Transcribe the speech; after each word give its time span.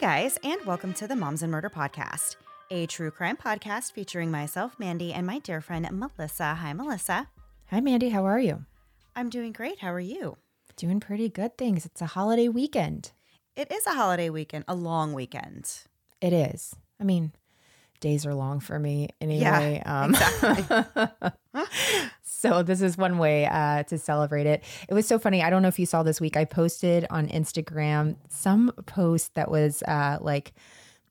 Guys, 0.00 0.38
and 0.42 0.64
welcome 0.64 0.94
to 0.94 1.06
the 1.06 1.14
Moms 1.14 1.42
and 1.42 1.52
Murder 1.52 1.68
Podcast, 1.68 2.36
a 2.70 2.86
true 2.86 3.10
crime 3.10 3.36
podcast 3.36 3.92
featuring 3.92 4.30
myself, 4.30 4.78
Mandy, 4.78 5.12
and 5.12 5.26
my 5.26 5.40
dear 5.40 5.60
friend 5.60 5.86
Melissa. 5.92 6.54
Hi, 6.54 6.72
Melissa. 6.72 7.28
Hi, 7.66 7.80
Mandy. 7.80 8.08
How 8.08 8.24
are 8.24 8.40
you? 8.40 8.64
I'm 9.14 9.28
doing 9.28 9.52
great. 9.52 9.80
How 9.80 9.92
are 9.92 10.00
you? 10.00 10.38
Doing 10.76 11.00
pretty 11.00 11.28
good 11.28 11.58
things. 11.58 11.84
It's 11.84 12.00
a 12.00 12.06
holiday 12.06 12.48
weekend. 12.48 13.12
It 13.54 13.70
is 13.70 13.86
a 13.86 13.90
holiday 13.90 14.30
weekend, 14.30 14.64
a 14.66 14.74
long 14.74 15.12
weekend. 15.12 15.70
It 16.22 16.32
is. 16.32 16.74
I 16.98 17.04
mean, 17.04 17.32
days 18.00 18.24
are 18.24 18.34
long 18.34 18.60
for 18.60 18.78
me 18.78 19.10
anyway. 19.20 19.82
Yeah, 19.84 20.02
um, 20.04 20.14
exactly. 20.14 21.20
so 22.40 22.62
this 22.62 22.80
is 22.80 22.96
one 22.96 23.18
way 23.18 23.44
uh, 23.46 23.82
to 23.84 23.98
celebrate 23.98 24.46
it. 24.46 24.64
It 24.88 24.94
was 24.94 25.06
so 25.06 25.18
funny. 25.18 25.42
I 25.42 25.50
don't 25.50 25.60
know 25.60 25.68
if 25.68 25.78
you 25.78 25.84
saw 25.84 26.02
this 26.02 26.20
week. 26.20 26.36
I 26.36 26.46
posted 26.46 27.06
on 27.10 27.28
Instagram 27.28 28.16
some 28.28 28.72
post 28.86 29.34
that 29.34 29.50
was 29.50 29.82
uh, 29.82 30.16
like 30.22 30.54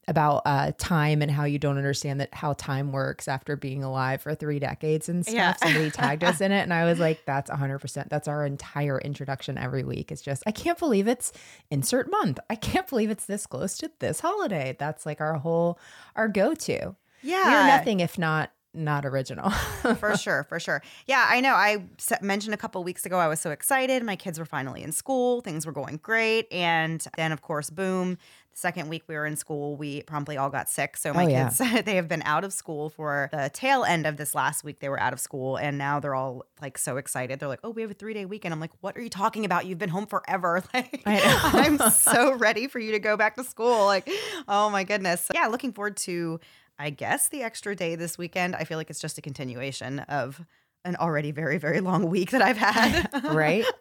about 0.07 0.41
uh, 0.45 0.72
time 0.79 1.22
and 1.22 1.29
how 1.29 1.44
you 1.44 1.59
don't 1.59 1.78
understand 1.78 2.19
that 2.19 2.34
how 2.34 2.53
time 2.53 2.91
works 2.91 3.28
after 3.28 3.56
being 3.56 3.84
alive 3.84 4.23
for 4.23 4.34
three 4.34 4.57
decades 4.57 5.07
and 5.07 5.23
stuff. 5.23 5.35
Yeah. 5.35 5.56
Somebody 5.57 5.91
tagged 5.91 6.23
us 6.23 6.41
in 6.41 6.51
it, 6.51 6.62
and 6.62 6.73
I 6.73 6.85
was 6.85 7.00
like, 7.00 7.23
"That's 7.25 7.51
hundred 7.51 7.78
percent. 7.78 8.09
That's 8.09 8.28
our 8.28 8.44
entire 8.44 9.00
introduction 9.00 9.56
every 9.59 9.84
week. 9.84 10.12
It's 10.12 10.23
just 10.23 10.41
I 10.47 10.51
can't 10.51 10.79
believe 10.79 11.07
it's 11.07 11.31
insert 11.69 12.09
month. 12.09 12.39
I 12.50 12.56
can't 12.56 12.88
believe 12.88 13.12
it's 13.12 13.28
this 13.28 13.45
close 13.45 13.78
to 13.78 13.91
this 14.00 14.19
holiday. 14.19 14.75
That's 14.79 15.06
like 15.06 15.22
our 15.22 15.35
whole 15.35 15.78
our 16.16 16.28
go 16.28 16.56
to. 16.56 16.95
Yeah. 17.22 17.44
We're 17.45 17.78
nothing 17.78 18.00
if 18.00 18.18
not 18.18 18.51
not 18.74 19.06
original. 19.06 19.50
for 20.00 20.16
sure, 20.16 20.44
for 20.44 20.59
sure. 20.59 20.81
Yeah, 21.07 21.25
I 21.28 21.41
know. 21.41 21.53
I 21.53 21.85
mentioned 22.22 22.53
a 22.53 22.57
couple 22.57 22.84
weeks 22.84 23.06
ago 23.06 23.18
I 23.18 23.28
was 23.28 23.40
so 23.40 23.52
excited. 23.52 24.03
My 24.03 24.16
kids 24.16 24.38
were 24.40 24.46
finally 24.46 24.84
in 24.84 24.91
school. 24.91 25.41
Things 25.41 25.66
were 25.66 25.72
going 25.72 25.97
great. 26.03 26.47
And 26.52 27.06
then, 27.18 27.31
of 27.31 27.41
course, 27.41 27.69
boom, 27.72 28.18
the 28.52 28.57
second 28.57 28.90
week 28.90 29.03
we 29.07 29.16
were 29.16 29.25
in 29.25 29.35
school, 29.35 29.75
we 29.75 30.03
promptly 30.03 30.38
all 30.38 30.50
got 30.52 30.69
sick. 30.69 30.97
So 30.97 31.13
my 31.13 31.25
Oh, 31.25 31.28
yeah. 31.28 31.50
kids, 31.50 31.57
they 31.85 31.96
have 31.96 32.07
been 32.07 32.22
out 32.24 32.44
of 32.44 32.53
school 32.53 32.90
for 32.90 33.30
the 33.31 33.50
tail 33.52 33.84
end 33.84 34.06
of 34.06 34.18
this 34.18 34.35
last 34.35 34.63
week. 34.63 34.80
They 34.81 34.90
were 34.90 35.00
out 35.00 35.13
of 35.13 35.19
school. 35.19 35.56
And 35.57 35.78
now 35.80 36.00
they're 36.00 36.16
all 36.16 36.46
like 36.62 36.78
so 36.78 36.97
excited. 36.97 37.40
They're 37.40 37.50
like, 37.50 37.62
oh, 37.63 37.72
we 37.72 37.81
have 37.81 37.90
a 37.91 37.96
three 37.96 38.13
day 38.13 38.25
weekend. 38.25 38.53
I'm 38.53 38.59
like, 38.59 38.72
what 38.81 38.96
are 38.97 39.01
you 39.01 39.09
talking 39.09 39.46
about? 39.46 39.66
You've 39.66 39.80
been 39.80 39.90
home 39.90 40.06
forever. 40.06 40.63
Like. 40.74 41.01
I'm 41.06 41.80
so 41.91 42.36
ready 42.36 42.68
for 42.68 42.78
you 42.80 42.91
to 42.91 43.00
go 43.00 43.18
back 43.18 43.36
to 43.38 43.44
school. 43.44 43.86
Like, 43.86 44.07
oh 44.47 44.69
my 44.69 44.84
goodness. 44.84 45.28
Yeah, 45.34 45.47
looking 45.47 45.74
forward 45.74 45.97
to 45.97 46.40
I 46.79 46.90
guess 46.90 47.28
the 47.28 47.44
extra 47.44 47.75
day 47.75 47.95
this 47.95 48.17
weekend. 48.17 48.56
I 48.56 48.63
feel 48.63 48.78
like 48.78 48.90
it's 48.90 49.01
just 49.01 49.17
a 49.17 49.22
continuation 49.22 50.00
of 50.00 50.44
an 50.85 50.95
already 50.95 51.31
very, 51.31 51.57
very 51.57 51.81
long 51.81 52.09
week 52.09 52.31
that 52.31 52.41
I've 52.41 52.57
had. 52.57 53.09
right? 53.34 53.66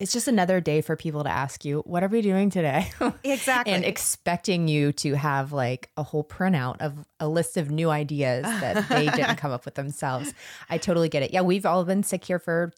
It's 0.00 0.12
just 0.12 0.26
another 0.26 0.60
day 0.60 0.80
for 0.80 0.96
people 0.96 1.22
to 1.22 1.30
ask 1.30 1.64
you, 1.64 1.78
what 1.86 2.02
are 2.02 2.08
we 2.08 2.22
doing 2.22 2.50
today? 2.50 2.90
Exactly. 3.24 3.72
and 3.72 3.84
expecting 3.84 4.66
you 4.66 4.90
to 4.94 5.14
have 5.14 5.52
like 5.52 5.90
a 5.96 6.02
whole 6.02 6.24
printout 6.24 6.80
of 6.80 7.06
a 7.20 7.28
list 7.28 7.56
of 7.56 7.70
new 7.70 7.88
ideas 7.88 8.42
that 8.42 8.88
they 8.88 9.06
didn't 9.16 9.36
come 9.36 9.52
up 9.52 9.64
with 9.64 9.74
themselves. 9.74 10.34
I 10.68 10.78
totally 10.78 11.08
get 11.08 11.22
it. 11.22 11.32
Yeah, 11.32 11.42
we've 11.42 11.64
all 11.64 11.84
been 11.84 12.02
sick 12.02 12.24
here 12.24 12.40
for 12.40 12.72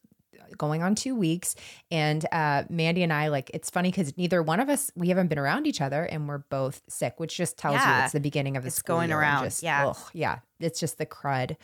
going 0.59 0.82
on 0.82 0.94
two 0.94 1.15
weeks 1.15 1.54
and 1.91 2.26
uh 2.32 2.65
mandy 2.69 3.03
and 3.03 3.12
i 3.12 3.28
like 3.28 3.50
it's 3.54 3.70
funny 3.70 3.91
because 3.91 4.16
neither 4.16 4.42
one 4.42 4.60
of 4.60 4.69
us 4.69 4.91
we 4.94 5.09
haven't 5.09 5.28
been 5.28 5.38
around 5.38 5.66
each 5.66 5.81
other 5.81 6.04
and 6.04 6.28
we're 6.28 6.38
both 6.38 6.82
sick 6.88 7.15
which 7.19 7.37
just 7.37 7.56
tells 7.56 7.76
you 7.76 7.92
it's 8.04 8.12
the 8.12 8.20
beginning 8.20 8.56
of 8.56 8.62
the 8.62 8.69
It's 8.69 8.76
school 8.76 8.97
going 8.97 9.12
around, 9.12 9.44
just, 9.44 9.62
yeah. 9.62 9.88
ugh, 9.88 9.98
yeah 10.12 10.38
it's 10.60 10.81
just 10.81 10.98
the 10.98 11.06
crud 11.06 11.56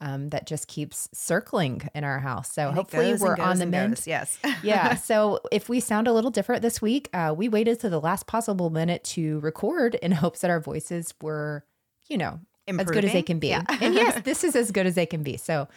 um 0.00 0.28
that 0.30 0.46
just 0.46 0.68
keeps 0.68 1.08
circling 1.14 1.88
in 1.94 2.04
our 2.04 2.18
house 2.18 2.52
so 2.52 2.68
And 2.68 2.76
hopefully 2.76 3.14
we're 3.14 3.36
on 3.36 3.58
the 3.58 3.66
mend 3.66 3.94
goes. 3.96 4.06
Yes. 4.06 4.38
yeah. 4.62 4.94
So 4.96 5.40
if 5.52 5.68
we 5.68 5.80
sound 5.80 6.08
a 6.08 6.12
little 6.12 6.30
different 6.30 6.62
this 6.62 6.82
week, 6.82 7.08
uh, 7.14 7.34
we 7.36 7.48
waited 7.48 7.80
to 7.80 7.88
the 7.88 8.00
last 8.00 8.26
possible 8.26 8.70
minute 8.70 9.04
to 9.04 9.40
record 9.40 9.94
in 9.96 10.12
hopes 10.12 10.40
that 10.40 10.50
our 10.50 10.60
voices 10.60 11.14
were, 11.22 11.64
you 12.08 12.18
know, 12.18 12.40
as 12.68 12.86
good 12.86 13.04
as 13.04 13.12
they 13.12 13.22
can 13.22 13.38
be. 13.38 13.48
Yeah. 13.48 13.64
and 13.80 13.94
yes, 13.94 14.20
this 14.24 14.44
is 14.44 14.56
as 14.56 14.70
good 14.70 14.86
as 14.86 14.94
they 14.94 15.06
can 15.06 15.22
be. 15.22 15.36
So 15.36 15.68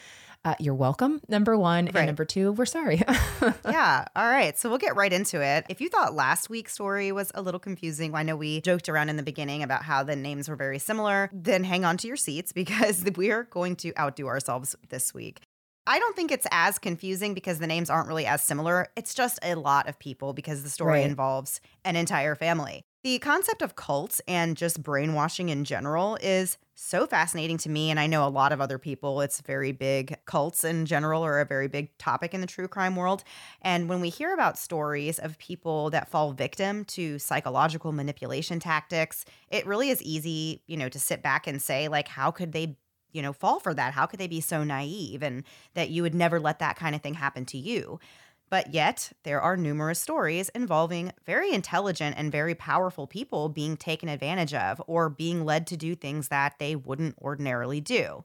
uh, 0.45 0.55
you're 0.59 0.73
welcome. 0.73 1.21
Number 1.27 1.57
one. 1.57 1.85
Right. 1.85 1.95
And 1.97 2.05
number 2.07 2.25
two, 2.25 2.51
we're 2.53 2.65
sorry. 2.65 3.01
yeah. 3.65 4.05
All 4.15 4.27
right. 4.27 4.57
So 4.57 4.69
we'll 4.69 4.77
get 4.77 4.95
right 4.95 5.11
into 5.11 5.41
it. 5.41 5.65
If 5.69 5.81
you 5.81 5.89
thought 5.89 6.13
last 6.15 6.49
week's 6.49 6.73
story 6.73 7.11
was 7.11 7.31
a 7.35 7.41
little 7.41 7.59
confusing, 7.59 8.15
I 8.15 8.23
know 8.23 8.35
we 8.35 8.61
joked 8.61 8.87
around 8.89 9.09
in 9.09 9.17
the 9.17 9.23
beginning 9.23 9.63
about 9.63 9.83
how 9.83 10.03
the 10.03 10.15
names 10.15 10.47
were 10.49 10.55
very 10.55 10.79
similar, 10.79 11.29
then 11.33 11.63
hang 11.63 11.83
on 11.85 11.97
to 11.97 12.07
your 12.07 12.17
seats 12.17 12.51
because 12.53 13.03
we're 13.17 13.43
going 13.43 13.75
to 13.77 13.93
outdo 13.99 14.27
ourselves 14.27 14.75
this 14.89 15.13
week. 15.13 15.41
I 15.89 15.99
don't 15.99 16.15
think 16.17 16.31
it's 16.31 16.45
as 16.51 16.79
confusing 16.79 17.33
because 17.33 17.59
the 17.59 17.67
names 17.67 17.89
aren't 17.89 18.09
really 18.09 18.25
as 18.25 18.41
similar. 18.43 18.87
It's 18.97 19.13
just 19.13 19.39
a 19.41 19.55
lot 19.55 19.87
of 19.87 19.97
people 19.99 20.33
because 20.33 20.63
the 20.63 20.69
story 20.69 20.99
Right. 20.99 21.05
involves 21.09 21.61
an 21.85 21.95
entire 21.95 22.35
family. 22.35 22.83
The 23.03 23.19
concept 23.19 23.61
of 23.61 23.75
cults 23.75 24.21
and 24.27 24.57
just 24.57 24.83
brainwashing 24.83 25.49
in 25.49 25.63
general 25.63 26.17
is 26.21 26.57
so 26.73 27.07
fascinating 27.07 27.57
to 27.59 27.69
me. 27.69 27.89
And 27.89 27.99
I 27.99 28.07
know 28.07 28.27
a 28.27 28.29
lot 28.29 28.51
of 28.51 28.59
other 28.59 28.77
people. 28.77 29.21
It's 29.21 29.39
very 29.41 29.71
big. 29.71 30.17
Cults 30.25 30.63
in 30.63 30.85
general 30.85 31.23
are 31.23 31.39
a 31.39 31.45
very 31.45 31.67
big 31.67 31.95
topic 31.99 32.33
in 32.33 32.41
the 32.41 32.47
true 32.47 32.67
crime 32.67 32.95
world. 32.95 33.23
And 33.61 33.87
when 33.87 34.01
we 34.01 34.09
hear 34.09 34.33
about 34.33 34.57
stories 34.57 35.19
of 35.19 35.37
people 35.37 35.89
that 35.91 36.09
fall 36.09 36.33
victim 36.33 36.85
to 36.85 37.17
psychological 37.17 37.91
manipulation 37.91 38.59
tactics, 38.59 39.25
it 39.49 39.65
really 39.65 39.89
is 39.89 40.01
easy, 40.01 40.61
you 40.67 40.75
know, 40.75 40.89
to 40.89 40.99
sit 40.99 41.21
back 41.23 41.47
and 41.47 41.61
say, 41.61 41.87
like, 41.87 42.07
how 42.07 42.31
could 42.31 42.51
they 42.51 42.77
you 43.13 43.21
know, 43.21 43.33
fall 43.33 43.59
for 43.59 43.73
that? 43.73 43.93
How 43.93 44.05
could 44.05 44.19
they 44.19 44.27
be 44.27 44.41
so 44.41 44.63
naive 44.63 45.23
and 45.23 45.43
that 45.73 45.89
you 45.89 46.03
would 46.03 46.13
never 46.13 46.39
let 46.39 46.59
that 46.59 46.75
kind 46.75 46.93
of 46.93 47.01
thing 47.01 47.15
happen 47.15 47.45
to 47.45 47.57
you? 47.57 47.99
But 48.49 48.73
yet, 48.73 49.11
there 49.23 49.41
are 49.41 49.57
numerous 49.57 49.99
stories 49.99 50.49
involving 50.49 51.11
very 51.25 51.51
intelligent 51.51 52.15
and 52.17 52.31
very 52.31 52.55
powerful 52.55 53.05
people 53.05 53.49
being 53.49 53.75
taken 53.75 54.07
advantage 54.07 54.53
of 54.53 54.81
or 54.87 55.09
being 55.09 55.43
led 55.43 55.67
to 55.67 55.77
do 55.77 55.95
things 55.95 56.29
that 56.29 56.55
they 56.57 56.75
wouldn't 56.75 57.17
ordinarily 57.21 57.81
do. 57.81 58.23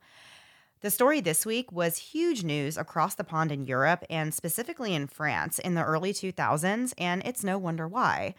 The 0.80 0.90
story 0.90 1.20
this 1.20 1.46
week 1.46 1.70
was 1.70 1.96
huge 1.96 2.42
news 2.42 2.76
across 2.76 3.14
the 3.14 3.24
pond 3.24 3.52
in 3.52 3.66
Europe 3.66 4.04
and 4.10 4.34
specifically 4.34 4.94
in 4.94 5.06
France 5.06 5.58
in 5.58 5.74
the 5.74 5.84
early 5.84 6.12
2000s, 6.12 6.92
and 6.98 7.22
it's 7.24 7.44
no 7.44 7.58
wonder 7.58 7.86
why. 7.86 8.34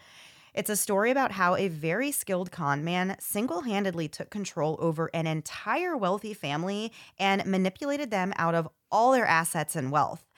It's 0.53 0.69
a 0.69 0.75
story 0.75 1.09
about 1.09 1.31
how 1.31 1.55
a 1.55 1.67
very 1.67 2.11
skilled 2.11 2.51
con 2.51 2.83
man 2.83 3.15
single 3.19 3.61
handedly 3.61 4.07
took 4.07 4.29
control 4.29 4.77
over 4.79 5.09
an 5.13 5.25
entire 5.25 5.97
wealthy 5.97 6.33
family 6.33 6.91
and 7.17 7.45
manipulated 7.45 8.11
them 8.11 8.33
out 8.35 8.55
of 8.55 8.69
all 8.91 9.13
their 9.13 9.25
assets 9.25 9.75
and 9.75 9.91
wealth 9.91 10.29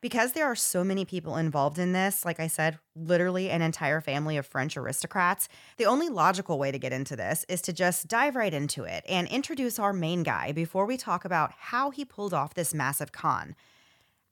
because 0.00 0.32
there 0.32 0.46
are 0.46 0.56
so 0.56 0.82
many 0.82 1.04
people 1.04 1.36
involved 1.36 1.78
in 1.78 1.92
this, 1.92 2.24
like 2.24 2.40
I 2.40 2.46
said, 2.46 2.78
literally 2.94 3.50
an 3.50 3.62
entire 3.62 4.00
family 4.00 4.36
of 4.36 4.46
French 4.46 4.76
aristocrats, 4.76 5.48
the 5.76 5.86
only 5.86 6.08
logical 6.08 6.58
way 6.58 6.70
to 6.70 6.78
get 6.78 6.92
into 6.92 7.16
this 7.16 7.44
is 7.48 7.60
to 7.62 7.72
just 7.72 8.08
dive 8.08 8.36
right 8.36 8.54
into 8.54 8.84
it 8.84 9.04
and 9.08 9.28
introduce 9.28 9.78
our 9.78 9.92
main 9.92 10.22
guy 10.22 10.52
before 10.52 10.86
we 10.86 10.96
talk 10.96 11.24
about 11.24 11.52
how 11.58 11.90
he 11.90 12.04
pulled 12.04 12.34
off 12.34 12.54
this 12.54 12.74
massive 12.74 13.12
con. 13.12 13.54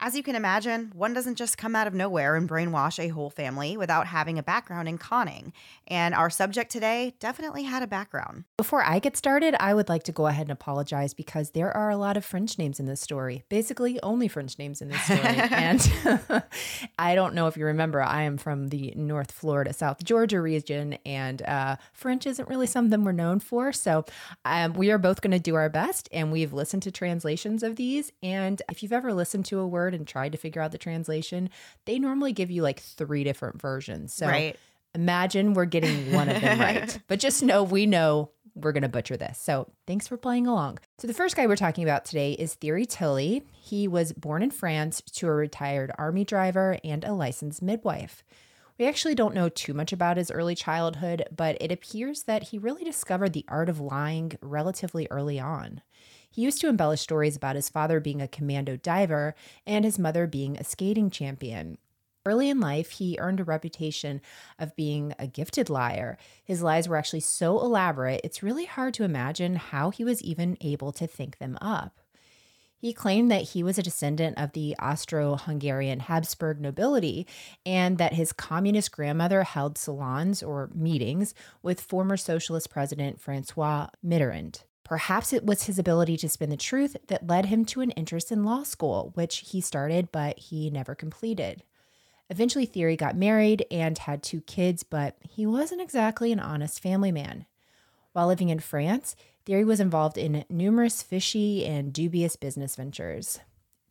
As 0.01 0.15
you 0.15 0.23
can 0.23 0.37
imagine, 0.37 0.93
one 0.95 1.13
doesn't 1.13 1.35
just 1.35 1.59
come 1.59 1.75
out 1.75 1.89
of 1.89 1.95
nowhere 1.95 2.37
and 2.37 2.49
brainwash 2.49 3.01
a 3.01 3.09
whole 3.09 3.31
family 3.31 3.77
without 3.77 4.07
having 4.07 4.39
a 4.39 4.45
background 4.45 4.89
in 4.89 4.97
conning. 4.97 5.53
And 5.89 6.15
our 6.15 6.31
subject 6.31 6.71
today 6.71 7.15
definitely 7.19 7.65
had 7.65 7.83
a 7.83 7.89
background. 7.89 8.45
Before 8.59 8.85
I 8.85 9.01
get 9.01 9.17
started, 9.17 9.57
I 9.59 9.75
would 9.75 9.89
like 9.89 10.05
to 10.05 10.13
go 10.13 10.29
ahead 10.29 10.43
and 10.43 10.53
apologize 10.53 11.15
because 11.15 11.51
there 11.51 11.77
are 11.77 11.91
a 11.91 11.97
lot 11.97 12.17
of 12.17 12.25
French 12.25 12.59
names 12.59 12.79
in 12.79 12.87
this 12.87 13.01
story. 13.01 13.43
Basically, 13.49 14.01
only 14.05 14.29
French 14.29 14.57
names 14.57 14.81
in 14.81 14.89
this 14.89 15.03
story. 15.03 15.21
and 15.21 15.93
I 16.99 17.17
don't 17.17 17.35
know 17.35 17.49
if 17.49 17.57
you 17.57 17.65
remember, 17.65 18.01
I 18.01 18.23
am 18.23 18.39
from 18.39 18.69
the 18.69 18.93
North 18.95 19.33
Florida, 19.33 19.73
South 19.73 20.05
Georgia 20.05 20.41
region, 20.41 20.97
and 21.05 21.43
uh, 21.43 21.75
French 21.93 22.25
isn't 22.25 22.49
really 22.49 22.69
something 22.69 23.03
we're 23.03 23.11
known 23.11 23.41
for. 23.41 23.73
So 23.73 24.05
um, 24.45 24.75
we 24.75 24.93
are 24.93 24.99
both 24.99 25.23
going 25.23 25.33
to 25.33 25.41
do 25.41 25.57
our 25.57 25.69
best, 25.69 26.09
and 26.13 26.31
we've 26.31 26.53
listened 26.53 26.85
to 26.85 26.93
translations 26.93 27.65
of 27.65 27.75
these. 27.75 28.13
And 28.23 28.63
if 28.71 28.81
you've 28.85 28.93
ever 28.93 29.13
listened 29.13 29.45
to 29.47 29.59
a 29.59 29.67
word, 29.67 29.88
word 29.89 29.95
and 29.95 30.07
tried 30.07 30.33
to 30.33 30.39
figure 30.39 30.61
out 30.61 30.73
the 30.73 30.79
translation, 30.79 31.51
they 31.87 31.99
normally 31.99 32.33
give 32.33 32.51
you 32.51 32.63
like 32.63 32.81
three 32.81 33.25
different 33.25 33.61
versions. 33.61 34.13
So 34.13 34.27
right. 34.27 34.57
imagine 34.95 35.55
we're 35.55 35.65
getting 35.65 36.13
one 36.13 36.29
of 36.29 36.41
them 36.41 36.61
right. 36.61 36.99
But 37.09 37.21
just 37.21 37.43
know 37.43 37.63
we 37.63 37.87
know 37.87 38.31
we're 38.55 38.73
going 38.73 38.83
to 38.83 38.89
butcher 38.89 39.17
this. 39.17 39.39
So 39.39 39.69
thanks 39.87 40.09
for 40.09 40.17
playing 40.17 40.47
along. 40.47 40.81
So 40.99 41.07
the 41.07 41.15
first 41.15 41.37
guy 41.37 41.47
we're 41.47 41.57
talking 41.57 41.85
about 41.85 42.05
today 42.05 42.33
is 42.33 42.55
Thierry 42.55 42.85
Tilly. 42.85 43.45
He 43.53 43.87
was 43.87 44.13
born 44.13 44.43
in 44.43 44.51
France 44.51 45.01
to 45.01 45.29
a 45.29 45.33
retired 45.33 45.93
army 45.97 46.25
driver 46.25 46.79
and 46.83 47.05
a 47.05 47.13
licensed 47.13 47.63
midwife. 47.63 48.25
We 48.79 48.87
actually 48.87 49.15
don't 49.15 49.35
know 49.35 49.49
too 49.49 49.75
much 49.75 49.93
about 49.93 50.17
his 50.17 50.31
early 50.31 50.55
childhood, 50.55 51.25
but 51.35 51.57
it 51.61 51.73
appears 51.73 52.25
that 52.25 52.45
he 52.45 52.59
really 52.59 52.85
discovered 52.85 53.33
the 53.33 53.45
art 53.49 53.69
of 53.69 53.81
lying 53.81 54.39
relatively 54.41 55.09
early 55.11 55.41
on. 55.41 55.83
He 56.31 56.43
used 56.43 56.61
to 56.61 56.69
embellish 56.69 57.01
stories 57.01 57.37
about 57.37 57.57
his 57.57 57.69
father 57.69 58.01
being 58.01 58.23
a 58.23 58.29
commando 58.29 58.77
diver 58.77 59.35
and 59.67 59.85
his 59.85 59.99
mother 59.99 60.27
being 60.27 60.57
a 60.57 60.65
skating 60.65 61.11
champion. 61.11 61.79
Early 62.27 62.51
in 62.51 62.61
life, 62.61 62.91
he 62.91 63.17
earned 63.19 63.41
a 63.41 63.45
reputation 63.45 64.21
of 64.59 64.77
being 64.77 65.15
a 65.19 65.27
gifted 65.27 65.71
liar. 65.71 66.19
His 66.45 66.63
lies 66.63 66.87
were 66.87 66.97
actually 66.97 67.21
so 67.21 67.59
elaborate, 67.61 68.21
it's 68.23 68.43
really 68.43 68.67
hard 68.67 68.93
to 68.95 69.05
imagine 69.05 69.57
how 69.57 69.91
he 69.91 70.05
was 70.05 70.23
even 70.23 70.59
able 70.61 70.93
to 70.93 71.07
think 71.07 71.39
them 71.39 71.57
up. 71.61 72.01
He 72.77 72.93
claimed 72.93 73.31
that 73.31 73.43
he 73.43 73.63
was 73.65 73.77
a 73.77 73.83
descendant 73.83 74.39
of 74.39 74.53
the 74.53 74.77
Austro 74.79 75.37
Hungarian 75.37 76.01
Habsburg 76.01 76.61
nobility 76.61 77.27
and 77.67 77.99
that 77.99 78.13
his 78.13 78.33
communist 78.33 78.93
grandmother 78.93 79.43
held 79.43 79.77
salons 79.77 80.45
or 80.45 80.71
meetings 80.73 81.35
with 81.61 81.81
former 81.81 82.17
socialist 82.17 82.71
president 82.71 83.21
Francois 83.21 83.89
Mitterrand. 84.05 84.63
Perhaps 84.89 85.35
it 85.35 85.45
was 85.45 85.65
his 85.65 85.79
ability 85.79 86.17
to 86.17 86.31
spin 86.31 86.49
the 86.49 86.57
truth 86.57 86.97
that 87.09 87.27
led 87.27 87.47
him 87.47 87.67
to 87.67 87.83
an 87.83 87.91
interest 87.91 88.33
in 88.33 88.43
law 88.43 88.63
school, 88.63 89.11
which 89.15 89.51
he 89.51 89.61
started 89.61 90.11
but 90.11 90.39
he 90.39 90.71
never 90.71 90.95
completed. 90.95 91.63
Eventually, 92.31 92.65
Thierry 92.65 92.97
got 92.97 93.15
married 93.15 93.67
and 93.71 93.99
had 93.99 94.23
two 94.23 94.41
kids, 94.43 94.83
but 94.83 95.17
he 95.29 95.45
wasn't 95.45 95.83
exactly 95.83 96.33
an 96.33 96.41
honest 96.41 96.81
family 96.81 97.13
man. 97.13 97.45
While 98.13 98.29
living 98.29 98.49
in 98.49 98.61
France, 98.61 99.15
Thierry 99.45 99.65
was 99.65 99.79
involved 99.79 100.17
in 100.17 100.47
numerous 100.49 101.03
fishy 101.03 101.67
and 101.67 101.93
dubious 101.93 102.37
business 102.37 102.75
ventures. 102.75 103.41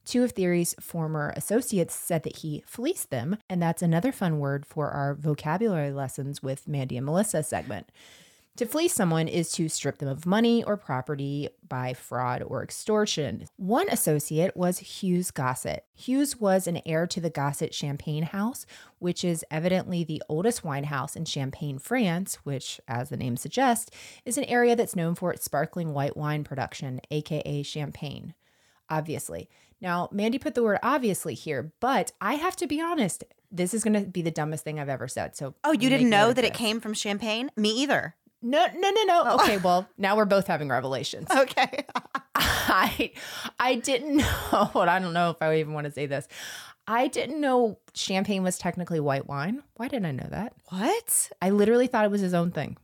Two 0.03 0.23
of 0.23 0.31
Thierry's 0.31 0.73
former 0.79 1.31
associates 1.35 1.93
said 1.93 2.23
that 2.23 2.37
he 2.37 2.63
fleeced 2.65 3.11
them, 3.11 3.37
and 3.47 3.61
that's 3.61 3.83
another 3.83 4.11
fun 4.11 4.39
word 4.39 4.65
for 4.65 4.89
our 4.89 5.13
vocabulary 5.13 5.91
lessons 5.91 6.41
with 6.41 6.67
Mandy 6.67 6.97
and 6.97 7.05
Melissa 7.05 7.43
segment. 7.43 7.91
To 8.57 8.65
fleece 8.65 8.95
someone 8.95 9.27
is 9.27 9.51
to 9.51 9.69
strip 9.69 9.99
them 9.99 10.09
of 10.09 10.25
money 10.25 10.63
or 10.63 10.77
property 10.77 11.49
by 11.69 11.93
fraud 11.93 12.41
or 12.41 12.63
extortion. 12.63 13.45
One 13.57 13.87
associate 13.87 14.57
was 14.57 14.79
Hughes 14.79 15.29
Gosset. 15.29 15.85
Hughes 15.93 16.39
was 16.39 16.65
an 16.65 16.81
heir 16.83 17.05
to 17.05 17.21
the 17.21 17.29
Gosset 17.29 17.75
Champagne 17.75 18.23
House, 18.23 18.65
which 18.97 19.23
is 19.23 19.45
evidently 19.51 20.03
the 20.03 20.23
oldest 20.27 20.63
wine 20.63 20.85
house 20.85 21.15
in 21.15 21.25
Champagne, 21.25 21.77
France, 21.77 22.39
which, 22.45 22.81
as 22.87 23.09
the 23.09 23.17
name 23.17 23.37
suggests, 23.37 23.91
is 24.25 24.39
an 24.39 24.45
area 24.45 24.75
that's 24.75 24.95
known 24.95 25.13
for 25.13 25.31
its 25.31 25.45
sparkling 25.45 25.93
white 25.93 26.17
wine 26.17 26.43
production, 26.43 26.99
aka 27.11 27.61
champagne. 27.61 28.33
Obviously. 28.89 29.51
Now, 29.81 30.09
Mandy 30.11 30.39
put 30.39 30.55
the 30.55 30.63
word 30.63 30.79
obviously 30.81 31.35
here, 31.35 31.73
but 31.79 32.11
I 32.19 32.33
have 32.33 32.55
to 32.55 32.65
be 32.65 32.81
honest, 32.81 33.23
this 33.51 33.75
is 33.75 33.83
going 33.83 33.93
to 33.93 34.09
be 34.09 34.23
the 34.23 34.31
dumbest 34.31 34.63
thing 34.63 34.79
I've 34.79 34.89
ever 34.89 35.07
said. 35.07 35.35
So, 35.35 35.53
oh, 35.63 35.73
you 35.73 35.89
didn't 35.89 36.09
know 36.09 36.33
that 36.33 36.43
it 36.43 36.55
came 36.55 36.79
from 36.79 36.95
champagne? 36.95 37.51
Me 37.55 37.69
either. 37.69 38.15
No, 38.41 38.65
no, 38.75 38.89
no, 38.91 39.03
no. 39.03 39.23
Oh. 39.25 39.43
Okay, 39.43 39.57
well, 39.57 39.87
now 39.97 40.15
we're 40.15 40.25
both 40.25 40.47
having 40.47 40.69
revelations. 40.69 41.27
Okay. 41.35 41.85
I 42.39 43.11
I 43.59 43.75
didn't 43.75 44.17
know, 44.51 44.71
I 44.75 44.99
don't 44.99 45.13
know 45.13 45.31
if 45.31 45.41
I 45.41 45.55
even 45.57 45.73
want 45.73 45.85
to 45.85 45.91
say 45.91 46.05
this. 46.05 46.27
I 46.87 47.07
didn't 47.07 47.41
know 47.41 47.79
champagne 47.93 48.43
was 48.43 48.57
technically 48.57 48.99
white 48.99 49.27
wine. 49.27 49.63
Why 49.75 49.87
didn't 49.87 50.05
I 50.05 50.11
know 50.11 50.27
that? 50.29 50.53
What? 50.69 51.31
I 51.41 51.49
literally 51.49 51.87
thought 51.87 52.05
it 52.05 52.11
was 52.11 52.21
his 52.21 52.33
own 52.33 52.51
thing. 52.51 52.77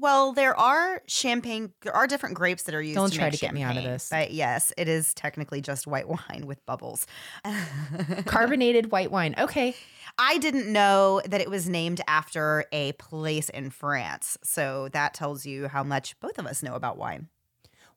Well, 0.00 0.32
there 0.32 0.58
are 0.58 1.02
champagne. 1.06 1.74
There 1.82 1.94
are 1.94 2.06
different 2.06 2.34
grapes 2.34 2.62
that 2.62 2.74
are 2.74 2.80
used. 2.80 2.96
Don't 2.96 3.10
to 3.10 3.18
try 3.18 3.28
to 3.28 3.36
get 3.36 3.52
me 3.52 3.62
out 3.62 3.76
of 3.76 3.84
this. 3.84 4.08
But 4.10 4.32
yes, 4.32 4.72
it 4.78 4.88
is 4.88 5.12
technically 5.12 5.60
just 5.60 5.86
white 5.86 6.08
wine 6.08 6.46
with 6.46 6.64
bubbles. 6.64 7.06
Carbonated 8.24 8.90
white 8.90 9.10
wine. 9.10 9.34
Okay. 9.36 9.76
I 10.18 10.38
didn't 10.38 10.72
know 10.72 11.20
that 11.26 11.42
it 11.42 11.50
was 11.50 11.68
named 11.68 12.00
after 12.08 12.64
a 12.72 12.92
place 12.92 13.50
in 13.50 13.68
France. 13.70 14.38
So 14.42 14.88
that 14.92 15.12
tells 15.12 15.44
you 15.44 15.68
how 15.68 15.84
much 15.84 16.18
both 16.20 16.38
of 16.38 16.46
us 16.46 16.62
know 16.62 16.74
about 16.74 16.96
wine. 16.96 17.28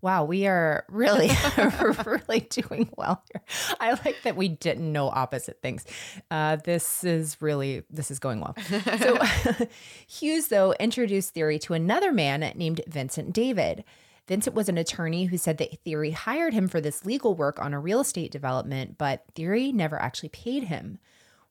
Wow, 0.04 0.26
we 0.26 0.48
are 0.48 0.84
really, 0.90 1.32
really 2.06 2.42
doing 2.50 2.90
well 2.98 3.24
here. 3.32 3.42
I 3.80 3.92
like 4.04 4.22
that 4.24 4.36
we 4.36 4.50
didn't 4.50 4.92
know 4.92 5.08
opposite 5.08 5.62
things. 5.62 5.86
Uh, 6.30 6.58
this 6.58 7.06
is 7.06 7.42
really, 7.42 7.84
this 7.90 8.12
is 8.12 8.20
going 8.20 8.42
well. 8.42 8.54
So 9.00 9.18
Hughes, 10.08 10.50
though, 10.50 10.74
introduced 10.74 11.34
Thierry 11.34 11.58
to 11.60 11.74
another 11.74 12.12
man 12.12 12.52
named 12.54 12.82
Vincent 12.86 13.32
David. 13.32 13.86
Vincent 14.28 14.54
was 14.54 14.68
an 14.68 14.78
attorney 14.78 15.24
who 15.24 15.38
said 15.38 15.58
that 15.60 15.80
Thierry 15.86 16.12
hired 16.12 16.54
him 16.54 16.68
for 16.68 16.82
this 16.82 17.06
legal 17.06 17.34
work 17.34 17.58
on 17.62 17.74
a 17.74 17.80
real 17.80 18.02
estate 18.02 18.30
development, 18.30 18.98
but 18.98 19.24
Thierry 19.36 19.72
never 19.72 20.02
actually 20.02 20.30
paid 20.30 20.66
him. 20.66 21.00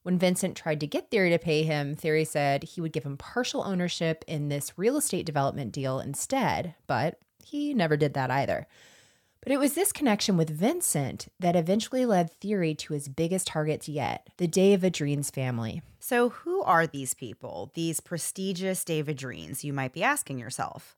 When 0.02 0.18
Vincent 0.18 0.59
tried 0.59 0.80
to 0.80 0.87
get 0.87 1.11
Thierry 1.11 1.30
to 1.30 1.38
pay 1.38 1.62
him, 1.62 1.94
Thierry 1.94 2.26
said 2.26 2.64
he 2.64 2.82
would 2.82 2.92
give 2.92 3.04
him 3.04 3.16
partial 3.16 3.62
ownership 3.64 4.26
in 4.26 4.50
this 4.50 4.76
real 4.76 4.99
estate 4.99 5.25
development 5.25 5.73
deal 5.73 6.00
instead, 6.00 6.75
but 6.87 7.18
he 7.44 7.75
never 7.75 7.96
did 7.96 8.14
that 8.14 8.30
either. 8.30 8.66
But 9.42 9.52
it 9.52 9.58
was 9.58 9.75
this 9.75 9.92
connection 9.92 10.37
with 10.37 10.50
Vincent 10.50 11.26
that 11.40 11.56
eventually 11.56 12.06
led 12.06 12.30
Thierry 12.30 12.75
to 12.76 12.94
his 12.94 13.08
biggest 13.08 13.49
targets 13.49 13.88
yet 13.88 14.28
the 14.37 14.46
de 14.46 14.76
Védrines 14.76 15.32
family. 15.32 15.82
So, 15.99 16.30
who 16.30 16.62
are 16.62 16.87
these 16.87 17.14
people, 17.14 17.72
these 17.75 18.00
prestigious 18.00 18.84
de 18.84 19.02
Védrines, 19.02 19.64
you 19.64 19.72
might 19.72 19.92
be 19.92 20.04
asking 20.04 20.38
yourself? 20.38 20.96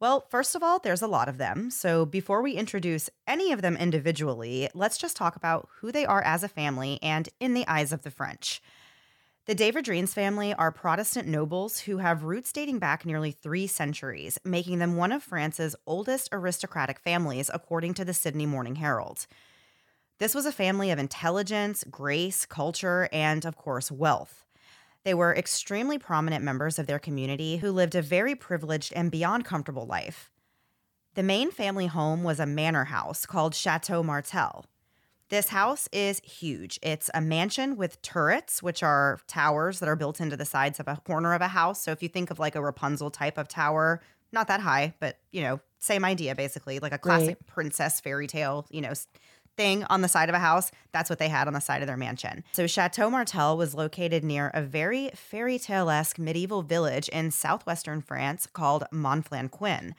Well, 0.00 0.24
first 0.30 0.54
of 0.54 0.62
all, 0.62 0.78
there's 0.78 1.02
a 1.02 1.06
lot 1.06 1.28
of 1.28 1.36
them. 1.36 1.70
So 1.70 2.06
before 2.06 2.40
we 2.40 2.54
introduce 2.54 3.10
any 3.26 3.52
of 3.52 3.60
them 3.60 3.76
individually, 3.76 4.70
let's 4.72 4.96
just 4.96 5.14
talk 5.14 5.36
about 5.36 5.68
who 5.80 5.92
they 5.92 6.06
are 6.06 6.22
as 6.22 6.42
a 6.42 6.48
family 6.48 6.98
and 7.02 7.28
in 7.38 7.52
the 7.52 7.68
eyes 7.68 7.92
of 7.92 8.00
the 8.00 8.10
French. 8.10 8.62
The 9.46 9.54
De 9.54 9.72
family 10.06 10.52
are 10.54 10.70
Protestant 10.70 11.26
nobles 11.26 11.80
who 11.80 11.96
have 11.96 12.24
roots 12.24 12.52
dating 12.52 12.78
back 12.78 13.06
nearly 13.06 13.30
three 13.30 13.66
centuries, 13.66 14.38
making 14.44 14.78
them 14.78 14.96
one 14.96 15.12
of 15.12 15.22
France's 15.22 15.74
oldest 15.86 16.28
aristocratic 16.30 16.98
families, 16.98 17.50
according 17.52 17.94
to 17.94 18.04
the 18.04 18.12
Sydney 18.12 18.44
Morning 18.44 18.76
Herald. 18.76 19.26
This 20.18 20.34
was 20.34 20.44
a 20.44 20.52
family 20.52 20.90
of 20.90 20.98
intelligence, 20.98 21.84
grace, 21.90 22.44
culture, 22.44 23.08
and, 23.10 23.46
of 23.46 23.56
course, 23.56 23.90
wealth. 23.90 24.44
They 25.04 25.14
were 25.14 25.34
extremely 25.34 25.98
prominent 25.98 26.44
members 26.44 26.78
of 26.78 26.86
their 26.86 26.98
community 26.98 27.56
who 27.56 27.72
lived 27.72 27.94
a 27.94 28.02
very 28.02 28.34
privileged 28.34 28.92
and 28.94 29.10
beyond 29.10 29.46
comfortable 29.46 29.86
life. 29.86 30.30
The 31.14 31.22
main 31.22 31.50
family 31.50 31.86
home 31.86 32.22
was 32.22 32.38
a 32.38 32.46
manor 32.46 32.84
house 32.84 33.24
called 33.24 33.54
Chateau 33.54 34.02
Martel. 34.02 34.66
This 35.30 35.48
house 35.48 35.88
is 35.92 36.20
huge. 36.24 36.80
It's 36.82 37.08
a 37.14 37.20
mansion 37.20 37.76
with 37.76 38.02
turrets, 38.02 38.64
which 38.64 38.82
are 38.82 39.20
towers 39.28 39.78
that 39.78 39.88
are 39.88 39.94
built 39.94 40.20
into 40.20 40.36
the 40.36 40.44
sides 40.44 40.80
of 40.80 40.88
a 40.88 41.00
corner 41.06 41.34
of 41.34 41.40
a 41.40 41.48
house. 41.48 41.80
So 41.80 41.92
if 41.92 42.02
you 42.02 42.08
think 42.08 42.32
of 42.32 42.40
like 42.40 42.56
a 42.56 42.62
Rapunzel 42.62 43.10
type 43.10 43.38
of 43.38 43.46
tower, 43.46 44.02
not 44.32 44.48
that 44.48 44.60
high, 44.60 44.94
but 44.98 45.18
you 45.30 45.42
know, 45.42 45.60
same 45.78 46.04
idea 46.04 46.34
basically, 46.34 46.80
like 46.80 46.92
a 46.92 46.98
classic 46.98 47.38
right. 47.40 47.46
princess 47.46 48.00
fairy 48.00 48.26
tale, 48.26 48.66
you 48.70 48.80
know, 48.80 48.92
thing 49.56 49.84
on 49.84 50.00
the 50.00 50.08
side 50.08 50.28
of 50.28 50.34
a 50.34 50.40
house. 50.40 50.72
That's 50.90 51.08
what 51.08 51.20
they 51.20 51.28
had 51.28 51.46
on 51.46 51.52
the 51.52 51.60
side 51.60 51.80
of 51.80 51.86
their 51.86 51.96
mansion. 51.96 52.42
So 52.50 52.66
Chateau 52.66 53.08
Martel 53.08 53.56
was 53.56 53.72
located 53.72 54.24
near 54.24 54.50
a 54.52 54.62
very 54.62 55.10
fairy 55.14 55.60
tale 55.60 55.90
esque 55.90 56.18
medieval 56.18 56.62
village 56.62 57.08
in 57.10 57.30
southwestern 57.30 58.00
France 58.00 58.48
called 58.52 58.84
Monflanquin. 58.92 59.94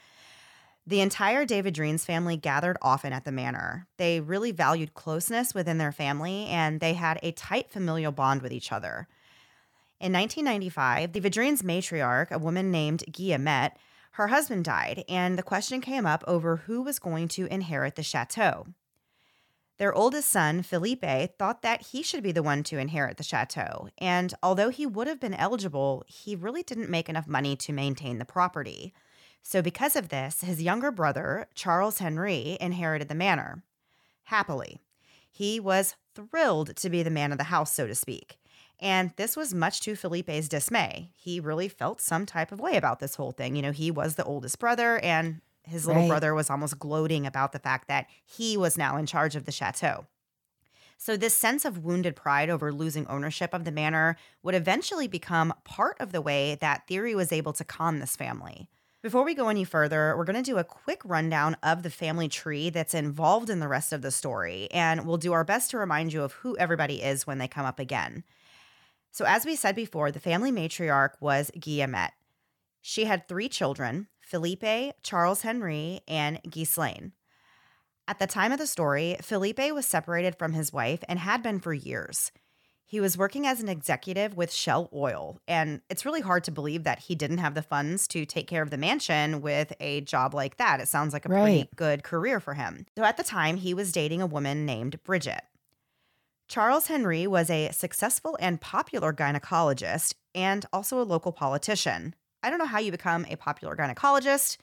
The 0.87 1.01
entire 1.01 1.45
De 1.45 1.61
Védrines 1.61 2.03
family 2.03 2.37
gathered 2.37 2.77
often 2.81 3.13
at 3.13 3.23
the 3.23 3.31
manor. 3.31 3.87
They 3.97 4.19
really 4.19 4.51
valued 4.51 4.95
closeness 4.95 5.53
within 5.53 5.77
their 5.77 5.91
family 5.91 6.47
and 6.47 6.79
they 6.79 6.93
had 6.93 7.19
a 7.21 7.31
tight 7.31 7.69
familial 7.69 8.11
bond 8.11 8.41
with 8.41 8.51
each 8.51 8.71
other. 8.71 9.07
In 9.99 10.11
1995, 10.13 11.13
the 11.13 11.21
Védrines 11.21 11.61
matriarch, 11.61 12.31
a 12.31 12.39
woman 12.39 12.71
named 12.71 13.03
Guillemette, 13.11 13.77
her 14.13 14.29
husband 14.29 14.65
died, 14.65 15.05
and 15.07 15.37
the 15.37 15.43
question 15.43 15.79
came 15.79 16.07
up 16.07 16.23
over 16.27 16.57
who 16.57 16.81
was 16.81 16.97
going 16.97 17.27
to 17.29 17.45
inherit 17.45 17.95
the 17.95 18.03
chateau. 18.03 18.65
Their 19.77 19.93
oldest 19.93 20.29
son, 20.29 20.63
Felipe, 20.63 21.37
thought 21.37 21.61
that 21.61 21.87
he 21.87 22.03
should 22.03 22.23
be 22.23 22.31
the 22.31 22.43
one 22.43 22.63
to 22.63 22.77
inherit 22.77 23.17
the 23.17 23.23
chateau, 23.23 23.89
and 23.99 24.33
although 24.43 24.69
he 24.69 24.85
would 24.85 25.07
have 25.07 25.19
been 25.19 25.33
eligible, 25.33 26.03
he 26.07 26.35
really 26.35 26.63
didn't 26.63 26.89
make 26.89 27.07
enough 27.07 27.27
money 27.27 27.55
to 27.57 27.71
maintain 27.71 28.17
the 28.17 28.25
property. 28.25 28.93
So, 29.43 29.61
because 29.61 29.95
of 29.95 30.09
this, 30.09 30.41
his 30.41 30.61
younger 30.61 30.91
brother, 30.91 31.47
Charles 31.55 31.99
Henry, 31.99 32.57
inherited 32.61 33.09
the 33.09 33.15
manor. 33.15 33.63
Happily. 34.25 34.77
He 35.29 35.59
was 35.59 35.95
thrilled 36.13 36.75
to 36.75 36.89
be 36.89 37.03
the 37.03 37.09
man 37.09 37.31
of 37.31 37.37
the 37.37 37.45
house, 37.45 37.73
so 37.73 37.87
to 37.87 37.95
speak. 37.95 38.37
And 38.79 39.11
this 39.15 39.37
was 39.37 39.53
much 39.53 39.79
to 39.81 39.95
Felipe's 39.95 40.47
dismay. 40.47 41.11
He 41.15 41.39
really 41.39 41.67
felt 41.67 42.01
some 42.01 42.25
type 42.25 42.51
of 42.51 42.59
way 42.59 42.75
about 42.75 42.99
this 42.99 43.15
whole 43.15 43.31
thing. 43.31 43.55
You 43.55 43.61
know, 43.61 43.71
he 43.71 43.91
was 43.91 44.15
the 44.15 44.23
oldest 44.23 44.59
brother, 44.59 44.99
and 44.99 45.41
his 45.63 45.85
little 45.85 46.03
right. 46.03 46.09
brother 46.09 46.33
was 46.33 46.49
almost 46.49 46.79
gloating 46.79 47.27
about 47.27 47.51
the 47.51 47.59
fact 47.59 47.87
that 47.87 48.07
he 48.25 48.57
was 48.57 48.77
now 48.77 48.97
in 48.97 49.05
charge 49.05 49.35
of 49.35 49.45
the 49.45 49.51
chateau. 49.51 50.07
So, 50.97 51.17
this 51.17 51.35
sense 51.35 51.65
of 51.65 51.83
wounded 51.83 52.15
pride 52.15 52.49
over 52.49 52.71
losing 52.71 53.07
ownership 53.07 53.53
of 53.53 53.65
the 53.65 53.71
manor 53.71 54.17
would 54.43 54.53
eventually 54.53 55.07
become 55.07 55.53
part 55.63 55.97
of 55.99 56.11
the 56.11 56.21
way 56.21 56.57
that 56.61 56.87
Thierry 56.87 57.15
was 57.15 57.31
able 57.31 57.53
to 57.53 57.63
con 57.63 57.99
this 57.99 58.15
family. 58.15 58.67
Before 59.01 59.23
we 59.23 59.33
go 59.33 59.49
any 59.49 59.63
further, 59.63 60.13
we're 60.15 60.25
going 60.25 60.43
to 60.43 60.51
do 60.51 60.59
a 60.59 60.63
quick 60.63 61.01
rundown 61.03 61.57
of 61.63 61.81
the 61.81 61.89
family 61.89 62.29
tree 62.29 62.69
that's 62.69 62.93
involved 62.93 63.49
in 63.49 63.59
the 63.59 63.67
rest 63.67 63.93
of 63.93 64.03
the 64.03 64.11
story, 64.11 64.67
and 64.69 65.07
we'll 65.07 65.17
do 65.17 65.33
our 65.33 65.43
best 65.43 65.71
to 65.71 65.79
remind 65.79 66.13
you 66.13 66.21
of 66.21 66.33
who 66.33 66.55
everybody 66.57 67.01
is 67.01 67.25
when 67.25 67.39
they 67.39 67.47
come 67.47 67.65
up 67.65 67.79
again. 67.79 68.23
So, 69.09 69.25
as 69.25 69.43
we 69.43 69.55
said 69.55 69.75
before, 69.75 70.11
the 70.11 70.19
family 70.19 70.51
matriarch 70.51 71.13
was 71.19 71.49
Guillemette. 71.59 72.13
She 72.79 73.05
had 73.05 73.27
three 73.27 73.49
children 73.49 74.07
Felipe, 74.19 74.93
Charles 75.01 75.41
Henry, 75.41 76.01
and 76.07 76.39
Ghislaine. 76.47 77.13
At 78.07 78.19
the 78.19 78.27
time 78.27 78.51
of 78.51 78.59
the 78.59 78.67
story, 78.67 79.17
Felipe 79.19 79.73
was 79.73 79.87
separated 79.87 80.37
from 80.37 80.53
his 80.53 80.71
wife 80.71 81.03
and 81.09 81.17
had 81.17 81.41
been 81.41 81.59
for 81.59 81.73
years. 81.73 82.31
He 82.91 82.99
was 82.99 83.17
working 83.17 83.47
as 83.47 83.61
an 83.61 83.69
executive 83.69 84.35
with 84.35 84.51
Shell 84.51 84.89
Oil, 84.93 85.39
and 85.47 85.79
it's 85.89 86.05
really 86.05 86.19
hard 86.19 86.43
to 86.43 86.51
believe 86.51 86.83
that 86.83 86.99
he 86.99 87.15
didn't 87.15 87.37
have 87.37 87.53
the 87.53 87.61
funds 87.61 88.05
to 88.09 88.25
take 88.25 88.47
care 88.47 88.61
of 88.61 88.69
the 88.69 88.75
mansion 88.77 89.39
with 89.39 89.71
a 89.79 90.01
job 90.01 90.33
like 90.33 90.57
that. 90.57 90.81
It 90.81 90.89
sounds 90.89 91.13
like 91.13 91.25
a 91.25 91.29
right. 91.29 91.41
pretty 91.41 91.69
good 91.77 92.03
career 92.03 92.41
for 92.41 92.53
him. 92.53 92.85
So 92.97 93.05
at 93.05 93.15
the 93.15 93.23
time, 93.23 93.55
he 93.55 93.73
was 93.73 93.93
dating 93.93 94.21
a 94.21 94.25
woman 94.25 94.65
named 94.65 95.01
Bridget. 95.05 95.39
Charles 96.49 96.87
Henry 96.87 97.27
was 97.27 97.49
a 97.49 97.71
successful 97.71 98.37
and 98.41 98.59
popular 98.59 99.13
gynecologist 99.13 100.15
and 100.35 100.65
also 100.73 101.01
a 101.01 101.07
local 101.07 101.31
politician. 101.31 102.13
I 102.43 102.49
don't 102.49 102.59
know 102.59 102.65
how 102.65 102.79
you 102.79 102.91
become 102.91 103.25
a 103.29 103.37
popular 103.37 103.73
gynecologist. 103.73 104.57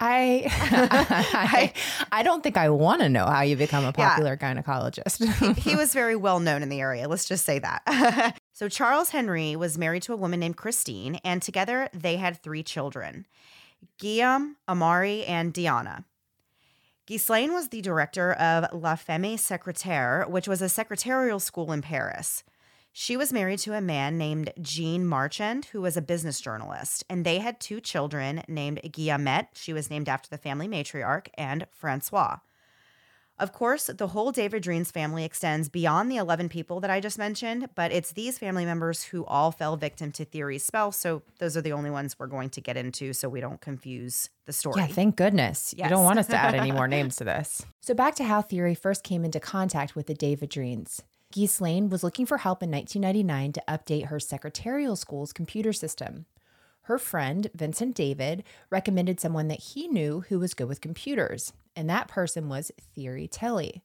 I, 0.00 0.44
I, 0.50 1.72
I 2.10 2.22
don't 2.22 2.42
think 2.42 2.56
I 2.56 2.70
want 2.70 3.02
to 3.02 3.08
know 3.10 3.26
how 3.26 3.42
you 3.42 3.54
become 3.54 3.84
a 3.84 3.92
popular 3.92 4.38
yeah. 4.40 4.54
gynecologist. 4.54 5.54
he, 5.54 5.60
he 5.70 5.76
was 5.76 5.92
very 5.92 6.16
well 6.16 6.40
known 6.40 6.62
in 6.62 6.70
the 6.70 6.80
area. 6.80 7.06
Let's 7.06 7.26
just 7.26 7.44
say 7.44 7.58
that. 7.58 8.38
so 8.54 8.68
Charles 8.68 9.10
Henry 9.10 9.56
was 9.56 9.76
married 9.76 10.02
to 10.04 10.14
a 10.14 10.16
woman 10.16 10.40
named 10.40 10.56
Christine, 10.56 11.16
and 11.22 11.42
together 11.42 11.90
they 11.92 12.16
had 12.16 12.42
three 12.42 12.62
children: 12.62 13.26
Guillaume, 13.98 14.56
Amaury, 14.66 15.28
and 15.28 15.52
Diana. 15.52 16.06
Ghislaine 17.06 17.52
was 17.52 17.68
the 17.68 17.82
director 17.82 18.32
of 18.32 18.72
La 18.72 18.94
Femme 18.94 19.36
Secrétaire, 19.36 20.28
which 20.30 20.48
was 20.48 20.62
a 20.62 20.68
secretarial 20.68 21.40
school 21.40 21.72
in 21.72 21.82
Paris. 21.82 22.44
She 22.92 23.16
was 23.16 23.32
married 23.32 23.60
to 23.60 23.74
a 23.74 23.80
man 23.80 24.18
named 24.18 24.52
Jean 24.60 25.06
Marchand, 25.06 25.66
who 25.66 25.80
was 25.80 25.96
a 25.96 26.02
business 26.02 26.40
journalist, 26.40 27.04
and 27.08 27.24
they 27.24 27.38
had 27.38 27.60
two 27.60 27.80
children 27.80 28.42
named 28.48 28.80
Guillemette, 28.82 29.50
she 29.54 29.72
was 29.72 29.90
named 29.90 30.08
after 30.08 30.28
the 30.28 30.38
family 30.38 30.66
matriarch, 30.66 31.28
and 31.34 31.66
Francois. 31.70 32.38
Of 33.40 33.54
course, 33.54 33.86
the 33.86 34.08
whole 34.08 34.32
De 34.32 34.46
Védrines 34.50 34.92
family 34.92 35.24
extends 35.24 35.70
beyond 35.70 36.12
the 36.12 36.16
11 36.16 36.50
people 36.50 36.78
that 36.80 36.90
I 36.90 37.00
just 37.00 37.16
mentioned, 37.16 37.70
but 37.74 37.90
it's 37.90 38.12
these 38.12 38.36
family 38.36 38.66
members 38.66 39.02
who 39.04 39.24
all 39.24 39.50
fell 39.50 39.76
victim 39.76 40.12
to 40.12 40.26
Thierry's 40.26 40.62
spell. 40.62 40.92
So 40.92 41.22
those 41.38 41.56
are 41.56 41.62
the 41.62 41.72
only 41.72 41.88
ones 41.90 42.18
we're 42.18 42.26
going 42.26 42.50
to 42.50 42.60
get 42.60 42.76
into 42.76 43.14
so 43.14 43.30
we 43.30 43.40
don't 43.40 43.58
confuse 43.58 44.28
the 44.44 44.52
story. 44.52 44.82
Yeah, 44.82 44.88
thank 44.88 45.16
goodness. 45.16 45.72
Yes. 45.74 45.88
You 45.88 45.96
don't 45.96 46.04
want 46.04 46.18
us 46.18 46.26
to 46.26 46.36
add 46.36 46.54
any 46.54 46.70
more 46.70 46.86
names 46.96 47.16
to 47.16 47.24
this. 47.24 47.64
So 47.80 47.94
back 47.94 48.14
to 48.16 48.24
how 48.24 48.42
Thierry 48.42 48.74
first 48.74 49.04
came 49.04 49.24
into 49.24 49.40
contact 49.40 49.96
with 49.96 50.06
the 50.06 50.14
De 50.14 50.36
Védrines. 50.36 51.00
Ghislaine 51.32 51.88
was 51.88 52.02
looking 52.02 52.26
for 52.26 52.38
help 52.38 52.62
in 52.62 52.70
1999 52.70 53.52
to 53.52 53.62
update 53.68 54.06
her 54.06 54.18
secretarial 54.18 54.96
school's 54.96 55.32
computer 55.32 55.72
system. 55.72 56.26
Her 56.82 56.98
friend, 56.98 57.48
Vincent 57.54 57.94
David, 57.94 58.42
recommended 58.68 59.20
someone 59.20 59.46
that 59.48 59.60
he 59.60 59.86
knew 59.86 60.24
who 60.28 60.40
was 60.40 60.54
good 60.54 60.66
with 60.66 60.80
computers, 60.80 61.52
and 61.76 61.88
that 61.88 62.08
person 62.08 62.48
was 62.48 62.72
Thierry 62.94 63.28
Tilly. 63.28 63.82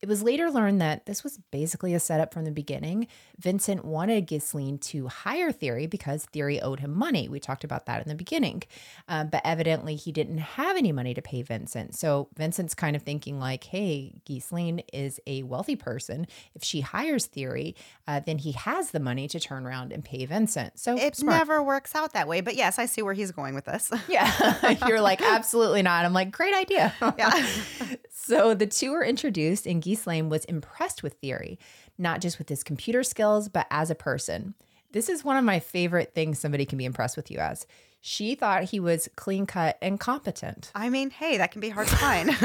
It 0.00 0.08
was 0.08 0.22
later 0.22 0.50
learned 0.50 0.80
that 0.80 1.06
this 1.06 1.24
was 1.24 1.38
basically 1.50 1.92
a 1.92 2.00
setup 2.00 2.32
from 2.32 2.44
the 2.44 2.50
beginning. 2.50 3.08
Vincent 3.38 3.84
wanted 3.84 4.26
Ghislaine 4.26 4.78
to 4.78 5.08
hire 5.08 5.50
Thierry 5.50 5.86
because 5.86 6.24
Thierry 6.26 6.60
owed 6.60 6.80
him 6.80 6.96
money. 6.96 7.28
We 7.28 7.40
talked 7.40 7.64
about 7.64 7.86
that 7.86 8.02
in 8.02 8.08
the 8.08 8.14
beginning. 8.14 8.62
Uh, 9.08 9.24
but 9.24 9.42
evidently, 9.44 9.96
he 9.96 10.12
didn't 10.12 10.38
have 10.38 10.76
any 10.76 10.92
money 10.92 11.14
to 11.14 11.22
pay 11.22 11.42
Vincent. 11.42 11.96
So 11.96 12.28
Vincent's 12.36 12.74
kind 12.74 12.94
of 12.94 13.02
thinking, 13.02 13.40
like, 13.40 13.64
hey, 13.64 14.20
Ghislaine 14.24 14.82
is 14.92 15.20
a 15.26 15.42
wealthy 15.42 15.76
person. 15.76 16.26
If 16.54 16.62
she 16.62 16.80
hires 16.80 17.26
Thierry, 17.26 17.74
uh, 18.06 18.20
then 18.20 18.38
he 18.38 18.52
has 18.52 18.92
the 18.92 19.00
money 19.00 19.26
to 19.28 19.40
turn 19.40 19.66
around 19.66 19.92
and 19.92 20.04
pay 20.04 20.24
Vincent. 20.26 20.78
So 20.78 20.96
it 20.96 21.16
smart. 21.16 21.38
never 21.38 21.62
works 21.62 21.94
out 21.94 22.12
that 22.12 22.28
way. 22.28 22.40
But 22.40 22.54
yes, 22.54 22.78
I 22.78 22.86
see 22.86 23.02
where 23.02 23.14
he's 23.14 23.32
going 23.32 23.54
with 23.54 23.64
this. 23.64 23.90
yeah. 24.08 24.76
You're 24.86 25.00
like, 25.00 25.20
absolutely 25.20 25.82
not. 25.82 26.04
I'm 26.04 26.12
like, 26.12 26.30
great 26.30 26.54
idea. 26.54 26.94
yeah. 27.18 27.46
so 28.10 28.54
the 28.54 28.66
two 28.66 28.92
are 28.92 29.04
introduced 29.04 29.66
and 29.66 29.82
Ghislaine 29.88 30.28
was 30.28 30.44
impressed 30.44 31.02
with 31.02 31.14
Thierry, 31.14 31.58
not 31.96 32.20
just 32.20 32.38
with 32.38 32.50
his 32.50 32.62
computer 32.62 33.02
skills, 33.02 33.48
but 33.48 33.66
as 33.70 33.90
a 33.90 33.94
person. 33.94 34.54
This 34.92 35.08
is 35.08 35.24
one 35.24 35.38
of 35.38 35.44
my 35.44 35.60
favorite 35.60 36.14
things 36.14 36.38
somebody 36.38 36.66
can 36.66 36.76
be 36.76 36.84
impressed 36.84 37.16
with 37.16 37.30
you 37.30 37.38
as. 37.38 37.66
She 38.02 38.34
thought 38.34 38.64
he 38.64 38.80
was 38.80 39.08
clean 39.16 39.46
cut 39.46 39.78
and 39.80 39.98
competent. 39.98 40.70
I 40.74 40.90
mean, 40.90 41.08
hey, 41.08 41.38
that 41.38 41.52
can 41.52 41.62
be 41.62 41.70
hard 41.70 41.88
to 41.88 41.96
find. 41.96 42.28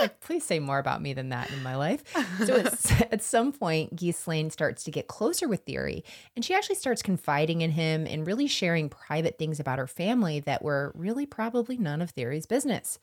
like, 0.00 0.18
please 0.20 0.44
say 0.44 0.58
more 0.58 0.80
about 0.80 1.00
me 1.00 1.12
than 1.12 1.28
that 1.28 1.52
in 1.52 1.62
my 1.62 1.76
life. 1.76 2.02
So 2.44 2.64
at 3.10 3.22
some 3.24 3.52
point, 3.52 3.94
Ghislaine 3.94 4.50
starts 4.50 4.82
to 4.84 4.90
get 4.90 5.06
closer 5.06 5.48
with 5.48 5.60
Thierry, 5.60 6.04
and 6.34 6.44
she 6.44 6.52
actually 6.52 6.76
starts 6.76 7.00
confiding 7.00 7.62
in 7.62 7.70
him 7.70 8.08
and 8.08 8.26
really 8.26 8.48
sharing 8.48 8.88
private 8.88 9.38
things 9.38 9.60
about 9.60 9.78
her 9.78 9.86
family 9.86 10.40
that 10.40 10.62
were 10.62 10.90
really 10.96 11.26
probably 11.26 11.78
none 11.78 12.02
of 12.02 12.10
Thierry's 12.10 12.46
business. 12.46 12.98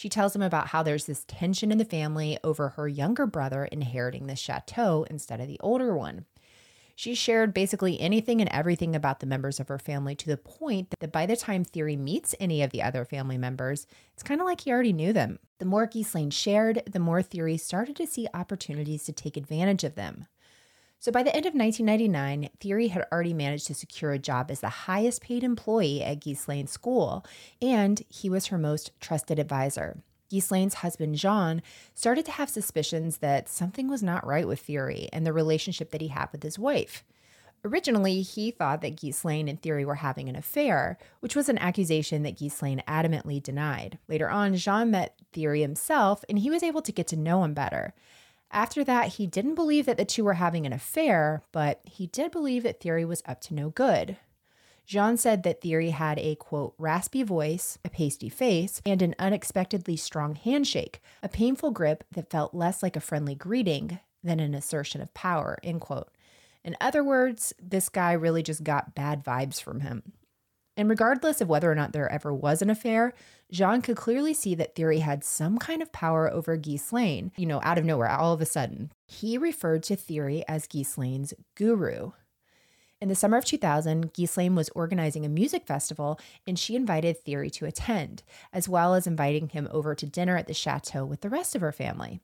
She 0.00 0.08
tells 0.08 0.34
him 0.34 0.40
about 0.40 0.68
how 0.68 0.82
there's 0.82 1.04
this 1.04 1.26
tension 1.28 1.70
in 1.70 1.76
the 1.76 1.84
family 1.84 2.38
over 2.42 2.70
her 2.70 2.88
younger 2.88 3.26
brother 3.26 3.66
inheriting 3.66 4.28
the 4.28 4.34
chateau 4.34 5.04
instead 5.10 5.42
of 5.42 5.46
the 5.46 5.60
older 5.60 5.94
one. 5.94 6.24
She 6.96 7.14
shared 7.14 7.52
basically 7.52 8.00
anything 8.00 8.40
and 8.40 8.48
everything 8.48 8.96
about 8.96 9.20
the 9.20 9.26
members 9.26 9.60
of 9.60 9.68
her 9.68 9.78
family 9.78 10.14
to 10.14 10.26
the 10.26 10.38
point 10.38 10.94
that 11.00 11.12
by 11.12 11.26
the 11.26 11.36
time 11.36 11.64
Thierry 11.64 11.96
meets 11.96 12.34
any 12.40 12.62
of 12.62 12.70
the 12.70 12.80
other 12.80 13.04
family 13.04 13.36
members, 13.36 13.86
it's 14.14 14.22
kind 14.22 14.40
of 14.40 14.46
like 14.46 14.62
he 14.62 14.72
already 14.72 14.94
knew 14.94 15.12
them. 15.12 15.38
The 15.58 15.66
more 15.66 15.86
Ghislaine 15.86 16.30
shared, 16.30 16.82
the 16.90 16.98
more 16.98 17.20
Thierry 17.20 17.58
started 17.58 17.94
to 17.96 18.06
see 18.06 18.26
opportunities 18.32 19.04
to 19.04 19.12
take 19.12 19.36
advantage 19.36 19.84
of 19.84 19.96
them. 19.96 20.28
So 21.00 21.10
by 21.10 21.22
the 21.22 21.34
end 21.34 21.46
of 21.46 21.54
1999, 21.54 22.50
Thierry 22.60 22.88
had 22.88 23.06
already 23.10 23.32
managed 23.32 23.66
to 23.68 23.74
secure 23.74 24.12
a 24.12 24.18
job 24.18 24.50
as 24.50 24.60
the 24.60 24.68
highest 24.68 25.22
paid 25.22 25.42
employee 25.42 26.04
at 26.04 26.20
Ghislaine's 26.20 26.70
school, 26.70 27.24
and 27.62 28.02
he 28.10 28.28
was 28.28 28.48
her 28.48 28.58
most 28.58 28.92
trusted 29.00 29.38
advisor. 29.38 30.02
Ghislaine's 30.30 30.74
husband, 30.74 31.16
Jean, 31.16 31.62
started 31.94 32.26
to 32.26 32.32
have 32.32 32.50
suspicions 32.50 33.18
that 33.18 33.48
something 33.48 33.88
was 33.88 34.02
not 34.02 34.26
right 34.26 34.46
with 34.46 34.60
Thierry 34.60 35.08
and 35.10 35.26
the 35.26 35.32
relationship 35.32 35.90
that 35.90 36.02
he 36.02 36.08
had 36.08 36.28
with 36.32 36.42
his 36.42 36.58
wife. 36.58 37.02
Originally, 37.64 38.20
he 38.20 38.50
thought 38.50 38.82
that 38.82 39.00
Ghislaine 39.00 39.48
and 39.48 39.60
Thierry 39.60 39.86
were 39.86 39.96
having 39.96 40.28
an 40.28 40.36
affair, 40.36 40.98
which 41.20 41.34
was 41.34 41.48
an 41.48 41.58
accusation 41.58 42.24
that 42.24 42.38
Ghislaine 42.38 42.82
adamantly 42.86 43.42
denied. 43.42 43.98
Later 44.06 44.28
on, 44.28 44.54
Jean 44.54 44.90
met 44.90 45.18
Thierry 45.32 45.62
himself, 45.62 46.26
and 46.28 46.38
he 46.38 46.50
was 46.50 46.62
able 46.62 46.82
to 46.82 46.92
get 46.92 47.06
to 47.08 47.16
know 47.16 47.42
him 47.42 47.54
better. 47.54 47.94
After 48.52 48.82
that, 48.84 49.08
he 49.08 49.26
didn't 49.26 49.54
believe 49.54 49.86
that 49.86 49.96
the 49.96 50.04
two 50.04 50.24
were 50.24 50.34
having 50.34 50.66
an 50.66 50.72
affair, 50.72 51.42
but 51.52 51.80
he 51.84 52.08
did 52.08 52.32
believe 52.32 52.64
that 52.64 52.80
Thierry 52.80 53.04
was 53.04 53.22
up 53.26 53.40
to 53.42 53.54
no 53.54 53.70
good. 53.70 54.16
Jean 54.86 55.16
said 55.16 55.44
that 55.44 55.60
Thierry 55.60 55.90
had 55.90 56.18
a 56.18 56.34
quote, 56.34 56.74
raspy 56.76 57.22
voice, 57.22 57.78
a 57.84 57.88
pasty 57.88 58.28
face, 58.28 58.82
and 58.84 59.02
an 59.02 59.14
unexpectedly 59.20 59.96
strong 59.96 60.34
handshake, 60.34 61.00
a 61.22 61.28
painful 61.28 61.70
grip 61.70 62.02
that 62.10 62.28
felt 62.28 62.54
less 62.54 62.82
like 62.82 62.96
a 62.96 63.00
friendly 63.00 63.36
greeting 63.36 64.00
than 64.24 64.40
an 64.40 64.52
assertion 64.52 65.00
of 65.00 65.14
power, 65.14 65.58
end 65.62 65.80
quote. 65.80 66.10
In 66.64 66.76
other 66.80 67.04
words, 67.04 67.54
this 67.62 67.88
guy 67.88 68.12
really 68.12 68.42
just 68.42 68.64
got 68.64 68.96
bad 68.96 69.24
vibes 69.24 69.62
from 69.62 69.80
him. 69.80 70.12
And 70.80 70.88
regardless 70.88 71.42
of 71.42 71.48
whether 71.50 71.70
or 71.70 71.74
not 71.74 71.92
there 71.92 72.10
ever 72.10 72.32
was 72.32 72.62
an 72.62 72.70
affair, 72.70 73.12
Jean 73.52 73.82
could 73.82 73.98
clearly 73.98 74.32
see 74.32 74.54
that 74.54 74.74
Thierry 74.74 75.00
had 75.00 75.22
some 75.22 75.58
kind 75.58 75.82
of 75.82 75.92
power 75.92 76.32
over 76.32 76.56
Ghislaine, 76.56 77.32
you 77.36 77.44
know, 77.44 77.60
out 77.62 77.76
of 77.76 77.84
nowhere, 77.84 78.08
all 78.08 78.32
of 78.32 78.40
a 78.40 78.46
sudden. 78.46 78.90
He 79.06 79.36
referred 79.36 79.82
to 79.82 79.94
Thierry 79.94 80.42
as 80.48 80.66
Ghislaine's 80.66 81.34
guru. 81.54 82.12
In 82.98 83.10
the 83.10 83.14
summer 83.14 83.36
of 83.36 83.44
2000, 83.44 84.14
Ghislaine 84.14 84.54
was 84.54 84.70
organizing 84.70 85.26
a 85.26 85.28
music 85.28 85.66
festival 85.66 86.18
and 86.46 86.58
she 86.58 86.76
invited 86.76 87.18
Thierry 87.18 87.50
to 87.50 87.66
attend, 87.66 88.22
as 88.50 88.66
well 88.66 88.94
as 88.94 89.06
inviting 89.06 89.50
him 89.50 89.68
over 89.70 89.94
to 89.94 90.06
dinner 90.06 90.38
at 90.38 90.46
the 90.46 90.54
chateau 90.54 91.04
with 91.04 91.20
the 91.20 91.28
rest 91.28 91.54
of 91.54 91.60
her 91.60 91.72
family. 91.72 92.20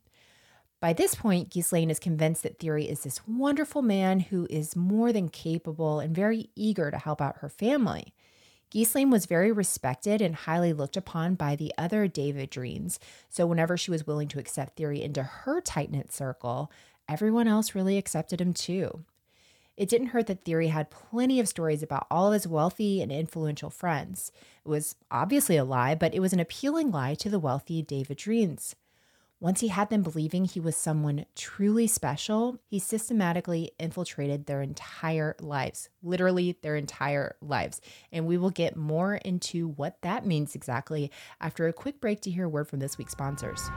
By 0.80 0.94
this 0.94 1.14
point, 1.14 1.50
Ghislaine 1.50 1.90
is 1.90 1.98
convinced 1.98 2.42
that 2.42 2.58
Thierry 2.58 2.88
is 2.88 3.02
this 3.02 3.20
wonderful 3.26 3.82
man 3.82 4.20
who 4.20 4.46
is 4.48 4.74
more 4.74 5.12
than 5.12 5.28
capable 5.28 6.00
and 6.00 6.16
very 6.16 6.48
eager 6.54 6.90
to 6.90 6.96
help 6.96 7.20
out 7.20 7.40
her 7.40 7.50
family. 7.50 8.14
Ghislaine 8.70 9.10
was 9.10 9.26
very 9.26 9.52
respected 9.52 10.20
and 10.20 10.34
highly 10.34 10.72
looked 10.72 10.96
upon 10.96 11.34
by 11.34 11.54
the 11.54 11.72
other 11.78 12.08
de 12.08 12.32
Védrines, 12.32 12.98
so 13.28 13.46
whenever 13.46 13.76
she 13.76 13.90
was 13.90 14.06
willing 14.06 14.28
to 14.28 14.38
accept 14.38 14.76
Thierry 14.76 15.02
into 15.02 15.22
her 15.22 15.60
tight 15.60 15.90
knit 15.90 16.12
circle, 16.12 16.70
everyone 17.08 17.46
else 17.46 17.74
really 17.74 17.96
accepted 17.96 18.40
him 18.40 18.52
too. 18.52 19.04
It 19.76 19.88
didn't 19.88 20.08
hurt 20.08 20.26
that 20.26 20.44
Thierry 20.44 20.68
had 20.68 20.90
plenty 20.90 21.38
of 21.38 21.48
stories 21.48 21.82
about 21.82 22.06
all 22.10 22.28
of 22.28 22.32
his 22.32 22.48
wealthy 22.48 23.02
and 23.02 23.12
influential 23.12 23.70
friends. 23.70 24.32
It 24.64 24.68
was 24.68 24.96
obviously 25.10 25.56
a 25.56 25.64
lie, 25.64 25.94
but 25.94 26.14
it 26.14 26.20
was 26.20 26.32
an 26.32 26.40
appealing 26.40 26.90
lie 26.90 27.14
to 27.16 27.28
the 27.28 27.38
wealthy 27.38 27.82
de 27.82 28.02
Védrines. 28.02 28.74
Once 29.38 29.60
he 29.60 29.68
had 29.68 29.90
them 29.90 30.02
believing 30.02 30.46
he 30.46 30.58
was 30.58 30.74
someone 30.74 31.26
truly 31.34 31.86
special, 31.86 32.58
he 32.68 32.78
systematically 32.78 33.70
infiltrated 33.78 34.46
their 34.46 34.62
entire 34.62 35.36
lives, 35.40 35.90
literally 36.02 36.56
their 36.62 36.74
entire 36.74 37.36
lives. 37.42 37.82
And 38.10 38.26
we 38.26 38.38
will 38.38 38.48
get 38.48 38.76
more 38.76 39.16
into 39.16 39.68
what 39.68 40.00
that 40.00 40.24
means 40.24 40.54
exactly 40.54 41.10
after 41.38 41.68
a 41.68 41.72
quick 41.74 42.00
break 42.00 42.22
to 42.22 42.30
hear 42.30 42.46
a 42.46 42.48
word 42.48 42.66
from 42.66 42.78
this 42.78 42.96
week's 42.96 43.12
sponsors. 43.12 43.68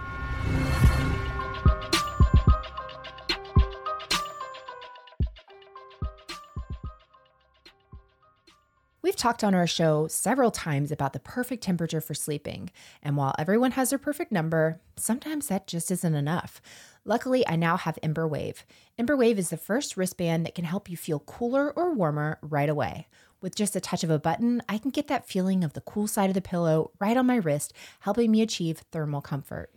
We've 9.10 9.16
talked 9.16 9.44
on 9.44 9.56
our 9.56 9.66
show 9.66 10.08
several 10.08 10.51
times 10.51 10.92
about 10.92 11.13
the 11.13 11.20
perfect 11.20 11.63
temperature 11.63 12.00
for 12.00 12.13
sleeping, 12.13 12.70
and 13.01 13.18
while 13.18 13.34
everyone 13.39 13.72
has 13.72 13.89
their 13.89 13.98
perfect 13.98 14.32
number, 14.32 14.82
sometimes 14.98 15.48
that 15.48 15.66
just 15.66 15.89
isn't 15.89 16.13
enough. 16.13 16.62
Luckily, 17.06 17.44
I 17.48 17.56
now 17.56 17.75
have 17.75 17.98
Embr 18.04 18.30
Wave. 18.30 18.68
Emberwave 19.00 19.39
is 19.39 19.50
the 19.50 19.58
first 19.58 19.98
wristband 19.98 20.46
that 20.46 20.54
can 20.54 20.63
help 20.63 20.92
you 20.92 20.96
feel 20.96 21.22
cooler 21.22 21.72
or 21.72 21.92
warmer 21.92 22.38
right 22.43 22.69
away. 22.69 23.08
With 23.41 23.56
just 23.56 23.76
a 23.76 23.82
touch 23.82 24.04
of 24.04 24.12
a 24.12 24.19
button, 24.19 24.62
I 24.69 24.78
can 24.78 24.91
get 24.91 25.08
that 25.08 25.28
feeling 25.28 25.63
of 25.63 25.74
the 25.74 25.82
cool 25.82 26.06
side 26.06 26.30
of 26.30 26.36
the 26.36 26.39
pillow 26.39 26.91
right 27.00 27.17
on 27.17 27.26
my 27.26 27.38
wrist, 27.38 27.74
helping 28.02 28.30
me 28.30 28.43
achieve 28.43 28.84
thermal 28.91 29.22
comfort. 29.22 29.74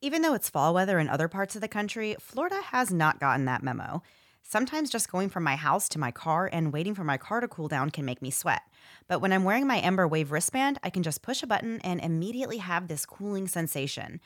Even 0.00 0.22
though 0.22 0.34
it's 0.34 0.48
fall 0.48 0.72
weather 0.72 1.00
in 1.00 1.08
other 1.08 1.26
parts 1.26 1.56
of 1.56 1.60
the 1.60 1.66
country, 1.66 2.14
Florida 2.20 2.62
has 2.66 2.92
not 2.92 3.18
gotten 3.18 3.46
that 3.46 3.64
memo. 3.64 4.04
Sometimes 4.48 4.90
just 4.90 5.10
going 5.10 5.28
from 5.28 5.42
my 5.42 5.56
house 5.56 5.88
to 5.88 5.98
my 5.98 6.12
car 6.12 6.48
and 6.52 6.72
waiting 6.72 6.94
for 6.94 7.02
my 7.02 7.16
car 7.16 7.40
to 7.40 7.48
cool 7.48 7.66
down 7.66 7.90
can 7.90 8.04
make 8.04 8.22
me 8.22 8.30
sweat. 8.30 8.62
But 9.08 9.20
when 9.20 9.32
I'm 9.32 9.42
wearing 9.42 9.66
my 9.66 9.80
Embr 9.80 10.08
Wave 10.08 10.30
wristband, 10.30 10.78
I 10.84 10.90
can 10.90 11.02
just 11.02 11.20
push 11.20 11.42
a 11.42 11.48
button 11.48 11.80
and 11.80 12.00
immediately 12.00 12.58
have 12.58 12.86
this 12.86 13.04
cooling 13.04 13.48
sensation. 13.48 14.20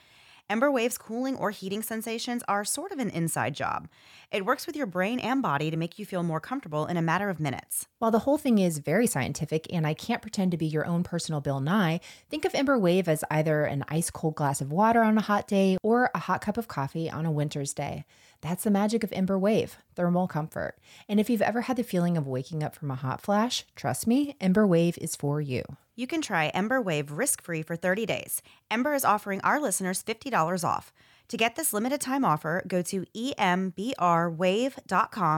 Embr 0.51 0.73
Wave's 0.73 0.99
cooling 0.99 1.37
or 1.37 1.53
heating 1.53 1.81
sensations 1.81 2.43
are 2.49 2.65
sort 2.65 2.91
of 2.91 2.99
an 2.99 3.09
inside 3.11 3.55
job. 3.55 3.89
It 4.33 4.45
works 4.45 4.67
with 4.67 4.75
your 4.75 4.87
brain 4.87 5.21
and 5.21 5.41
body 5.41 5.71
to 5.71 5.77
make 5.77 5.97
you 5.97 6.05
feel 6.05 6.25
more 6.25 6.41
comfortable 6.41 6.87
in 6.87 6.97
a 6.97 7.03
matter 7.03 7.31
of 7.31 7.39
minutes. 7.39 7.87
While 8.01 8.11
the 8.11 8.21
whole 8.21 8.37
thing 8.37 8.59
is 8.59 8.79
very 8.79 9.07
scientific 9.07 9.73
and 9.73 9.87
I 9.87 9.95
can't 9.95 10.21
pretend 10.21 10.51
to 10.51 10.57
be 10.57 10.67
your 10.67 10.85
own 10.85 11.05
personal 11.05 11.41
Bill 11.41 11.61
Nye, 11.61 12.01
think 12.29 12.45
of 12.45 12.53
Embr 12.53 12.81
Wave 12.81 13.09
as 13.09 13.23
either 13.31 13.63
an 13.63 13.85
ice 13.87 14.11
cold 14.11 14.35
glass 14.35 14.61
of 14.61 14.73
water 14.73 15.03
on 15.03 15.17
a 15.17 15.23
hot 15.23 15.47
day 15.47 15.79
or 15.85 16.11
a 16.17 16.19
hot 16.19 16.41
cup 16.41 16.59
of 16.59 16.67
coffee 16.67 17.09
on 17.09 17.27
a 17.27 17.31
winter's 17.31 17.73
day. 17.73 18.05
That's 18.41 18.65
the 18.65 18.73
magic 18.73 19.05
of 19.05 19.11
Embr 19.11 19.39
Wave, 19.39 19.77
thermal 19.95 20.27
comfort. 20.27 20.75
And 21.09 21.21
if 21.21 21.31
you've 21.31 21.43
ever 21.43 21.61
had 21.61 21.77
the 21.77 21.85
feeling 21.85 22.17
of 22.17 22.27
waking 22.27 22.65
up 22.65 22.75
from 22.75 22.91
a 22.91 22.97
hot 22.97 23.21
flash, 23.21 23.65
trust 23.77 24.09
me, 24.09 24.35
Embr 24.41 24.67
Wave 24.67 24.99
is 24.99 25.15
for 25.15 25.41
you. 25.41 25.63
You 26.01 26.07
can 26.07 26.23
try 26.23 26.51
Embr 26.55 26.83
Wave 26.83 27.11
risk-free 27.11 27.61
for 27.61 27.77
30 27.77 28.07
days. 28.07 28.41
Embr 28.71 28.97
is 28.97 29.05
offering 29.05 29.43
our 29.43 29.61
listeners 29.61 30.03
$50 30.03 30.65
off. 30.67 30.95
To 31.29 31.37
get 31.37 31.57
this 31.57 31.75
limited 31.75 32.01
time 32.01 32.25
offer, 32.25 32.65
go 32.67 32.81
to 32.81 33.05
embrwave.com 33.15 33.87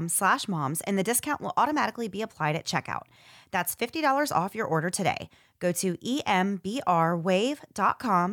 slash 0.09 0.47
moms 0.47 0.81
and 0.83 0.97
the 0.97 1.03
discount 1.03 1.41
will 1.41 1.53
automatically 1.57 2.07
be 2.07 2.23
applied 2.23 2.55
at 2.55 2.65
checkout. 2.65 3.07
That's 3.51 3.75
$50 3.75 4.31
off 4.31 4.55
your 4.55 4.69
order 4.69 4.89
today. 4.89 5.29
Go 5.59 5.73
to 5.73 5.97
embrwave.com 5.97 6.77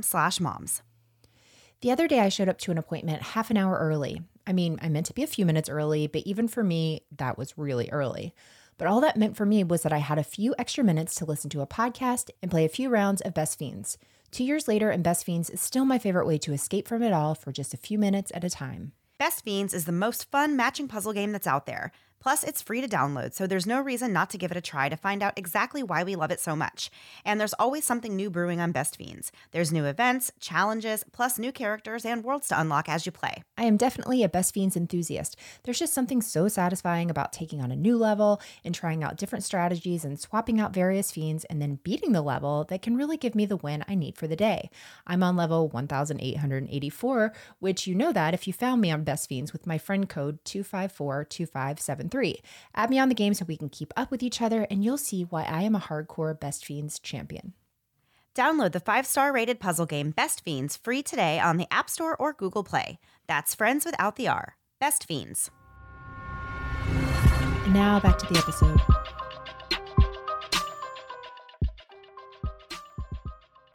slash 0.04 0.40
moms. 0.40 0.84
The 1.82 1.90
other 1.90 2.08
day, 2.08 2.20
I 2.20 2.30
showed 2.30 2.50
up 2.50 2.60
to 2.60 2.70
an 2.70 2.78
appointment 2.78 3.24
half 3.24 3.50
an 3.50 3.58
hour 3.58 3.76
early. 3.76 4.22
I 4.46 4.54
mean, 4.54 4.78
I 4.84 4.90
meant 4.90 5.08
to 5.08 5.16
be 5.16 5.24
a 5.24 5.28
few 5.28 5.48
minutes 5.48 5.68
early, 5.68 6.06
but 6.06 6.22
even 6.28 6.48
for 6.48 6.64
me, 6.64 7.02
that 7.18 7.40
was 7.40 7.58
really 7.58 7.90
early. 7.90 8.36
But 8.80 8.88
all 8.88 9.02
that 9.02 9.18
meant 9.18 9.36
for 9.36 9.46
me 9.46 9.64
was 9.64 9.84
that 9.84 9.94
I 9.94 9.98
had 9.98 10.18
a 10.18 10.24
few 10.24 10.56
extra 10.58 10.86
minutes 10.86 11.14
to 11.16 11.26
listen 11.26 11.50
to 11.52 11.62
a 11.62 11.68
podcast 11.68 12.30
and 12.42 12.50
play 12.50 12.64
a 12.64 12.70
few 12.70 12.90
rounds 12.90 13.22
of 13.22 13.34
Best 13.34 13.60
Fiends. 13.60 13.98
Two 14.32 14.46
years 14.46 14.70
later, 14.70 14.90
and 14.90 15.04
Best 15.04 15.26
Fiends 15.26 15.50
is 15.50 15.60
still 15.60 15.84
my 15.84 16.00
favorite 16.00 16.26
way 16.26 16.38
to 16.38 16.54
escape 16.54 16.88
from 16.88 17.04
it 17.04 17.12
all 17.12 17.36
for 17.36 17.52
just 17.52 17.74
a 17.74 17.78
few 17.78 18.00
minutes 18.00 18.32
at 18.34 18.46
a 18.46 18.50
time. 18.50 18.94
Best 19.18 19.44
Fiends 19.44 19.74
is 19.74 19.84
the 19.84 19.92
most 19.92 20.32
fun 20.32 20.56
matching 20.56 20.88
puzzle 20.88 21.12
game 21.12 21.34
that's 21.34 21.46
out 21.46 21.66
there. 21.66 21.92
Plus, 22.20 22.44
it's 22.44 22.62
free 22.62 22.82
to 22.82 22.88
download, 22.88 23.34
so 23.34 23.48
there's 23.48 23.66
no 23.66 23.80
reason 23.80 24.12
not 24.12 24.30
to 24.30 24.38
give 24.38 24.52
it 24.52 24.58
a 24.58 24.62
try 24.62 24.90
to 24.90 24.98
find 24.98 25.24
out 25.24 25.38
exactly 25.38 25.82
why 25.82 26.04
we 26.04 26.16
love 26.16 26.32
it 26.32 26.40
so 26.42 26.56
much. 26.56 26.92
And 27.24 27.40
there's 27.40 27.54
always 27.54 27.86
something 27.86 28.14
new 28.16 28.30
brewing 28.30 28.60
on 28.60 28.74
Best 28.74 28.98
Fiends. 28.98 29.32
There's 29.52 29.72
new 29.72 29.86
events, 29.86 30.32
challenges, 30.40 31.06
plus 31.14 31.40
new 31.40 31.54
characters 31.54 32.06
and 32.06 32.24
worlds 32.24 32.50
to 32.50 32.60
unlock 32.60 32.90
as 32.90 33.06
you 33.06 33.14
play. 33.14 33.44
I 33.58 33.64
am 33.64 33.78
definitely 33.78 34.22
a 34.22 34.30
Best 34.30 34.54
Fiends 34.54 34.76
enthusiast. 34.76 35.38
There's 35.64 35.80
just 35.80 35.94
something 35.94 36.22
so 36.22 36.50
satisfying 36.50 37.10
about 37.10 37.32
taking 37.32 37.62
on 37.62 37.72
a 37.72 37.76
new 37.76 37.98
level 37.98 38.42
and 38.66 38.76
trying 38.76 39.02
out 39.04 39.16
different 39.16 39.46
strategies 39.46 40.04
and 40.04 40.20
swapping 40.20 40.60
out 40.60 40.74
various 40.74 41.12
fiends 41.12 41.46
and 41.46 41.62
then 41.62 41.80
beating 41.84 42.12
the 42.12 42.22
level 42.22 42.66
that 42.66 42.82
can 42.82 42.98
really 42.98 43.16
give 43.18 43.36
me 43.36 43.46
the 43.46 43.56
win 43.58 43.86
I 43.88 43.96
need 43.96 44.18
for 44.18 44.28
the 44.28 44.36
day. 44.36 44.70
I'm 45.08 45.24
on 45.24 45.38
level 45.38 45.70
1884, 45.70 47.34
which 47.60 47.88
you 47.88 47.96
know 47.96 48.12
that 48.12 48.34
if 48.34 48.46
you 48.46 48.54
found 48.54 48.82
me 48.82 48.92
on 48.92 49.04
Best 49.04 49.30
Fiends 49.30 49.54
with 49.54 49.66
my 49.66 49.78
friend 49.78 50.10
code 50.10 50.44
2542573. 52.10 52.12
Three, 52.12 52.42
Add 52.76 52.90
me 52.90 53.00
on 53.00 53.10
the 53.10 53.16
game 53.16 53.34
so 53.34 53.46
we 53.48 53.58
can 53.58 53.70
keep 53.70 53.94
up 53.96 54.12
with 54.12 54.24
each 54.24 54.42
other, 54.42 54.68
and 54.70 54.84
you'll 54.84 54.98
see 54.98 55.24
why 55.24 55.44
I 55.44 55.62
am 55.64 55.76
a 55.76 55.80
hardcore 55.80 56.38
Best 56.40 56.66
Fiends 56.66 57.00
champion. 57.00 57.54
Download 58.36 58.72
the 58.72 58.80
five 58.80 59.06
star 59.06 59.34
rated 59.34 59.60
puzzle 59.60 59.86
game 59.86 60.12
Best 60.12 60.44
Fiends 60.46 60.78
free 60.78 61.04
today 61.04 61.40
on 61.40 61.58
the 61.58 61.68
App 61.72 61.90
Store 61.90 62.16
or 62.16 62.32
Google 62.34 62.64
Play. 62.64 63.00
That's 63.28 63.54
friends 63.56 63.86
without 63.86 64.16
the 64.16 64.28
R. 64.28 64.56
Best 64.80 65.06
Fiends. 65.06 65.52
now 67.68 68.00
back 68.00 68.18
to 68.18 68.26
the 68.32 68.40
episode. 68.40 68.80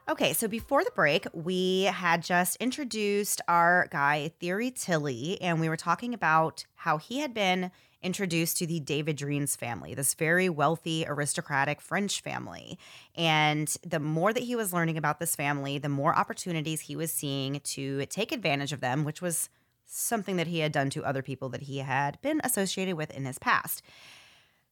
Okay, 0.06 0.32
so 0.34 0.46
before 0.48 0.84
the 0.84 0.90
break, 0.94 1.26
we 1.32 1.84
had 1.84 2.22
just 2.22 2.56
introduced 2.56 3.40
our 3.48 3.88
guy, 3.90 4.32
Thierry 4.38 4.70
Tilly, 4.70 5.40
and 5.40 5.60
we 5.60 5.68
were 5.68 5.76
talking 5.78 6.12
about 6.12 6.66
how 6.74 6.98
he 6.98 7.20
had 7.20 7.32
been 7.32 7.70
introduced 8.04 8.58
to 8.58 8.66
the 8.66 8.78
de 8.78 9.02
Védrines 9.02 9.56
family, 9.56 9.94
this 9.94 10.14
very 10.14 10.48
wealthy, 10.48 11.04
aristocratic 11.08 11.80
French 11.80 12.20
family. 12.20 12.78
And 13.16 13.68
the 13.84 13.98
more 13.98 14.32
that 14.32 14.42
he 14.42 14.54
was 14.54 14.72
learning 14.72 14.98
about 14.98 15.18
this 15.18 15.34
family, 15.34 15.78
the 15.78 15.88
more 15.88 16.16
opportunities 16.16 16.82
he 16.82 16.94
was 16.94 17.10
seeing 17.10 17.60
to 17.60 18.06
take 18.06 18.30
advantage 18.30 18.72
of 18.72 18.80
them, 18.80 19.04
which 19.04 19.22
was 19.22 19.48
something 19.86 20.36
that 20.36 20.46
he 20.46 20.60
had 20.60 20.72
done 20.72 20.90
to 20.90 21.04
other 21.04 21.22
people 21.22 21.48
that 21.50 21.62
he 21.62 21.78
had 21.78 22.20
been 22.20 22.40
associated 22.44 22.96
with 22.96 23.10
in 23.10 23.24
his 23.24 23.38
past. 23.38 23.82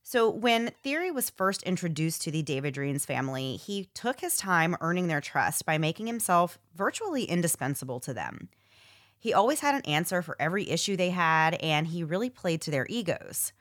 So, 0.05 0.29
when 0.29 0.73
Thierry 0.83 1.13
was 1.13 1.31
first 1.31 1.63
introduced 1.63 2.23
to 2.23 2.33
the 2.33 2.43
de 2.43 2.61
Védrines 2.61 3.07
family, 3.07 3.57
he 3.57 3.89
took 3.95 4.21
his 4.21 4.37
time 4.37 4.77
earning 4.81 5.07
their 5.07 5.21
trust 5.21 5.65
by 5.65 5.79
making 5.79 6.09
himself 6.09 6.59
virtually 6.75 7.25
indispensable 7.25 8.01
to 8.01 8.13
them. 8.13 8.49
He 9.23 9.33
always 9.33 9.61
had 9.61 9.77
an 9.77 9.83
answer 9.83 10.21
for 10.21 10.35
every 10.41 10.69
issue 10.69 10.97
they 10.97 11.11
had, 11.11 11.55
and 11.63 11.87
he 11.87 12.03
really 12.03 12.29
played 12.29 12.61
to 12.63 12.73
their 12.73 12.89
egos. 12.89 13.53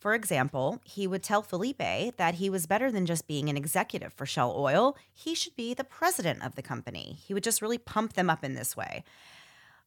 For 0.00 0.14
example, 0.14 0.80
he 0.82 1.06
would 1.06 1.22
tell 1.22 1.42
Felipe 1.42 1.78
that 1.78 2.34
he 2.34 2.50
was 2.50 2.66
better 2.66 2.90
than 2.90 3.06
just 3.06 3.28
being 3.28 3.48
an 3.48 3.56
executive 3.56 4.12
for 4.12 4.26
Shell 4.26 4.52
Oil. 4.58 4.96
He 5.14 5.36
should 5.36 5.54
be 5.54 5.74
the 5.74 5.84
president 5.84 6.44
of 6.44 6.56
the 6.56 6.62
company. 6.62 7.18
He 7.24 7.32
would 7.32 7.44
just 7.44 7.62
really 7.62 7.78
pump 7.78 8.14
them 8.14 8.28
up 8.28 8.42
in 8.42 8.54
this 8.54 8.76
way. 8.76 9.04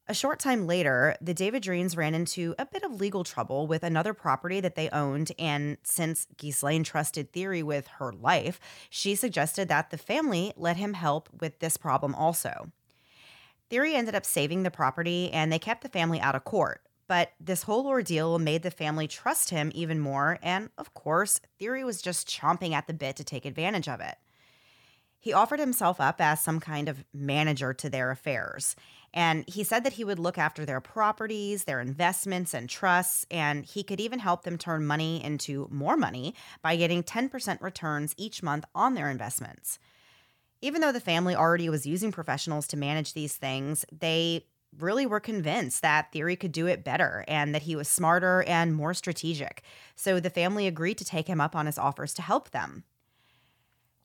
A 0.08 0.14
short 0.14 0.40
time 0.40 0.66
later, 0.66 1.18
the 1.20 1.34
de 1.34 1.52
Védrines 1.52 1.98
ran 1.98 2.16
into 2.16 2.56
a 2.58 2.66
bit 2.66 2.84
of 2.84 3.02
legal 3.02 3.26
trouble 3.26 3.68
with 3.68 3.84
another 3.84 4.14
property 4.14 4.62
that 4.62 4.76
they 4.76 4.90
owned. 4.92 5.34
And 5.38 5.76
since 5.84 6.28
Ghislaine 6.38 6.86
trusted 6.86 7.34
Thierry 7.34 7.62
with 7.62 7.88
her 8.00 8.14
life, 8.14 8.62
she 8.90 9.16
suggested 9.16 9.68
that 9.68 9.90
the 9.90 9.98
family 9.98 10.54
let 10.56 10.78
him 10.78 10.94
help 10.94 11.28
with 11.42 11.60
this 11.60 11.76
problem 11.76 12.16
also. 12.16 12.72
Thierry 13.70 13.96
ended 13.96 14.16
up 14.16 14.26
saving 14.26 14.64
the 14.64 14.72
property 14.72 15.32
and 15.32 15.52
they 15.52 15.60
kept 15.60 15.84
the 15.84 15.90
family 15.90 16.20
out 16.20 16.36
of 16.36 16.44
court. 16.44 16.82
But 17.08 17.32
this 17.40 17.64
whole 17.64 17.88
ordeal 17.88 18.38
made 18.38 18.62
the 18.62 18.70
family 18.70 19.08
trust 19.08 19.50
him 19.50 19.72
even 19.74 20.00
more, 20.00 20.38
and 20.44 20.70
of 20.78 20.94
course, 20.94 21.42
Thierry 21.58 21.84
was 21.84 22.04
just 22.04 22.30
chomping 22.30 22.74
at 22.74 22.86
the 22.86 22.94
bit 22.94 23.16
to 23.16 23.24
take 23.24 23.46
advantage 23.46 23.88
of 23.88 24.00
it. 24.00 24.16
He 25.20 25.34
offered 25.34 25.60
himself 25.60 26.00
up 26.00 26.22
as 26.22 26.40
some 26.40 26.60
kind 26.60 26.88
of 26.88 27.04
manager 27.12 27.74
to 27.74 27.90
their 27.90 28.12
affairs, 28.12 28.76
and 29.14 29.44
he 29.50 29.64
said 29.64 29.84
that 29.84 29.94
he 29.94 30.04
would 30.04 30.20
look 30.20 30.38
after 30.38 30.66
their 30.66 30.80
properties, 30.80 31.64
their 31.64 31.82
investments, 31.82 32.54
and 32.54 32.70
trusts, 32.70 33.26
and 33.32 33.66
he 33.66 33.84
could 33.84 34.00
even 34.00 34.20
help 34.20 34.44
them 34.44 34.58
turn 34.58 34.86
money 34.86 35.22
into 35.22 35.68
more 35.72 35.98
money 35.98 36.36
by 36.62 36.76
getting 36.76 37.04
10% 37.04 37.60
returns 37.60 38.14
each 38.18 38.44
month 38.44 38.66
on 38.76 38.94
their 38.94 39.10
investments. 39.10 39.80
Even 40.62 40.82
though 40.82 40.92
the 40.92 41.00
family 41.00 41.36
already 41.36 41.70
was 41.70 41.86
using 41.86 42.12
professionals 42.12 42.68
to 42.68 42.78
manage 42.78 43.14
these 43.14 43.36
things, 43.36 43.86
they 43.98 44.46
really 44.78 45.06
were 45.06 45.20
convinced 45.20 45.82
that 45.82 46.12
Thierry 46.12 46.36
could 46.36 46.52
do 46.52 46.68
it 46.68 46.84
better 46.84 47.24
and 47.28 47.56
that 47.56 47.64
he 47.64 47.76
was 47.76 47.88
smarter 47.88 48.44
and 48.44 48.76
more 48.76 48.94
strategic. 48.94 49.64
So 49.96 50.20
the 50.20 50.30
family 50.30 50.68
agreed 50.68 50.98
to 51.00 51.06
take 51.06 51.28
him 51.28 51.42
up 51.42 51.56
on 51.56 51.66
his 51.66 51.78
offers 51.78 52.14
to 52.16 52.22
help 52.22 52.52
them. 52.52 52.84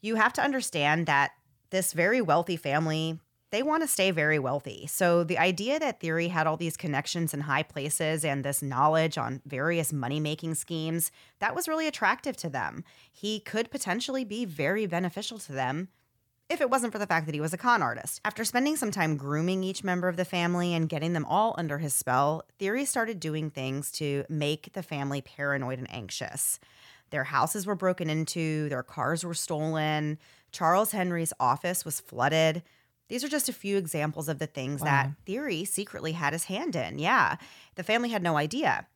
You 0.00 0.14
have 0.14 0.32
to 0.34 0.42
understand 0.42 1.06
that 1.06 1.32
this 1.70 1.92
very 1.92 2.20
wealthy 2.20 2.56
family, 2.56 3.18
they 3.50 3.62
want 3.62 3.82
to 3.82 3.88
stay 3.88 4.10
very 4.10 4.38
wealthy. 4.38 4.86
So 4.86 5.24
the 5.24 5.38
idea 5.38 5.78
that 5.78 6.00
Thierry 6.00 6.28
had 6.28 6.46
all 6.46 6.56
these 6.56 6.76
connections 6.76 7.34
in 7.34 7.40
high 7.40 7.62
places 7.62 8.24
and 8.24 8.44
this 8.44 8.62
knowledge 8.62 9.18
on 9.18 9.42
various 9.44 9.92
money-making 9.92 10.54
schemes, 10.54 11.10
that 11.40 11.54
was 11.54 11.68
really 11.68 11.86
attractive 11.86 12.36
to 12.38 12.48
them. 12.48 12.84
He 13.12 13.40
could 13.40 13.70
potentially 13.70 14.24
be 14.24 14.44
very 14.44 14.86
beneficial 14.86 15.38
to 15.40 15.52
them 15.52 15.88
if 16.50 16.60
it 16.60 16.70
wasn't 16.70 16.92
for 16.92 16.98
the 16.98 17.06
fact 17.06 17.26
that 17.26 17.34
he 17.34 17.40
was 17.40 17.52
a 17.52 17.58
con 17.58 17.82
artist. 17.82 18.20
After 18.24 18.44
spending 18.44 18.76
some 18.76 18.90
time 18.90 19.16
grooming 19.16 19.64
each 19.64 19.84
member 19.84 20.08
of 20.08 20.16
the 20.16 20.24
family 20.24 20.74
and 20.74 20.88
getting 20.88 21.12
them 21.12 21.24
all 21.24 21.54
under 21.58 21.78
his 21.78 21.94
spell, 21.94 22.44
Thierry 22.58 22.84
started 22.84 23.20
doing 23.20 23.50
things 23.50 23.90
to 23.92 24.24
make 24.28 24.72
the 24.72 24.82
family 24.82 25.22
paranoid 25.22 25.78
and 25.78 25.92
anxious. 25.92 26.60
Their 27.10 27.24
houses 27.24 27.66
were 27.66 27.74
broken 27.74 28.10
into, 28.10 28.68
their 28.68 28.82
cars 28.82 29.24
were 29.24 29.34
stolen, 29.34 30.18
Charles 30.52 30.92
Henry's 30.92 31.32
office 31.40 31.84
was 31.84 32.00
flooded. 32.00 32.62
These 33.08 33.24
are 33.24 33.28
just 33.28 33.48
a 33.48 33.52
few 33.52 33.76
examples 33.76 34.28
of 34.28 34.38
the 34.38 34.46
things 34.46 34.80
wow. 34.80 34.86
that 34.86 35.10
Thierry 35.26 35.64
secretly 35.64 36.12
had 36.12 36.32
his 36.32 36.44
hand 36.44 36.76
in. 36.76 36.98
Yeah, 36.98 37.36
the 37.74 37.82
family 37.82 38.10
had 38.10 38.22
no 38.22 38.36
idea. 38.36 38.86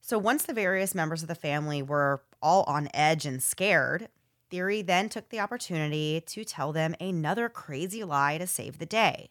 So 0.00 0.18
once 0.18 0.44
the 0.44 0.52
various 0.52 0.94
members 0.94 1.22
of 1.22 1.28
the 1.28 1.34
family 1.34 1.82
were 1.82 2.22
all 2.40 2.62
on 2.64 2.88
edge 2.94 3.26
and 3.26 3.42
scared, 3.42 4.08
Thierry 4.50 4.82
then 4.82 5.08
took 5.08 5.28
the 5.28 5.40
opportunity 5.40 6.22
to 6.26 6.44
tell 6.44 6.72
them 6.72 6.94
another 7.00 7.48
crazy 7.48 8.04
lie 8.04 8.38
to 8.38 8.46
save 8.46 8.78
the 8.78 8.86
day. 8.86 9.30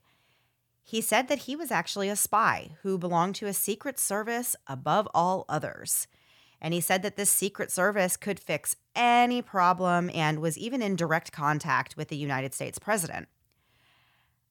He 0.83 1.01
said 1.01 1.27
that 1.27 1.39
he 1.39 1.55
was 1.55 1.71
actually 1.71 2.09
a 2.09 2.15
spy 2.15 2.71
who 2.83 2.97
belonged 2.97 3.35
to 3.35 3.47
a 3.47 3.53
secret 3.53 3.99
service 3.99 4.55
above 4.67 5.07
all 5.13 5.45
others. 5.49 6.07
And 6.61 6.73
he 6.73 6.81
said 6.81 7.01
that 7.03 7.15
this 7.15 7.31
secret 7.31 7.71
service 7.71 8.17
could 8.17 8.39
fix 8.39 8.75
any 8.95 9.41
problem 9.41 10.09
and 10.13 10.39
was 10.39 10.57
even 10.57 10.81
in 10.81 10.95
direct 10.95 11.31
contact 11.31 11.97
with 11.97 12.09
the 12.09 12.17
United 12.17 12.53
States 12.53 12.79
president. 12.79 13.27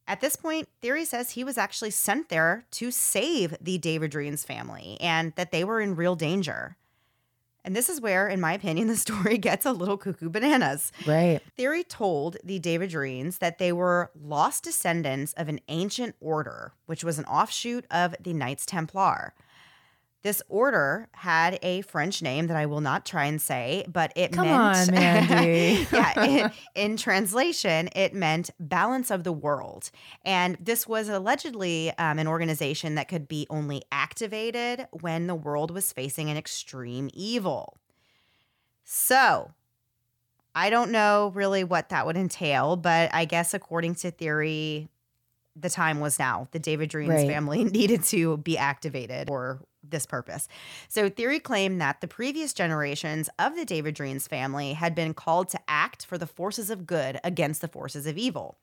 At 0.06 0.20
this 0.20 0.36
point, 0.36 0.68
Thierry 0.82 1.04
says 1.04 1.30
he 1.30 1.44
was 1.44 1.56
actually 1.56 1.90
sent 1.90 2.28
there 2.28 2.66
to 2.72 2.90
save 2.90 3.56
the 3.60 3.78
de 3.78 3.98
Védrines 3.98 4.44
family 4.44 4.98
and 5.00 5.32
that 5.36 5.50
they 5.50 5.64
were 5.64 5.80
in 5.80 5.96
real 5.96 6.14
danger. 6.14 6.76
And 7.64 7.74
this 7.74 7.88
is 7.88 8.00
where, 8.00 8.28
in 8.28 8.40
my 8.40 8.52
opinion, 8.52 8.88
the 8.88 8.96
story 8.96 9.38
gets 9.38 9.66
a 9.66 9.72
little 9.72 9.96
cuckoo 9.96 10.28
bananas. 10.28 10.92
Right. 11.06 11.40
Thierry 11.56 11.84
told 11.84 12.36
the 12.44 12.58
de 12.58 12.78
Védrines 12.78 13.38
that 13.38 13.58
they 13.58 13.72
were 13.72 14.10
lost 14.20 14.64
descendants 14.64 15.32
of 15.34 15.48
an 15.48 15.60
ancient 15.68 16.14
order, 16.20 16.72
which 16.86 17.04
was 17.04 17.18
an 17.18 17.24
offshoot 17.24 17.86
of 17.90 18.14
the 18.20 18.34
Knights 18.34 18.66
Templar. 18.66 19.34
This 20.24 20.40
order 20.48 21.06
had 21.12 21.58
a 21.62 21.82
French 21.82 22.22
name 22.22 22.46
that 22.46 22.56
I 22.56 22.64
will 22.64 22.80
not 22.80 23.04
try 23.04 23.26
and 23.26 23.40
say, 23.40 23.84
but 23.86 24.10
it 24.16 24.32
Come 24.32 24.46
meant. 24.46 24.88
on, 24.88 24.90
Mandy. 24.94 25.86
yeah, 25.92 26.24
in, 26.24 26.52
in, 26.74 26.96
translation, 26.96 27.90
it 27.94 28.14
meant 28.14 28.48
balance 28.58 29.10
of 29.10 29.22
the 29.22 29.32
world. 29.32 29.90
And 30.24 30.56
this 30.58 30.88
was 30.88 31.10
allegedly 31.10 31.92
um, 31.98 32.18
an 32.18 32.26
organization 32.26 32.94
that 32.94 33.06
could 33.06 33.28
be 33.28 33.46
only 33.50 33.82
activated 33.92 34.88
when 35.02 35.26
the 35.26 35.34
world 35.34 35.70
was 35.70 35.92
facing 35.92 36.30
an 36.30 36.38
extreme 36.38 37.10
evil. 37.12 37.76
So, 38.82 39.50
I 40.54 40.70
don't 40.70 40.90
know 40.90 41.32
really 41.34 41.64
what 41.64 41.90
that 41.90 42.06
would 42.06 42.16
entail, 42.16 42.76
but 42.76 43.12
I 43.12 43.26
guess 43.26 43.52
according 43.52 43.96
to 43.96 44.10
Thierry, 44.10 44.88
the 45.54 45.68
time 45.68 46.00
was 46.00 46.18
now. 46.18 46.48
The 46.52 46.58
de 46.58 46.78
Védrines 46.78 47.08
right. 47.08 47.28
family 47.28 47.62
needed 47.64 48.04
to 48.04 48.38
be 48.38 48.56
activated 48.56 49.28
for 49.28 49.60
this 49.90 50.06
purpose. 50.06 50.48
So 50.88 51.08
Thierry 51.08 51.40
claimed 51.40 51.80
that 51.80 52.00
the 52.00 52.08
previous 52.08 52.52
generations 52.52 53.28
of 53.38 53.56
the 53.56 53.64
David 53.64 53.94
de 53.94 54.02
Védrines 54.02 54.28
family 54.28 54.72
had 54.72 54.94
been 54.94 55.14
called 55.14 55.48
to 55.50 55.60
act 55.68 56.06
for 56.06 56.18
the 56.18 56.26
forces 56.26 56.70
of 56.70 56.86
good 56.86 57.18
against 57.22 57.60
the 57.60 57.68
forces 57.68 58.06
of 58.06 58.16
evil. 58.18 58.58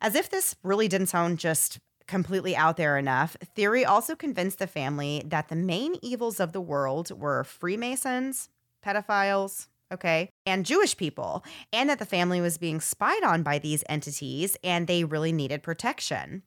As 0.00 0.14
if 0.14 0.30
this 0.30 0.56
really 0.62 0.88
didn't 0.88 1.08
sound 1.08 1.38
just 1.38 1.78
completely 2.06 2.56
out 2.56 2.76
there 2.76 2.98
enough, 2.98 3.36
Thierry 3.54 3.84
also 3.84 4.16
convinced 4.16 4.58
the 4.58 4.66
family 4.66 5.22
that 5.26 5.48
the 5.48 5.56
main 5.56 5.96
evils 6.02 6.40
of 6.40 6.52
the 6.52 6.60
world 6.60 7.10
were 7.18 7.44
Freemasons, 7.44 8.48
pedophiles, 8.84 9.68
okay, 9.92 10.30
and 10.46 10.66
Jewish 10.66 10.96
people, 10.96 11.44
and 11.72 11.90
that 11.90 11.98
the 11.98 12.06
family 12.06 12.40
was 12.40 12.58
being 12.58 12.80
spied 12.80 13.22
on 13.22 13.42
by 13.42 13.58
these 13.58 13.84
entities 13.88 14.56
and 14.64 14.86
they 14.86 15.04
really 15.04 15.32
needed 15.32 15.62
protection. 15.62 16.42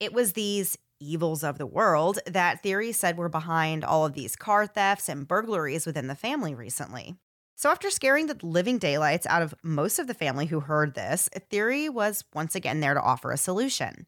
It 0.00 0.12
was 0.12 0.32
these 0.32 0.76
evils 1.00 1.44
of 1.44 1.58
the 1.58 1.66
world 1.66 2.18
that 2.26 2.62
Thierry 2.62 2.92
said 2.92 3.16
were 3.16 3.28
behind 3.28 3.84
all 3.84 4.06
of 4.06 4.14
these 4.14 4.36
car 4.36 4.66
thefts 4.66 5.08
and 5.08 5.28
burglaries 5.28 5.86
within 5.86 6.06
the 6.06 6.14
family 6.14 6.54
recently. 6.54 7.16
So, 7.58 7.70
after 7.70 7.90
scaring 7.90 8.26
the 8.26 8.38
living 8.42 8.78
daylights 8.78 9.26
out 9.26 9.42
of 9.42 9.54
most 9.62 9.98
of 9.98 10.06
the 10.06 10.14
family 10.14 10.46
who 10.46 10.60
heard 10.60 10.94
this, 10.94 11.30
Thierry 11.50 11.88
was 11.88 12.24
once 12.34 12.54
again 12.54 12.80
there 12.80 12.94
to 12.94 13.00
offer 13.00 13.32
a 13.32 13.38
solution. 13.38 14.06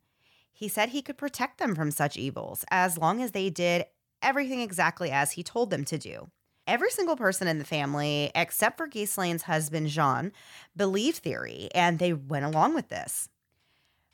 He 0.53 0.69
said 0.69 0.91
he 0.91 1.03
could 1.03 1.17
protect 1.17 1.59
them 1.59 1.75
from 1.75 1.91
such 1.91 2.17
evils 2.17 2.65
as 2.71 2.99
long 2.99 3.23
as 3.23 3.31
they 3.31 3.49
did 3.49 3.87
everything 4.21 4.61
exactly 4.61 5.11
as 5.11 5.33
he 5.33 5.43
told 5.43 5.71
them 5.71 5.85
to 5.87 5.97
do. 5.97 6.29
Every 6.67 6.91
single 6.91 7.17
person 7.17 7.49
in 7.49 7.59
the 7.59 7.65
family, 7.65 8.31
except 8.35 8.77
for 8.77 8.87
Ghislaine's 8.87 9.45
husband, 9.45 9.89
Jean, 9.89 10.33
believed 10.77 11.19
Thierry 11.19 11.69
and 11.75 11.99
they 11.99 12.13
went 12.13 12.45
along 12.45 12.75
with 12.75 12.89
this. 12.89 13.31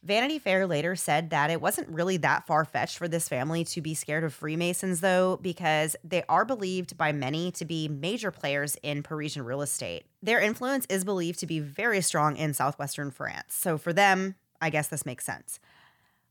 Vanity 0.04 0.38
Fair 0.38 0.66
later 0.66 0.94
said 0.96 1.30
that 1.30 1.48
it 1.50 1.62
wasn't 1.62 1.88
really 1.88 2.18
that 2.18 2.46
far 2.46 2.66
fetched 2.66 2.98
for 2.98 3.08
this 3.08 3.26
family 3.26 3.64
to 3.64 3.80
be 3.80 3.94
scared 3.94 4.22
of 4.22 4.34
Freemasons, 4.34 5.00
though, 5.00 5.38
because 5.40 5.96
they 6.04 6.22
are 6.28 6.44
believed 6.44 6.98
by 6.98 7.10
many 7.10 7.50
to 7.52 7.64
be 7.64 7.88
major 7.88 8.30
players 8.30 8.76
in 8.82 9.02
Parisian 9.02 9.44
real 9.44 9.62
estate. 9.62 10.04
Their 10.22 10.40
influence 10.40 10.84
is 10.90 11.06
believed 11.06 11.38
to 11.38 11.46
be 11.46 11.58
very 11.58 12.02
strong 12.02 12.36
in 12.36 12.52
southwestern 12.52 13.10
France. 13.10 13.54
So 13.54 13.78
for 13.78 13.94
them, 13.94 14.34
I 14.60 14.68
guess 14.68 14.88
this 14.88 15.06
makes 15.06 15.24
sense. 15.24 15.58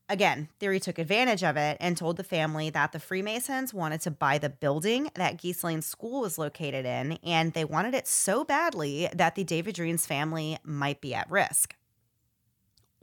Again, 0.08 0.50
Thierry 0.60 0.80
took 0.80 1.00
advantage 1.00 1.44
of 1.44 1.58
it 1.58 1.78
and 1.80 1.98
told 1.98 2.18
the 2.18 2.24
family 2.24 2.70
that 2.70 2.92
the 2.92 3.00
Freemasons 3.00 3.74
wanted 3.74 4.02
to 4.02 4.12
buy 4.12 4.38
the 4.38 4.50
building 4.50 5.10
that 5.16 5.38
Ghislaine's 5.38 5.88
school 5.88 6.22
was 6.22 6.38
located 6.38 6.86
in, 6.86 7.14
and 7.24 7.54
they 7.54 7.66
wanted 7.66 7.96
it 7.96 8.08
so 8.08 8.44
badly 8.44 9.10
that 9.16 9.34
the 9.34 9.44
de 9.44 9.64
Védrines 9.64 10.06
family 10.06 10.60
might 10.64 11.02
be 11.02 11.16
at 11.16 11.32
risk. 11.32 11.76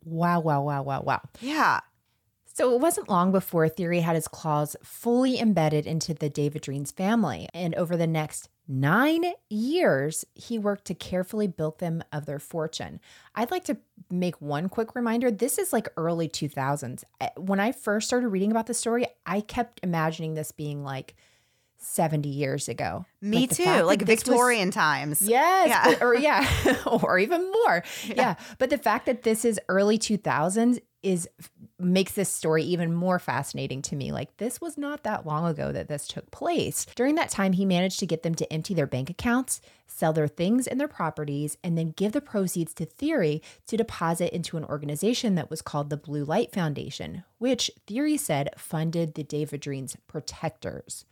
Wow, 0.05 0.41
wow, 0.41 0.63
wow, 0.63 0.83
wow, 0.83 1.03
wow. 1.03 1.21
Yeah. 1.41 1.81
So 2.53 2.75
it 2.75 2.81
wasn't 2.81 3.09
long 3.09 3.33
before 3.33 3.69
Thierry 3.69 4.01
had 4.01 4.17
his 4.17 4.29
claws 4.29 4.77
fully 4.83 5.39
embedded 5.39 5.87
into 5.87 6.13
the 6.13 6.29
David 6.29 6.63
de 6.63 6.73
Védrines 6.73 6.95
family. 6.95 7.49
And 7.55 7.75
over 7.77 7.97
the 7.97 8.09
next 8.09 8.49
nine 8.67 9.25
years, 9.49 10.25
he 10.35 10.59
worked 10.59 10.85
to 10.87 10.95
carefully 10.95 11.47
bilk 11.47 11.79
them 11.79 12.03
of 12.13 12.27
their 12.27 12.39
fortune. 12.39 13.01
I'd 13.35 13.51
like 13.51 13.65
to 13.65 13.79
make 14.11 14.41
one 14.41 14.69
quick 14.69 14.95
reminder 14.95 15.31
this 15.31 15.59
is 15.59 15.73
like 15.73 15.89
early 15.97 16.29
2000s. 16.29 17.05
Eh, 17.21 17.29
when 17.37 17.61
I 17.61 17.73
first 17.73 18.09
started 18.09 18.29
reading 18.29 18.51
about 18.51 18.67
the 18.67 18.75
story, 18.75 19.07
I 19.25 19.41
kept 19.41 19.81
imagining 19.83 20.35
this 20.35 20.53
being 20.53 20.83
like 20.85 21.15
70 21.81 22.29
years 22.29 22.69
ago. 22.69 23.05
Me 23.21 23.47
too, 23.47 23.65
like 23.65 24.03
Victorian 24.03 24.69
was, 24.69 24.75
times. 24.75 25.23
Yes. 25.23 25.69
Yeah. 25.69 25.85
But, 25.85 26.03
or 26.03 26.15
yeah, 26.15 26.49
or 26.87 27.19
even 27.19 27.51
more. 27.51 27.83
Yeah. 28.07 28.15
yeah. 28.17 28.35
But 28.59 28.71
the 28.71 28.79
fact 28.79 29.07
that 29.07 29.23
this 29.23 29.45
is 29.45 29.59
early 29.69 29.99
2000s 29.99 30.81
is 31.03 31.29
makes 31.79 32.13
this 32.13 32.29
story 32.29 32.63
even 32.63 32.93
more 32.93 33.19
fascinating 33.19 33.81
to 33.81 33.97
me. 33.97 34.13
Like 34.13 34.37
this 34.37 34.61
was 34.61 34.77
not 34.77 35.03
that 35.05 35.27
long 35.27 35.47
ago 35.47 35.73
that 35.73 35.89
this 35.89 36.07
took 36.07 36.31
place. 36.31 36.87
During 36.95 37.15
that 37.15 37.31
time, 37.31 37.55
he 37.55 37.65
managed 37.65 37.99
to 38.01 38.07
get 38.07 38.23
them 38.23 38.35
to 38.35 38.53
empty 38.53 38.75
their 38.75 38.87
bank 38.87 39.09
accounts, 39.09 39.63
sell 39.87 40.13
their 40.13 40.29
things 40.29 40.67
and 40.67 40.79
their 40.79 40.89
properties, 40.89 41.57
and 41.65 41.79
then 41.79 41.95
give 41.97 42.13
the 42.13 42.21
proceeds 42.21 42.75
to 42.75 42.85
Thierry 42.85 43.41
to 43.67 43.79
deposit 43.79 44.35
into 44.35 44.59
an 44.59 44.65
organization 44.65 45.37
that 45.37 45.49
was 45.49 45.63
called 45.63 45.89
the 45.89 45.97
Blue 45.97 46.25
Light 46.25 46.53
Foundation, 46.53 47.25
which 47.39 47.71
Thierry 47.87 48.19
said 48.19 48.51
funded 48.59 49.15
the 49.15 49.25
de 49.25 49.47
Védrines 49.47 49.97
protectors. 50.07 51.07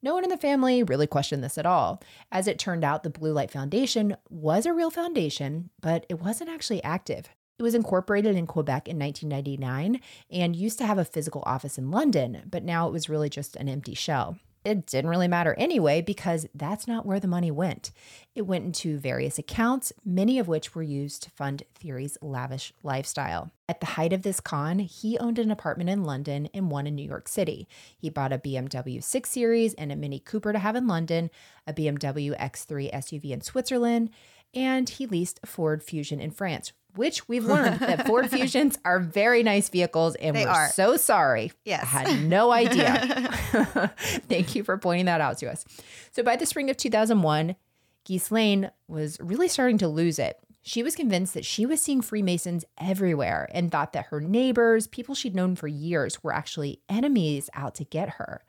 No 0.00 0.14
one 0.14 0.22
in 0.22 0.30
the 0.30 0.36
family 0.36 0.84
really 0.84 1.08
questioned 1.08 1.42
this 1.42 1.58
at 1.58 1.66
all. 1.66 2.00
As 2.30 2.46
it 2.46 2.58
turned 2.58 2.84
out, 2.84 3.02
the 3.02 3.10
Blue 3.10 3.32
Light 3.32 3.50
Foundation 3.50 4.16
was 4.30 4.64
a 4.64 4.72
real 4.72 4.90
foundation, 4.90 5.70
but 5.80 6.06
it 6.08 6.20
wasn't 6.20 6.50
actually 6.50 6.82
active. 6.84 7.28
It 7.58 7.64
was 7.64 7.74
incorporated 7.74 8.36
in 8.36 8.46
Quebec 8.46 8.86
in 8.86 8.96
1999 8.96 10.00
and 10.30 10.54
used 10.54 10.78
to 10.78 10.86
have 10.86 10.98
a 10.98 11.04
physical 11.04 11.42
office 11.44 11.78
in 11.78 11.90
London, 11.90 12.42
but 12.48 12.62
now 12.62 12.86
it 12.86 12.92
was 12.92 13.08
really 13.08 13.28
just 13.28 13.56
an 13.56 13.68
empty 13.68 13.94
shell. 13.94 14.38
It 14.64 14.86
didn't 14.86 15.10
really 15.10 15.28
matter 15.28 15.54
anyway 15.54 16.02
because 16.02 16.46
that's 16.54 16.86
not 16.86 17.06
where 17.06 17.20
the 17.20 17.28
money 17.28 17.50
went. 17.50 17.90
It 18.34 18.42
went 18.42 18.64
into 18.64 18.98
various 18.98 19.38
accounts, 19.38 19.92
many 20.04 20.38
of 20.38 20.48
which 20.48 20.74
were 20.74 20.82
used 20.82 21.22
to 21.22 21.30
fund 21.30 21.62
Thierry's 21.74 22.18
lavish 22.20 22.72
lifestyle. 22.82 23.50
At 23.68 23.80
the 23.80 23.86
height 23.86 24.12
of 24.12 24.22
this 24.22 24.40
con, 24.40 24.78
he 24.78 25.18
owned 25.18 25.38
an 25.38 25.50
apartment 25.50 25.90
in 25.90 26.04
London 26.04 26.48
and 26.54 26.70
one 26.70 26.86
in 26.86 26.94
New 26.94 27.06
York 27.06 27.28
City. 27.28 27.68
He 27.98 28.08
bought 28.08 28.32
a 28.32 28.38
BMW 28.38 29.02
6 29.02 29.30
Series 29.30 29.74
and 29.74 29.92
a 29.92 29.96
Mini 29.96 30.20
Cooper 30.20 30.52
to 30.52 30.58
have 30.58 30.74
in 30.74 30.86
London, 30.86 31.30
a 31.66 31.72
BMW 31.72 32.38
X3 32.38 32.92
SUV 32.92 33.30
in 33.30 33.40
Switzerland, 33.42 34.10
and 34.54 34.88
he 34.88 35.06
leased 35.06 35.40
a 35.42 35.46
Ford 35.46 35.82
Fusion 35.82 36.20
in 36.20 36.30
France, 36.30 36.72
which 36.94 37.28
we've 37.28 37.44
learned 37.46 37.80
that 37.80 38.06
Ford 38.06 38.30
Fusions 38.30 38.78
are 38.84 39.00
very 39.00 39.42
nice 39.42 39.68
vehicles 39.68 40.14
and 40.16 40.34
they 40.36 40.44
we're 40.44 40.50
are. 40.50 40.68
so 40.70 40.96
sorry. 40.96 41.52
Yes. 41.64 41.82
I 41.82 41.86
had 41.86 42.24
no 42.24 42.50
idea. 42.52 43.30
Thank 44.28 44.54
you 44.54 44.64
for 44.64 44.78
pointing 44.78 45.06
that 45.06 45.20
out 45.20 45.38
to 45.38 45.50
us. 45.50 45.64
So 46.12 46.22
by 46.22 46.36
the 46.36 46.46
spring 46.46 46.70
of 46.70 46.76
2001, 46.76 47.56
Ghislaine 48.04 48.70
was 48.86 49.18
really 49.20 49.48
starting 49.48 49.78
to 49.78 49.88
lose 49.88 50.18
it. 50.18 50.38
She 50.62 50.82
was 50.82 50.94
convinced 50.96 51.34
that 51.34 51.46
she 51.46 51.64
was 51.64 51.80
seeing 51.80 52.02
Freemasons 52.02 52.64
everywhere 52.78 53.48
and 53.52 53.70
thought 53.70 53.92
that 53.94 54.06
her 54.06 54.20
neighbors, 54.20 54.86
people 54.86 55.14
she'd 55.14 55.34
known 55.34 55.56
for 55.56 55.68
years, 55.68 56.22
were 56.22 56.32
actually 56.32 56.80
enemies 56.88 57.48
out 57.54 57.74
to 57.76 57.84
get 57.84 58.10
her. 58.10 58.44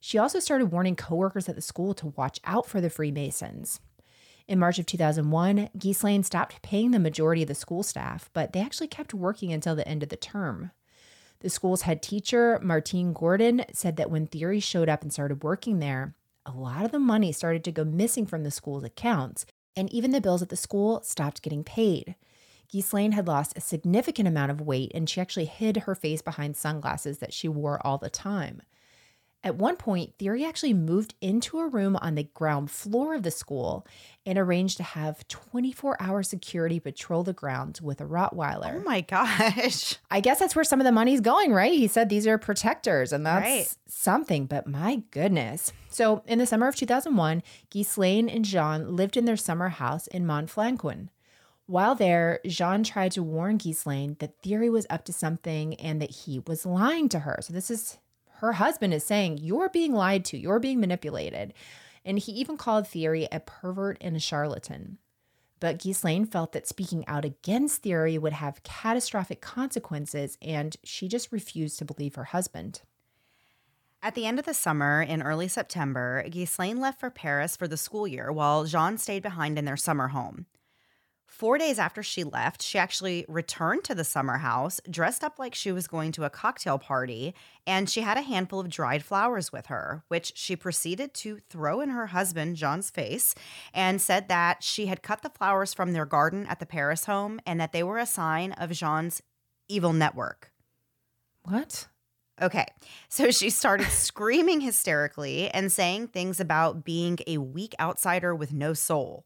She 0.00 0.18
also 0.18 0.40
started 0.40 0.72
warning 0.72 0.96
coworkers 0.96 1.48
at 1.48 1.54
the 1.54 1.62
school 1.62 1.94
to 1.94 2.08
watch 2.16 2.40
out 2.44 2.66
for 2.66 2.80
the 2.80 2.90
Freemasons. 2.90 3.78
In 4.48 4.58
March 4.58 4.78
of 4.78 4.86
2001, 4.86 5.70
Ghislaine 5.78 6.22
stopped 6.22 6.62
paying 6.62 6.90
the 6.90 6.98
majority 6.98 7.42
of 7.42 7.48
the 7.48 7.54
school 7.54 7.82
staff, 7.82 8.28
but 8.32 8.52
they 8.52 8.60
actually 8.60 8.88
kept 8.88 9.14
working 9.14 9.52
until 9.52 9.74
the 9.76 9.86
end 9.86 10.02
of 10.02 10.08
the 10.08 10.16
term. 10.16 10.72
The 11.40 11.50
school's 11.50 11.82
head 11.82 12.02
teacher, 12.02 12.58
Martine 12.62 13.12
Gordon, 13.12 13.64
said 13.72 13.96
that 13.96 14.10
when 14.10 14.26
Thierry 14.26 14.60
showed 14.60 14.88
up 14.88 15.02
and 15.02 15.12
started 15.12 15.42
working 15.42 15.78
there, 15.78 16.14
a 16.46 16.52
lot 16.52 16.84
of 16.84 16.92
the 16.92 16.98
money 16.98 17.32
started 17.32 17.64
to 17.64 17.72
go 17.72 17.84
missing 17.84 18.26
from 18.26 18.44
the 18.44 18.50
school's 18.50 18.84
accounts, 18.84 19.46
and 19.76 19.92
even 19.92 20.10
the 20.10 20.20
bills 20.20 20.42
at 20.42 20.48
the 20.48 20.56
school 20.56 21.02
stopped 21.02 21.42
getting 21.42 21.64
paid. 21.64 22.16
Ghislaine 22.70 23.12
had 23.12 23.26
lost 23.26 23.56
a 23.56 23.60
significant 23.60 24.26
amount 24.26 24.50
of 24.50 24.60
weight, 24.60 24.92
and 24.94 25.08
she 25.08 25.20
actually 25.20 25.44
hid 25.44 25.78
her 25.78 25.94
face 25.94 26.22
behind 26.22 26.56
sunglasses 26.56 27.18
that 27.18 27.32
she 27.32 27.48
wore 27.48 27.84
all 27.86 27.98
the 27.98 28.10
time. 28.10 28.62
At 29.44 29.56
one 29.56 29.76
point, 29.76 30.14
Thierry 30.18 30.44
actually 30.44 30.72
moved 30.72 31.14
into 31.20 31.58
a 31.58 31.66
room 31.66 31.96
on 31.96 32.14
the 32.14 32.22
ground 32.22 32.70
floor 32.70 33.14
of 33.14 33.24
the 33.24 33.32
school 33.32 33.84
and 34.24 34.38
arranged 34.38 34.76
to 34.76 34.84
have 34.84 35.26
24 35.26 36.00
hour 36.00 36.22
security 36.22 36.78
patrol 36.78 37.24
the 37.24 37.32
grounds 37.32 37.82
with 37.82 38.00
a 38.00 38.04
Rottweiler. 38.04 38.76
Oh 38.76 38.82
my 38.84 39.00
gosh. 39.00 39.96
I 40.12 40.20
guess 40.20 40.38
that's 40.38 40.54
where 40.54 40.64
some 40.64 40.80
of 40.80 40.84
the 40.84 40.92
money's 40.92 41.20
going, 41.20 41.52
right? 41.52 41.72
He 41.72 41.88
said 41.88 42.08
these 42.08 42.26
are 42.28 42.38
protectors, 42.38 43.12
and 43.12 43.26
that's 43.26 43.44
right. 43.44 43.76
something, 43.88 44.46
but 44.46 44.68
my 44.68 45.02
goodness. 45.10 45.72
So, 45.88 46.22
in 46.26 46.38
the 46.38 46.46
summer 46.46 46.68
of 46.68 46.76
2001, 46.76 47.42
Ghislaine 47.68 48.28
and 48.28 48.44
Jean 48.44 48.94
lived 48.94 49.16
in 49.16 49.24
their 49.24 49.36
summer 49.36 49.70
house 49.70 50.06
in 50.06 50.24
Monflanquin. 50.24 51.08
While 51.66 51.96
there, 51.96 52.38
Jean 52.46 52.84
tried 52.84 53.12
to 53.12 53.24
warn 53.24 53.56
Ghislaine 53.56 54.16
that 54.20 54.40
Thierry 54.42 54.70
was 54.70 54.86
up 54.88 55.04
to 55.06 55.12
something 55.12 55.74
and 55.74 56.00
that 56.00 56.10
he 56.10 56.38
was 56.46 56.64
lying 56.64 57.08
to 57.08 57.20
her. 57.20 57.40
So, 57.42 57.52
this 57.52 57.72
is 57.72 57.98
her 58.42 58.54
husband 58.54 58.92
is 58.92 59.04
saying, 59.04 59.38
You're 59.38 59.68
being 59.68 59.94
lied 59.94 60.24
to, 60.26 60.36
you're 60.36 60.58
being 60.58 60.80
manipulated. 60.80 61.54
And 62.04 62.18
he 62.18 62.32
even 62.32 62.56
called 62.56 62.88
Thierry 62.88 63.28
a 63.30 63.38
pervert 63.38 63.96
and 64.00 64.16
a 64.16 64.20
charlatan. 64.20 64.98
But 65.60 65.78
Ghislaine 65.78 66.26
felt 66.26 66.50
that 66.52 66.66
speaking 66.66 67.06
out 67.06 67.24
against 67.24 67.82
Thierry 67.82 68.18
would 68.18 68.32
have 68.32 68.64
catastrophic 68.64 69.40
consequences, 69.40 70.36
and 70.42 70.76
she 70.82 71.06
just 71.06 71.30
refused 71.30 71.78
to 71.78 71.84
believe 71.84 72.16
her 72.16 72.24
husband. 72.24 72.82
At 74.02 74.16
the 74.16 74.26
end 74.26 74.40
of 74.40 74.44
the 74.44 74.54
summer, 74.54 75.00
in 75.00 75.22
early 75.22 75.46
September, 75.46 76.24
Ghislaine 76.28 76.80
left 76.80 76.98
for 76.98 77.10
Paris 77.10 77.54
for 77.54 77.68
the 77.68 77.76
school 77.76 78.08
year 78.08 78.32
while 78.32 78.64
Jean 78.64 78.98
stayed 78.98 79.22
behind 79.22 79.56
in 79.56 79.64
their 79.64 79.76
summer 79.76 80.08
home. 80.08 80.46
Four 81.32 81.56
days 81.56 81.78
after 81.78 82.02
she 82.02 82.24
left, 82.24 82.60
she 82.62 82.78
actually 82.78 83.24
returned 83.26 83.84
to 83.84 83.94
the 83.94 84.04
summer 84.04 84.36
house, 84.36 84.82
dressed 84.88 85.24
up 85.24 85.38
like 85.38 85.54
she 85.54 85.72
was 85.72 85.86
going 85.86 86.12
to 86.12 86.24
a 86.24 86.30
cocktail 86.30 86.78
party, 86.78 87.34
and 87.66 87.88
she 87.88 88.02
had 88.02 88.18
a 88.18 88.22
handful 88.22 88.60
of 88.60 88.68
dried 88.68 89.02
flowers 89.02 89.50
with 89.50 89.66
her, 89.66 90.04
which 90.08 90.34
she 90.36 90.56
proceeded 90.56 91.14
to 91.14 91.38
throw 91.48 91.80
in 91.80 91.88
her 91.88 92.08
husband, 92.08 92.56
Jean's 92.56 92.90
face, 92.90 93.34
and 93.72 93.98
said 93.98 94.28
that 94.28 94.62
she 94.62 94.86
had 94.86 95.02
cut 95.02 95.22
the 95.22 95.30
flowers 95.30 95.72
from 95.72 95.94
their 95.94 96.04
garden 96.04 96.46
at 96.48 96.60
the 96.60 96.66
Paris 96.66 97.06
home 97.06 97.40
and 97.46 97.58
that 97.58 97.72
they 97.72 97.82
were 97.82 97.98
a 97.98 98.04
sign 98.04 98.52
of 98.52 98.70
Jean's 98.70 99.22
evil 99.68 99.94
network. 99.94 100.52
What? 101.44 101.88
Okay, 102.42 102.66
so 103.08 103.30
she 103.30 103.48
started 103.48 103.86
screaming 103.90 104.60
hysterically 104.60 105.48
and 105.48 105.72
saying 105.72 106.08
things 106.08 106.40
about 106.40 106.84
being 106.84 107.18
a 107.26 107.38
weak 107.38 107.74
outsider 107.80 108.34
with 108.34 108.52
no 108.52 108.74
soul. 108.74 109.24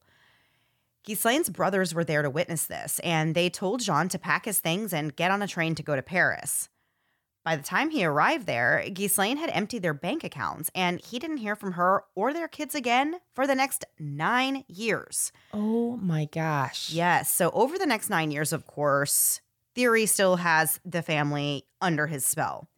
Ghislaine's 1.06 1.48
brothers 1.48 1.94
were 1.94 2.04
there 2.04 2.22
to 2.22 2.28
witness 2.28 2.66
this, 2.66 2.98
and 3.04 3.34
they 3.34 3.48
told 3.48 3.80
Jean 3.80 4.08
to 4.08 4.18
pack 4.18 4.44
his 4.44 4.58
things 4.58 4.92
and 4.92 5.14
get 5.14 5.30
on 5.30 5.40
a 5.40 5.46
train 5.46 5.76
to 5.76 5.82
go 5.82 5.94
to 5.94 6.02
Paris. 6.02 6.68
By 7.44 7.54
the 7.54 7.62
time 7.62 7.90
he 7.90 8.04
arrived 8.04 8.46
there, 8.46 8.84
Ghislaine 8.92 9.36
had 9.36 9.50
emptied 9.50 9.82
their 9.82 9.94
bank 9.94 10.24
accounts, 10.24 10.68
and 10.74 11.00
he 11.00 11.20
didn't 11.20 11.36
hear 11.36 11.54
from 11.54 11.72
her 11.74 12.02
or 12.16 12.32
their 12.32 12.48
kids 12.48 12.74
again 12.74 13.20
for 13.36 13.46
the 13.46 13.54
next 13.54 13.84
nine 14.00 14.64
years. 14.66 15.30
Oh 15.54 15.96
my 15.98 16.24
gosh. 16.24 16.90
Yes. 16.90 17.32
So, 17.32 17.50
over 17.50 17.78
the 17.78 17.86
next 17.86 18.10
nine 18.10 18.32
years, 18.32 18.52
of 18.52 18.66
course, 18.66 19.40
Thierry 19.76 20.06
still 20.06 20.36
has 20.36 20.80
the 20.84 21.02
family 21.02 21.66
under 21.80 22.08
his 22.08 22.26
spell. 22.26 22.68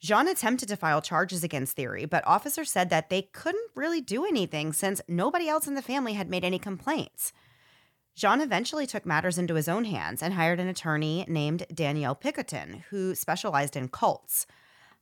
Jean 0.00 0.28
attempted 0.28 0.68
to 0.68 0.76
file 0.76 1.02
charges 1.02 1.42
against 1.42 1.74
Thierry, 1.74 2.04
but 2.04 2.26
officers 2.26 2.70
said 2.70 2.88
that 2.90 3.10
they 3.10 3.22
couldn't 3.22 3.70
really 3.74 4.00
do 4.00 4.24
anything 4.24 4.72
since 4.72 5.00
nobody 5.08 5.48
else 5.48 5.66
in 5.66 5.74
the 5.74 5.82
family 5.82 6.12
had 6.12 6.30
made 6.30 6.44
any 6.44 6.58
complaints. 6.58 7.32
Jean 8.14 8.40
eventually 8.40 8.86
took 8.86 9.04
matters 9.04 9.38
into 9.38 9.54
his 9.54 9.68
own 9.68 9.84
hands 9.84 10.22
and 10.22 10.34
hired 10.34 10.60
an 10.60 10.68
attorney 10.68 11.24
named 11.28 11.66
Danielle 11.72 12.16
Picotin, 12.16 12.82
who 12.90 13.14
specialized 13.14 13.76
in 13.76 13.88
cults. 13.88 14.46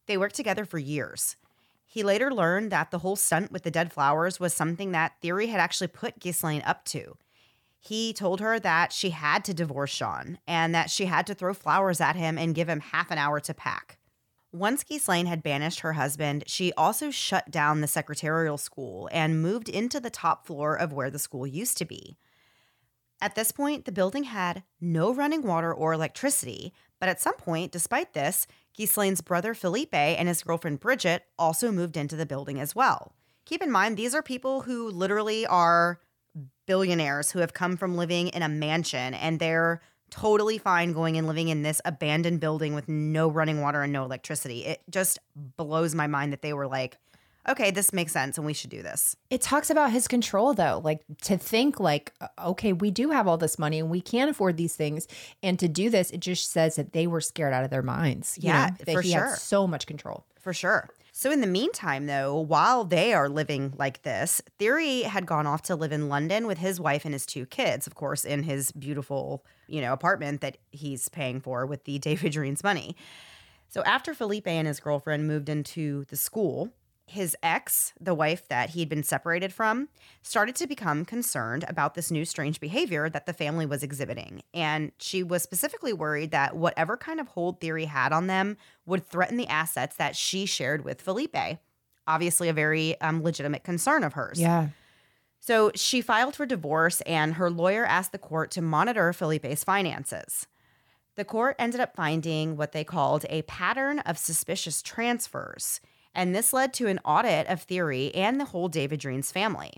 They 0.06 0.16
worked 0.16 0.35
together 0.35 0.64
for 0.64 0.78
years. 0.78 1.37
He 1.85 2.02
later 2.02 2.32
learned 2.32 2.72
that 2.72 2.90
the 2.90 2.98
whole 2.98 3.16
stunt 3.16 3.52
with 3.52 3.62
the 3.62 3.70
dead 3.70 3.92
flowers 3.92 4.40
was 4.40 4.52
something 4.52 4.92
that 4.92 5.14
Thierry 5.20 5.46
had 5.46 5.61
actually 5.61 5.88
put 5.88 6.20
Ghislaine 6.20 6.62
up 6.66 6.85
to. 6.87 7.16
He 7.78 8.12
told 8.12 8.40
her 8.40 8.59
that 8.61 8.92
she 8.92 9.11
had 9.11 9.44
to 9.44 9.54
divorce 9.54 9.96
Jean 9.96 10.38
and 10.46 10.74
that 10.74 10.90
she 10.90 11.04
had 11.04 11.26
to 11.28 11.35
throw 11.35 11.54
flowers 11.54 12.00
at 12.00 12.16
him 12.16 12.37
and 12.37 12.54
give 12.54 12.68
him 12.68 12.80
half 12.80 13.11
an 13.11 13.18
hour 13.18 13.40
to 13.40 13.54
pack. 13.54 13.98
Once 14.52 14.85
Ghislaine 14.85 15.26
had 15.26 15.42
banished 15.42 15.80
her 15.80 15.94
husband, 15.94 16.44
she 16.46 16.72
also 16.74 17.11
shut 17.11 17.50
down 17.50 17.80
the 17.80 17.87
secretarial 17.87 18.56
school 18.56 19.09
and 19.12 19.42
moved 19.42 19.68
into 19.68 20.00
the 20.00 20.11
top 20.11 20.46
floor 20.46 20.74
of 20.74 20.92
where 20.92 21.11
the 21.11 21.18
school 21.18 21.46
used 21.46 21.76
to 21.78 21.85
be. 21.85 22.16
At 23.20 23.35
this 23.35 23.50
point, 23.50 23.85
the 23.85 23.92
building 23.92 24.24
had 24.24 24.62
no 24.80 25.12
running 25.12 25.42
water 25.42 25.72
or 25.72 25.92
electricity, 25.92 26.72
but 27.00 27.09
at 27.09 27.20
some 27.20 27.35
point, 27.35 27.72
despite 27.72 28.12
this, 28.12 28.46
Ghislaine's 28.76 29.20
brother 29.20 29.54
Philippe 29.54 30.16
and 30.16 30.28
his 30.28 30.42
girlfriend 30.42 30.80
Bridget 30.80 31.24
also 31.38 31.72
moved 31.72 31.96
into 31.96 32.16
the 32.16 32.26
building 32.26 32.61
as 32.61 32.74
well. 32.74 33.14
Keep 33.46 33.62
in 33.62 33.70
mind, 33.70 33.96
these 33.96 34.14
are 34.14 34.22
people 34.22 34.62
who 34.62 34.90
literally 34.90 35.46
are 35.46 36.00
billionaires 36.66 37.30
who 37.30 37.38
have 37.38 37.54
come 37.54 37.76
from 37.76 37.96
living 37.96 38.28
in 38.28 38.42
a 38.42 38.48
mansion 38.48 39.14
and 39.14 39.38
they're 39.38 39.80
totally 40.11 40.59
fine 40.59 40.92
going 40.92 41.16
and 41.16 41.27
living 41.27 41.49
in 41.49 41.62
this 41.62 41.81
abandoned 41.85 42.40
building 42.40 42.75
with 42.75 42.88
no 42.88 43.29
running 43.29 43.61
water 43.61 43.83
and 43.83 43.92
no 43.92 44.05
electricity. 44.05 44.64
It 44.64 44.83
just 44.90 45.19
blows 45.35 45.95
my 45.95 46.07
mind 46.07 46.33
that 46.33 46.42
they 46.42 46.53
were 46.53 46.66
like, 46.66 46.99
okay, 47.49 47.71
this 47.71 47.92
makes 47.92 48.12
sense 48.12 48.38
and 48.38 48.47
we 48.47 48.53
should 48.53 48.71
do 48.71 48.83
this. 48.83 49.16
It 49.31 49.40
talks 49.40 49.71
about 49.71 49.92
his 49.92 50.09
control 50.09 50.55
though, 50.55 50.81
like 50.83 51.03
to 51.23 51.37
think 51.38 51.79
like 51.79 52.12
okay, 52.38 52.73
we 52.73 52.90
do 52.90 53.11
have 53.11 53.29
all 53.29 53.38
this 53.38 53.59
money 53.59 53.79
and 53.79 53.90
we 53.90 54.01
can 54.01 54.29
afford 54.29 54.57
these 54.57 54.75
things 54.75 55.07
and 55.42 55.59
to 55.59 55.69
do 55.69 55.90
this 55.90 56.11
it 56.11 56.21
just 56.21 56.51
says 56.51 56.77
that 56.77 56.92
they 56.92 57.07
were 57.07 57.21
scared 57.21 57.53
out 57.53 57.64
of 57.64 57.71
their 57.71 57.83
minds. 57.83 58.38
Yeah, 58.40 58.66
know, 58.66 58.77
that 58.85 58.92
for 58.92 59.01
he 59.01 59.12
sure. 59.12 59.27
had 59.27 59.38
so 59.38 59.66
much 59.66 59.87
control. 59.87 60.25
For 60.40 60.53
sure. 60.53 60.88
So, 61.19 61.31
in 61.31 61.40
the 61.40 61.47
meantime, 61.47 62.05
though, 62.05 62.38
while 62.38 62.85
they 62.85 63.14
are 63.14 63.31
living 63.31 63.73
like 63.79 64.03
this, 64.03 64.42
Thierry 64.59 65.01
had 65.01 65.25
gone 65.25 65.47
off 65.47 65.62
to 65.62 65.75
live 65.75 65.90
in 65.90 66.11
London 66.11 66.47
with 66.47 66.59
his 66.59 66.79
wife 66.79 67.07
and 67.07 67.14
his 67.14 67.25
two 67.25 67.47
kids, 67.47 67.87
of 67.87 67.95
course, 67.95 68.23
in 68.23 68.42
his 68.42 68.71
beautiful, 68.71 69.42
you 69.68 69.81
know, 69.81 69.92
apartment 69.92 70.40
that 70.40 70.59
he's 70.70 71.09
paying 71.09 71.40
for 71.40 71.66
with 71.66 71.85
the 71.85 71.98
de 72.00 72.16
Védrines 72.16 72.62
money. 72.62 72.96
So, 73.68 73.83
after 73.85 74.14
Felipe 74.14 74.46
and 74.46 74.66
his 74.66 74.81
girlfriend 74.81 75.26
moved 75.26 75.48
into 75.48 76.05
the 76.05 76.16
school, 76.16 76.72
his 77.07 77.37
ex, 77.42 77.92
the 78.00 78.14
wife 78.14 78.48
that 78.48 78.70
he'd 78.70 78.88
been 78.88 79.05
separated 79.05 79.52
from, 79.52 79.88
started 80.22 80.57
to 80.57 80.66
become 80.66 81.05
concerned 81.05 81.64
about 81.68 81.94
this 81.94 82.11
new 82.11 82.24
strange 82.24 82.59
behavior 82.59 83.09
that 83.09 83.26
the 83.26 83.33
family 83.33 83.64
was 83.64 83.83
exhibiting. 83.83 84.42
And 84.52 84.90
she 84.98 85.22
was 85.22 85.42
specifically 85.42 85.92
worried 85.92 86.33
that 86.33 86.57
whatever 86.57 86.96
kind 86.96 87.20
of 87.20 87.29
hold 87.29 87.61
Thierry 87.61 87.85
had 87.85 88.12
on 88.12 88.26
them 88.26 88.57
would 88.87 89.07
threaten 89.07 89.37
the 89.37 89.46
assets 89.46 89.96
that 89.96 90.16
she 90.16 90.46
shared 90.46 90.85
with 90.85 91.00
Felipe. 91.00 91.37
Obviously, 92.09 92.48
a 92.48 92.52
very 92.52 93.00
um, 93.00 93.22
legitimate 93.22 93.62
concern 93.62 94.02
of 94.02 94.14
hers. 94.14 94.40
Yeah. 94.40 94.68
So 95.46 95.70
she 95.74 96.00
filed 96.00 96.35
for 96.35 96.44
divorce, 96.44 97.02
and 97.02 97.35
her 97.35 97.50
lawyer 97.50 97.87
asked 97.87 98.11
the 98.11 98.18
court 98.18 98.50
to 98.52 98.62
monitor 98.62 99.12
Philippe's 99.12 99.62
finances. 99.62 100.48
The 101.14 101.24
court 101.24 101.54
ended 101.59 101.80
up 101.80 101.94
finding 101.94 102.56
what 102.56 102.72
they 102.72 102.82
called 102.82 103.24
a 103.30 103.42
pattern 103.42 104.00
of 104.00 104.18
suspicious 104.18 104.82
transfers 104.82 105.80
and 106.16 106.35
this 106.35 106.52
led 106.52 106.72
to 106.72 106.88
an 106.88 106.98
audit 107.04 107.46
of 107.46 107.62
Thierry 107.62 108.12
and 108.14 108.40
the 108.40 108.46
whole 108.46 108.68
de 108.68 108.88
Védrines 108.88 109.30
family. 109.30 109.72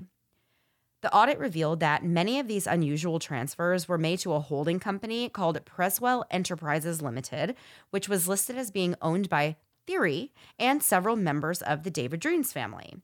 The 1.02 1.12
audit 1.12 1.38
revealed 1.38 1.80
that 1.80 2.04
many 2.04 2.38
of 2.38 2.48
these 2.48 2.66
unusual 2.66 3.18
transfers 3.18 3.88
were 3.88 3.98
made 3.98 4.20
to 4.20 4.32
a 4.32 4.40
holding 4.40 4.80
company 4.80 5.28
called 5.28 5.64
Preswell 5.64 6.24
Enterprises 6.30 7.02
Limited, 7.02 7.56
which 7.90 8.08
was 8.08 8.28
listed 8.28 8.56
as 8.56 8.70
being 8.70 8.94
owned 9.02 9.28
by 9.28 9.56
Thierry 9.86 10.32
and 10.58 10.82
several 10.82 11.16
members 11.16 11.60
of 11.60 11.82
the 11.82 11.90
de 11.90 12.08
Védrines 12.08 12.52
family. 12.52 12.94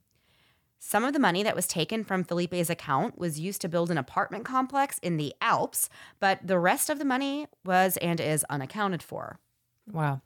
Some 0.87 1.03
of 1.03 1.13
the 1.13 1.19
money 1.19 1.41
that 1.41 1.55
was 1.55 1.65
taken 1.65 2.03
from 2.03 2.23
Philippe's 2.23 2.69
account 2.69 3.17
was 3.17 3.39
used 3.39 3.59
to 3.61 3.67
build 3.67 3.89
an 3.89 3.97
apartment 3.97 4.45
complex 4.45 4.99
in 4.99 5.17
the 5.17 5.33
Alps, 5.41 5.89
but 6.19 6.45
the 6.45 6.59
rest 6.59 6.91
of 6.91 6.99
the 6.99 7.05
money 7.05 7.47
was 7.65 7.97
and 8.03 8.19
is 8.21 8.45
unaccounted 8.51 9.01
for. 9.01 9.39
Wow. 9.91 10.21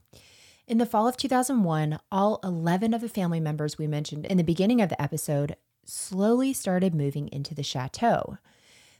In 0.67 0.78
the 0.78 0.86
fall 0.86 1.08
of 1.08 1.15
2001, 1.15 1.98
all 2.12 2.41
11 2.43 2.93
of 2.93 3.00
the 3.00 3.08
family 3.08 3.39
members 3.39 3.78
we 3.78 3.88
mentioned 3.88 4.26
in 4.26 4.36
the 4.36 4.43
beginning 4.43 4.82
of 4.82 4.89
the 4.89 5.02
episode 5.02 5.56
slowly 5.86 6.52
started 6.52 6.93
moving 6.93 7.30
into 7.30 7.56
the 7.56 7.63
chateau. 7.63 8.38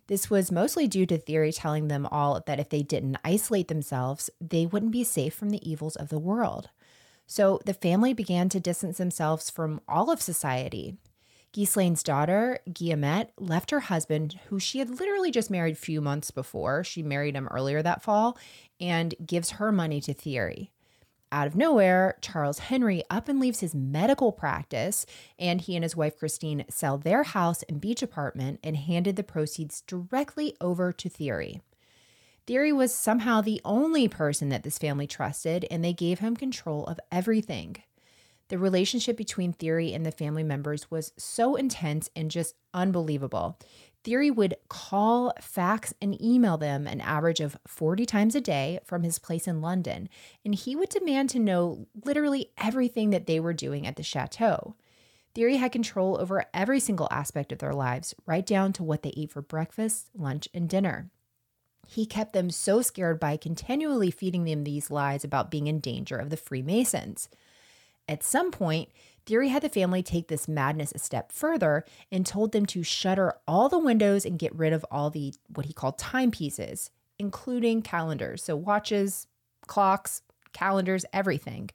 This 0.08 0.30
was 0.30 0.54
mostly 0.54 0.88
due 0.88 1.06
to 1.08 1.18
Thierry 1.18 1.52
telling 1.52 1.90
them 1.90 2.06
all 2.06 2.42
that 2.48 2.62
if 2.62 2.70
they 2.70 2.84
didn't 2.84 3.18
isolate 3.26 3.68
themselves, 3.68 4.30
they 4.40 4.66
wouldn't 4.66 4.94
be 4.94 5.04
safe 5.04 5.34
from 5.34 5.50
the 5.50 5.70
evils 5.70 5.98
of 5.98 6.08
the 6.08 6.20
world. 6.20 6.70
So 7.28 7.60
the 7.66 7.74
family 7.74 8.14
began 8.14 8.48
to 8.48 8.62
distance 8.62 8.98
themselves 8.98 9.50
from 9.50 9.82
all 9.90 10.10
of 10.10 10.22
society. 10.22 10.96
Ghislaine's 11.52 12.04
daughter, 12.04 12.60
Guillemette, 12.72 13.32
left 13.38 13.72
her 13.72 13.80
husband, 13.80 14.40
who 14.48 14.60
she 14.60 14.80
had 14.80 14.90
literally 14.90 15.32
just 15.32 15.50
married 15.50 15.74
a 15.74 15.80
few 15.80 16.00
months 16.02 16.32
before. 16.32 16.84
She 16.84 17.02
married 17.02 17.36
him 17.36 17.48
earlier 17.48 17.82
that 17.82 18.04
fall 18.04 18.38
and 18.80 19.16
gives 19.26 19.52
her 19.52 19.72
money 19.72 20.00
to 20.02 20.14
Thierry. 20.14 20.72
Out 21.32 21.46
of 21.46 21.56
nowhere, 21.56 22.18
Charles 22.22 22.60
Henry 22.60 23.04
up 23.10 23.30
and 23.30 23.40
leaves 23.40 23.60
his 23.60 23.76
medical 23.76 24.32
practice, 24.32 25.06
and 25.38 25.62
he 25.62 25.76
and 25.76 25.84
his 25.84 25.96
wife 25.96 26.18
Christine 26.18 26.66
sell 26.70 26.98
their 26.98 27.24
house 27.24 27.64
and 27.64 27.82
beach 27.82 28.02
apartment 28.02 28.60
and 28.64 28.76
handed 28.76 29.16
the 29.16 29.24
proceeds 29.24 29.82
directly 29.82 30.56
over 30.60 30.92
to 30.92 31.10
Thierry. 31.10 31.62
Thierry 32.48 32.74
was 32.74 32.96
somehow 32.96 33.42
the 33.42 33.62
only 33.64 34.08
person 34.08 34.50
that 34.50 34.64
this 34.64 34.80
family 34.80 35.06
trusted, 35.06 35.68
and 35.70 35.84
they 35.84 35.94
gave 35.94 36.18
him 36.18 36.36
control 36.36 36.84
of 36.86 37.00
everything. 37.12 37.76
The 38.50 38.58
relationship 38.58 39.16
between 39.16 39.54
Thierry 39.54 39.94
and 39.94 40.06
the 40.06 40.12
family 40.12 40.44
members 40.44 40.90
was 40.92 41.14
so 41.18 41.56
intense 41.56 42.10
and 42.16 42.32
just 42.32 42.56
unbelievable. 42.74 43.60
Thierry 44.04 44.32
would 44.32 44.56
call, 44.70 45.34
fax, 45.40 45.94
and 46.02 46.20
email 46.22 46.58
them 46.58 46.88
an 46.88 47.02
average 47.02 47.42
of 47.42 47.58
40 47.68 48.06
times 48.06 48.34
a 48.34 48.42
day 48.42 48.80
from 48.86 49.04
his 49.04 49.20
place 49.20 49.48
in 49.48 49.62
London, 49.62 50.10
and 50.44 50.56
he 50.56 50.76
would 50.76 50.90
demand 50.90 51.30
to 51.32 51.40
know 51.40 51.86
literally 52.06 52.52
everything 52.58 53.12
that 53.12 53.28
they 53.28 53.40
were 53.40 53.54
doing 53.54 53.86
at 53.86 53.98
the 53.98 54.04
chateau. 54.04 54.76
Thierry 55.36 55.58
had 55.58 55.72
control 55.72 56.20
over 56.20 56.46
every 56.54 56.80
single 56.80 57.08
aspect 57.12 57.52
of 57.52 57.60
their 57.60 57.74
lives, 57.74 58.16
right 58.26 58.46
down 58.46 58.74
to 58.74 58.84
what 58.84 59.04
they 59.04 59.14
ate 59.16 59.32
for 59.32 59.42
breakfast, 59.44 60.10
lunch, 60.16 60.48
and 60.54 60.68
dinner. 60.68 61.12
He 61.86 62.06
kept 62.06 62.34
them 62.34 62.50
so 62.50 62.82
scared 62.82 63.20
by 63.20 63.38
continually 63.38 64.12
feeding 64.12 64.46
them 64.46 64.64
these 64.64 64.90
lies 64.90 65.24
about 65.24 65.52
being 65.52 65.68
in 65.68 65.80
danger 65.80 66.18
of 66.18 66.30
the 66.30 66.38
Freemasons. 66.38 67.30
At 68.10 68.24
some 68.24 68.50
point, 68.52 68.90
Thierry 69.28 69.50
had 69.50 69.62
the 69.62 69.70
family 69.70 70.02
take 70.02 70.28
this 70.28 70.48
madness 70.48 70.92
a 70.96 71.00
step 71.00 71.32
further 71.32 71.86
and 72.12 72.26
told 72.26 72.52
them 72.52 72.66
to 72.66 72.82
shutter 72.82 73.36
all 73.48 73.70
the 73.70 73.78
windows 73.78 74.26
and 74.26 74.40
get 74.40 74.54
rid 74.56 74.74
of 74.74 74.84
all 74.90 75.12
the 75.12 75.36
what 75.54 75.68
he 75.68 75.74
called 75.74 76.00
timepieces, 76.00 76.90
including 77.20 77.84
calendars. 77.84 78.44
So, 78.44 78.56
watches, 78.56 79.28
clocks, 79.68 80.24
calendars, 80.54 81.06
everything. 81.14 81.70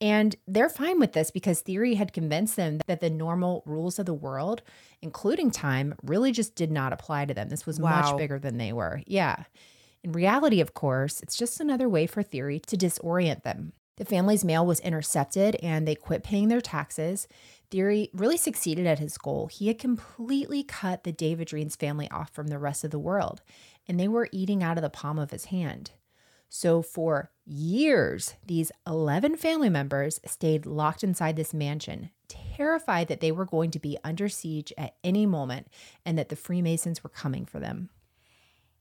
And 0.00 0.36
they're 0.46 0.68
fine 0.68 1.00
with 1.00 1.14
this 1.14 1.32
because 1.32 1.62
Thierry 1.62 1.94
had 1.94 2.12
convinced 2.12 2.54
them 2.54 2.80
that 2.86 3.00
the 3.00 3.10
normal 3.10 3.64
rules 3.66 3.98
of 3.98 4.06
the 4.06 4.14
world, 4.14 4.62
including 5.02 5.50
time, 5.50 5.94
really 6.04 6.30
just 6.30 6.54
did 6.54 6.70
not 6.70 6.92
apply 6.92 7.24
to 7.24 7.34
them. 7.34 7.48
This 7.48 7.66
was 7.66 7.80
Wow. 7.80 8.02
much 8.02 8.16
bigger 8.16 8.38
than 8.38 8.58
they 8.58 8.72
were. 8.72 9.02
Yeah. 9.06 9.44
In 10.04 10.12
reality, 10.12 10.60
of 10.60 10.74
course, 10.74 11.20
it's 11.22 11.36
just 11.36 11.60
another 11.60 11.88
way 11.88 12.06
for 12.06 12.22
Thierry 12.22 12.60
to 12.60 12.76
disorient 12.76 13.42
them. 13.42 13.72
The 13.96 14.04
family's 14.04 14.44
mail 14.44 14.66
was 14.66 14.80
intercepted 14.80 15.56
and 15.62 15.86
they 15.86 15.94
quit 15.94 16.22
paying 16.22 16.48
their 16.48 16.60
taxes. 16.60 17.26
Thierry 17.70 18.10
really 18.12 18.36
succeeded 18.36 18.86
at 18.86 18.98
his 18.98 19.16
goal. 19.18 19.46
He 19.46 19.68
had 19.68 19.78
completely 19.78 20.62
cut 20.62 21.04
the 21.04 21.12
de 21.12 21.34
Védrines 21.34 21.76
family 21.76 22.10
off 22.10 22.30
from 22.30 22.48
the 22.48 22.58
rest 22.58 22.84
of 22.84 22.90
the 22.90 22.98
world, 22.98 23.42
and 23.88 23.98
they 23.98 24.08
were 24.08 24.28
eating 24.30 24.62
out 24.62 24.76
of 24.78 24.82
the 24.82 24.90
palm 24.90 25.18
of 25.18 25.30
his 25.30 25.46
hand. 25.46 25.92
So, 26.48 26.80
for 26.80 27.32
years, 27.44 28.34
these 28.46 28.70
11 28.86 29.36
family 29.36 29.68
members 29.68 30.20
stayed 30.24 30.64
locked 30.64 31.02
inside 31.02 31.34
this 31.34 31.52
mansion, 31.52 32.10
terrified 32.28 33.08
that 33.08 33.20
they 33.20 33.32
were 33.32 33.44
going 33.44 33.72
to 33.72 33.80
be 33.80 33.98
under 34.04 34.28
siege 34.28 34.72
at 34.78 34.94
any 35.02 35.26
moment 35.26 35.66
and 36.04 36.16
that 36.16 36.28
the 36.28 36.36
Freemasons 36.36 37.02
were 37.02 37.10
coming 37.10 37.46
for 37.46 37.58
them. 37.58 37.90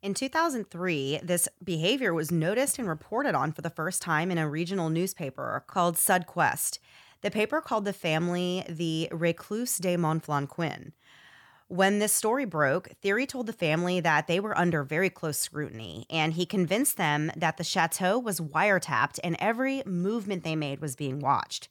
In 0.06 0.14
2003, 0.14 1.22
this 1.24 1.50
behavior 1.64 2.14
was 2.14 2.32
noticed 2.32 2.78
and 2.78 2.88
reported 2.88 3.34
on 3.34 3.52
for 3.52 3.64
the 3.64 3.72
first 3.72 4.04
time 4.04 4.30
in 4.30 4.38
a 4.38 4.48
regional 4.48 4.92
newspaper 4.92 5.64
called 5.66 5.98
Sud 5.98 6.28
Ouest. 6.28 6.78
The 7.22 7.32
paper 7.32 7.60
called 7.60 7.86
the 7.86 7.92
family 7.92 8.64
the 8.70 9.10
Recluse 9.12 9.80
de 9.80 9.98
Monflanquin. 9.98 10.92
When 11.70 11.98
this 11.98 12.14
story 12.14 12.46
broke, 12.46 12.90
Thierry 13.02 13.26
told 13.26 13.48
the 13.48 13.52
family 13.52 14.00
that 14.00 14.28
they 14.28 14.40
were 14.40 14.56
under 14.56 14.84
very 14.84 15.10
close 15.10 15.40
scrutiny, 15.40 16.06
and 16.12 16.34
he 16.34 16.46
convinced 16.46 16.98
them 16.98 17.32
that 17.36 17.58
the 17.58 17.64
chateau 17.64 18.20
was 18.20 18.40
wiretapped 18.40 19.18
and 19.24 19.36
every 19.40 19.82
movement 19.88 20.44
they 20.44 20.56
made 20.56 20.82
was 20.82 20.96
being 20.96 21.20
watched. 21.20 21.68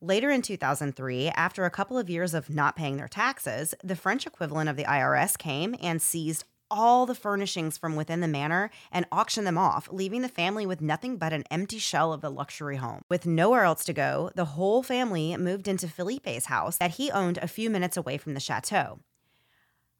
Later 0.00 0.30
in 0.30 0.42
2003, 0.42 1.28
after 1.30 1.64
a 1.64 1.70
couple 1.70 1.98
of 1.98 2.08
years 2.08 2.34
of 2.34 2.50
not 2.50 2.76
paying 2.76 2.98
their 2.98 3.08
taxes, 3.08 3.74
the 3.82 3.96
French 3.96 4.28
equivalent 4.28 4.68
of 4.68 4.76
the 4.76 4.84
IRS 4.84 5.36
came 5.36 5.74
and 5.82 6.00
seized 6.00 6.44
all 6.72 7.04
the 7.04 7.14
furnishings 7.14 7.76
from 7.76 7.96
within 7.96 8.20
the 8.20 8.26
manor 8.26 8.70
and 8.90 9.04
auctioned 9.12 9.46
them 9.46 9.58
off, 9.58 9.88
leaving 9.92 10.22
the 10.22 10.28
family 10.28 10.64
with 10.64 10.80
nothing 10.80 11.18
but 11.18 11.34
an 11.34 11.44
empty 11.50 11.78
shell 11.78 12.14
of 12.14 12.22
the 12.22 12.30
luxury 12.30 12.76
home. 12.76 13.02
With 13.10 13.26
nowhere 13.26 13.64
else 13.64 13.84
to 13.84 13.92
go, 13.92 14.30
the 14.34 14.46
whole 14.46 14.82
family 14.82 15.36
moved 15.36 15.68
into 15.68 15.86
Philippe's 15.86 16.46
house 16.46 16.78
that 16.78 16.92
he 16.92 17.10
owned 17.10 17.38
a 17.38 17.46
few 17.46 17.68
minutes 17.68 17.98
away 17.98 18.16
from 18.16 18.32
the 18.32 18.40
chateau. 18.40 19.00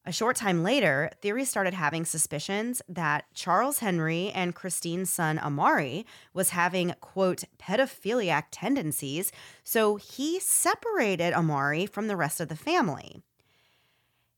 A 0.04 0.12
short 0.12 0.34
time 0.34 0.64
later, 0.64 1.10
Thierry 1.20 1.44
started 1.44 1.74
having 1.74 2.04
suspicions 2.04 2.82
that 2.88 3.26
Charles 3.34 3.78
Henry 3.78 4.32
and 4.34 4.54
Christine's 4.54 5.10
son 5.10 5.38
Amaury 5.38 6.06
was 6.32 6.50
having, 6.50 6.94
quote, 7.00 7.44
pedophiliac 7.60 8.46
tendencies, 8.50 9.30
so 9.62 9.96
he 9.96 10.40
separated 10.40 11.34
Amaury 11.34 11.88
from 11.88 12.08
the 12.08 12.16
rest 12.16 12.40
of 12.40 12.48
the 12.48 12.56
family. 12.56 13.22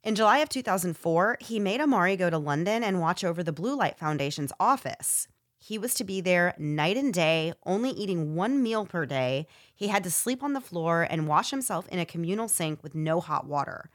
In 0.05 0.15
July 0.15 0.39
of 0.39 0.49
2004, 0.51 1.39
he 1.41 1.59
made 1.59 1.81
Amaury 1.81 2.19
go 2.19 2.29
to 2.29 2.37
London 2.39 2.85
and 2.85 3.01
watch 3.01 3.25
over 3.25 3.43
the 3.43 3.53
Blue 3.53 3.75
Light 3.75 3.99
Foundation's 3.99 4.53
office. 4.61 5.27
He 5.59 5.79
was 5.79 5.95
to 5.95 6.05
be 6.05 6.21
there 6.21 6.55
night 6.59 6.99
and 6.99 7.13
day, 7.13 7.55
only 7.65 7.89
eating 7.91 8.35
one 8.35 8.63
meal 8.63 8.85
per 8.85 9.07
day. 9.07 9.47
He 9.75 9.89
had 9.89 10.05
to 10.05 10.11
sleep 10.11 10.43
on 10.43 10.53
the 10.53 10.61
floor 10.61 11.07
and 11.09 11.27
wash 11.27 11.51
himself 11.51 11.89
in 11.89 11.99
a 11.99 12.05
communal 12.05 12.49
sink 12.49 12.83
with 12.83 12.95
no 12.95 13.19
hot 13.21 13.47
water. 13.47 13.89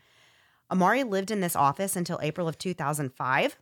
Amaury 0.71 1.07
lived 1.07 1.29
in 1.29 1.41
this 1.41 1.55
office 1.55 1.95
until 1.95 2.19
April 2.23 2.47
of 2.47 2.57
2005. 2.57 3.57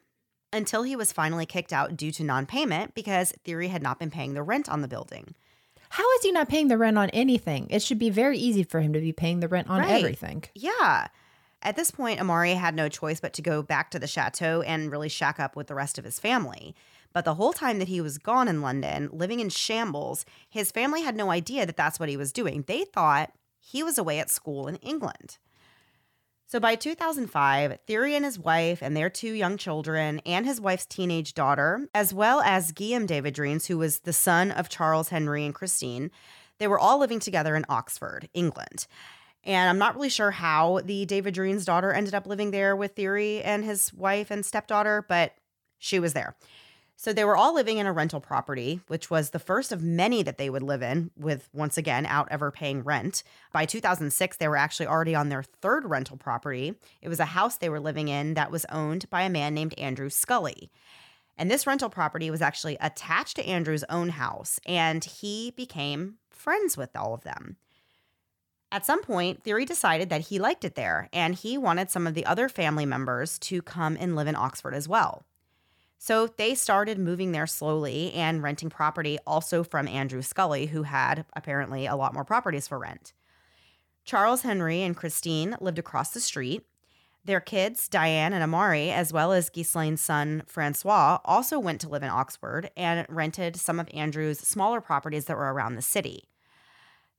until 0.53 0.83
he 0.83 0.95
was 0.95 1.11
finally 1.11 1.45
kicked 1.45 1.73
out 1.73 1.97
due 1.97 2.09
to 2.13 2.23
non 2.23 2.45
payment 2.45 2.95
because 2.95 3.33
Thierry 3.43 3.67
had 3.67 3.83
not 3.83 3.99
been 3.99 4.09
paying 4.09 4.33
the 4.33 4.41
rent 4.41 4.69
on 4.69 4.79
the 4.79 4.87
building. 4.87 5.35
How 5.89 6.09
is 6.13 6.23
he 6.23 6.31
not 6.31 6.47
paying 6.47 6.69
the 6.69 6.77
rent 6.77 6.97
on 6.97 7.09
anything? 7.09 7.67
It 7.69 7.81
should 7.81 7.99
be 7.99 8.09
very 8.09 8.37
easy 8.37 8.63
for 8.63 8.79
him 8.79 8.93
to 8.93 9.01
be 9.01 9.11
paying 9.11 9.41
the 9.41 9.49
rent 9.49 9.69
on 9.69 9.81
Right. 9.81 9.91
everything. 10.01 10.45
Yeah. 10.55 11.07
At 11.67 11.75
this 11.75 11.91
point, 11.91 12.21
Amaury 12.21 12.55
had 12.55 12.75
no 12.75 12.87
choice 12.87 13.19
but 13.19 13.33
to 13.33 13.41
go 13.41 13.61
back 13.61 13.91
to 13.91 13.99
the 13.99 14.07
chateau 14.07 14.61
and 14.61 14.89
really 14.89 15.09
shack 15.09 15.37
up 15.37 15.57
with 15.57 15.67
the 15.67 15.75
rest 15.75 15.97
of 15.97 16.05
his 16.05 16.17
family. 16.17 16.73
But 17.11 17.25
the 17.25 17.33
whole 17.33 17.51
time 17.51 17.79
that 17.79 17.89
he 17.89 17.99
was 17.99 18.17
gone 18.17 18.47
in 18.47 18.61
London, 18.61 19.09
living 19.11 19.41
in 19.41 19.49
shambles, 19.49 20.23
his 20.49 20.71
family 20.71 21.01
had 21.01 21.17
no 21.17 21.29
idea 21.29 21.65
that 21.65 21.75
that's 21.75 21.99
what 21.99 22.07
he 22.07 22.15
was 22.15 22.31
doing. 22.31 22.63
They 22.65 22.85
thought 22.85 23.33
he 23.59 23.83
was 23.83 23.97
away 23.97 24.19
at 24.19 24.29
school 24.29 24.69
in 24.69 24.77
England. 24.77 25.39
So 26.45 26.57
by 26.57 26.75
2005, 26.75 27.79
Thierry 27.85 28.15
and 28.15 28.23
his 28.23 28.39
wife 28.39 28.81
and 28.81 28.95
their 28.95 29.09
two 29.09 29.33
young 29.33 29.57
children 29.57 30.21
and 30.25 30.45
his 30.45 30.61
wife's 30.61 30.85
teenage 30.85 31.33
daughter, 31.33 31.89
as 31.93 32.13
well 32.13 32.39
as 32.39 32.71
Guillaume 32.71 33.07
de 33.07 33.21
Védrines, 33.21 33.67
who 33.67 33.77
was 33.77 33.99
the 33.99 34.13
son 34.13 34.51
of 34.51 34.69
Charles 34.69 35.09
Henry 35.09 35.43
and 35.43 35.53
Christine, 35.53 36.11
they 36.59 36.67
were 36.67 36.79
all 36.79 36.97
living 36.97 37.19
together 37.19 37.57
in 37.57 37.65
Oxford, 37.67 38.29
England. 38.33 38.87
And 39.47 39.69
I'm 39.69 39.77
not 39.77 39.95
really 39.95 40.09
sure 40.09 40.31
how 40.31 40.81
the 40.83 41.05
de 41.05 41.21
Védrines 41.21 41.63
daughter 41.63 41.93
ended 41.93 42.13
up 42.13 42.27
living 42.27 42.51
there 42.51 42.75
with 42.75 42.95
Thierry 42.95 43.41
and 43.41 43.63
his 43.63 43.93
wife 43.93 44.29
and 44.29 44.45
stepdaughter, 44.45 45.05
but 45.07 45.35
she 45.79 45.99
was 45.99 46.11
there. 46.11 46.35
So 46.97 47.13
they 47.13 47.23
were 47.23 47.37
all 47.37 47.53
living 47.53 47.77
in 47.77 47.85
a 47.85 47.93
rental 47.93 48.19
property, 48.19 48.81
which 48.87 49.09
was 49.09 49.29
the 49.29 49.39
first 49.39 49.71
of 49.71 49.81
many 49.81 50.21
that 50.23 50.37
they 50.37 50.49
would 50.49 50.63
live 50.63 50.81
in, 50.81 51.11
with 51.15 51.47
once 51.53 51.77
again 51.77 52.05
out 52.05 52.27
ever 52.29 52.51
paying 52.51 52.83
rent. 52.83 53.23
By 53.53 53.65
2006, 53.65 54.35
they 54.35 54.49
were 54.49 54.57
actually 54.57 54.87
already 54.87 55.15
on 55.15 55.29
their 55.29 55.43
third 55.43 55.85
rental 55.85 56.17
property. 56.17 56.73
It 57.01 57.07
was 57.07 57.21
a 57.21 57.25
house 57.25 57.55
they 57.55 57.69
were 57.69 57.79
living 57.79 58.09
in 58.09 58.33
that 58.33 58.51
was 58.51 58.65
owned 58.69 59.09
by 59.09 59.21
a 59.21 59.29
man 59.29 59.53
named 59.53 59.75
Andrew 59.77 60.09
Scully. 60.09 60.71
And 61.37 61.49
this 61.49 61.67
rental 61.67 61.89
property 61.89 62.29
was 62.29 62.41
actually 62.41 62.77
attached 62.81 63.37
to 63.37 63.47
Andrew's 63.47 63.85
own 63.89 64.09
house, 64.09 64.59
and 64.65 65.05
he 65.05 65.51
became 65.51 66.15
friends 66.31 66.75
with 66.75 66.95
all 66.97 67.13
of 67.13 67.23
them. 67.23 67.57
At 68.71 68.85
some 68.85 69.01
point, 69.01 69.43
Thierry 69.43 69.65
decided 69.65 70.09
that 70.09 70.27
he 70.27 70.39
liked 70.39 70.65
it 70.65 70.75
there, 70.75 71.07
and 71.13 71.35
he 71.35 71.57
wanted 71.57 71.89
some 71.89 72.05
of 72.05 72.15
the 72.15 72.25
other 72.25 72.49
family 72.49 72.85
members 72.85 73.39
to 73.39 73.61
come 73.61 73.97
and 73.99 74.15
live 74.15 74.27
in 74.27 74.35
Oxford 74.35 74.73
as 74.73 74.89
well. 74.89 75.23
So 75.97 76.27
they 76.27 76.53
started 76.53 76.99
moving 76.99 77.31
there 77.31 77.47
slowly 77.47 78.13
and 78.13 78.43
renting 78.43 78.69
property 78.69 79.17
also 79.25 79.63
from 79.63 79.87
Andrew 79.87 80.21
Scully, 80.21 80.67
who 80.67 80.83
had 80.83 81.25
apparently 81.33 81.85
a 81.85 81.95
lot 81.95 82.13
more 82.13 82.25
properties 82.25 82.67
for 82.67 82.77
rent. 82.77 83.13
Charles 84.03 84.43
Henry 84.43 84.83
and 84.83 84.95
Christine 84.95 85.55
lived 85.59 85.79
across 85.79 86.11
the 86.11 86.19
street. 86.19 86.65
Their 87.25 87.41
kids, 87.41 87.89
Diane 87.89 88.31
and 88.31 88.43
Amaury, 88.43 88.89
as 88.89 89.11
well 89.11 89.33
as 89.33 89.49
Ghislaine's 89.49 90.01
son, 90.01 90.43
Francois, 90.45 91.19
also 91.25 91.57
went 91.57 91.81
to 91.81 91.89
live 91.89 92.03
in 92.03 92.09
Oxford 92.09 92.69
and 92.77 93.05
rented 93.09 93.55
some 93.55 93.79
of 93.79 93.89
Andrew's 93.93 94.39
smaller 94.39 94.79
properties 94.79 95.25
that 95.25 95.35
were 95.35 95.51
around 95.53 95.75
the 95.75 95.81
city. 95.81 96.29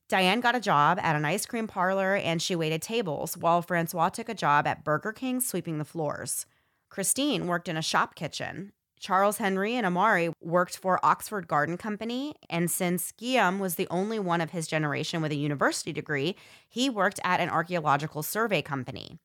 Diane 0.09 0.39
got 0.39 0.55
a 0.55 0.59
job 0.59 0.99
at 1.03 1.15
an 1.15 1.23
ice 1.23 1.45
cream 1.45 1.67
parlor 1.67 2.15
and 2.15 2.41
she 2.41 2.55
waited 2.55 2.81
tables, 2.81 3.37
while 3.37 3.61
Francois 3.61 4.09
took 4.09 4.27
a 4.27 4.33
job 4.33 4.65
at 4.65 4.83
Burger 4.83 5.13
King 5.13 5.39
sweeping 5.39 5.77
the 5.77 5.85
floors. 5.85 6.47
Christine 6.89 7.45
worked 7.45 7.69
in 7.69 7.77
a 7.77 7.81
shop 7.83 8.15
kitchen. 8.15 8.73
Charles 8.99 9.37
Henry 9.37 9.75
and 9.75 9.85
Amaury 9.85 10.33
worked 10.41 10.77
for 10.77 10.99
Oxford 11.05 11.47
Garden 11.47 11.77
Company, 11.77 12.33
and 12.49 12.69
since 12.69 13.13
Guillaume 13.13 13.59
was 13.59 13.75
the 13.75 13.87
only 13.89 14.19
one 14.19 14.41
of 14.41 14.49
his 14.49 14.67
generation 14.67 15.21
with 15.21 15.31
a 15.31 15.35
university 15.35 15.93
degree, 15.93 16.35
he 16.67 16.89
worked 16.89 17.19
at 17.23 17.39
an 17.39 17.49
archaeological 17.49 18.23
survey 18.23 18.61
company. 18.61 19.19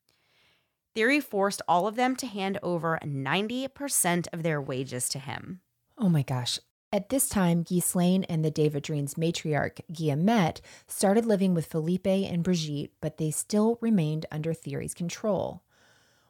Thierry 0.94 1.18
forced 1.18 1.62
all 1.66 1.88
of 1.88 1.96
them 1.96 2.14
to 2.16 2.26
hand 2.26 2.58
over 2.62 3.00
90% 3.02 4.28
of 4.32 4.42
their 4.44 4.60
wages 4.60 5.08
to 5.08 5.18
him. 5.18 5.60
Oh 5.98 6.08
my 6.08 6.22
gosh. 6.22 6.60
At 6.94 7.08
this 7.08 7.28
time, 7.28 7.64
Ghislaine 7.64 8.22
and 8.28 8.44
the 8.44 8.52
de 8.52 8.70
Védrines 8.70 9.14
matriarch, 9.14 9.80
Guillemette, 9.92 10.60
started 10.86 11.26
living 11.26 11.52
with 11.52 11.66
Philippe 11.66 12.24
and 12.24 12.44
Brigitte, 12.44 12.92
but 13.00 13.16
they 13.16 13.32
still 13.32 13.78
remained 13.80 14.26
under 14.30 14.54
Thierry's 14.54 14.94
control. 14.94 15.64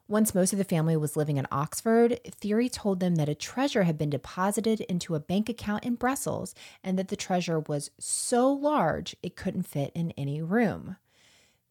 Once 0.09 0.35
most 0.35 0.55
of 0.55 0.59
the 0.59 0.65
family 0.65 0.97
was 0.97 1.19
living 1.19 1.37
in 1.37 1.47
Oxford, 1.53 2.19
Thierry 2.25 2.71
told 2.71 3.01
them 3.01 3.17
that 3.17 3.29
a 3.29 3.35
treasure 3.35 3.83
had 3.83 3.99
been 3.99 4.09
deposited 4.09 4.81
into 4.81 5.15
a 5.15 5.21
bank 5.21 5.51
account 5.51 5.85
in 5.85 5.97
Brussels 5.97 6.55
and 6.83 6.99
that 6.99 7.09
the 7.09 7.15
treasure 7.15 7.61
was 7.61 7.91
so 8.01 8.51
large 8.51 9.15
it 9.23 9.37
couldn't 9.37 9.65
fit 9.65 9.93
in 9.95 10.13
any 10.13 10.41
room. 10.41 10.97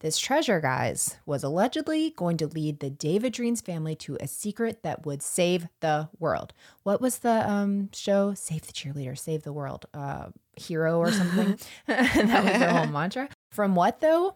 This 0.04 0.18
treasure, 0.18 0.60
guys, 0.60 1.16
was 1.24 1.42
allegedly 1.42 2.10
going 2.10 2.36
to 2.36 2.46
lead 2.46 2.80
the 2.80 2.90
de 2.90 3.18
Védrines 3.18 3.64
family 3.64 3.94
to 3.94 4.18
a 4.20 4.28
secret 4.28 4.82
that 4.82 5.06
would 5.06 5.22
save 5.22 5.66
the 5.80 6.10
world. 6.18 6.52
What 6.82 7.00
was 7.00 7.20
the 7.20 7.50
um, 7.50 7.88
show? 7.90 8.34
Save 8.34 8.66
the 8.66 8.74
cheerleader, 8.74 9.16
save 9.16 9.44
the 9.44 9.52
world. 9.54 9.86
Uh, 9.94 10.26
hero 10.56 10.98
or 10.98 11.10
something. 11.10 11.58
that 11.86 12.44
was 12.44 12.52
their 12.52 12.68
whole 12.68 12.86
mantra. 12.88 13.30
From 13.50 13.74
what, 13.74 14.00
though? 14.00 14.34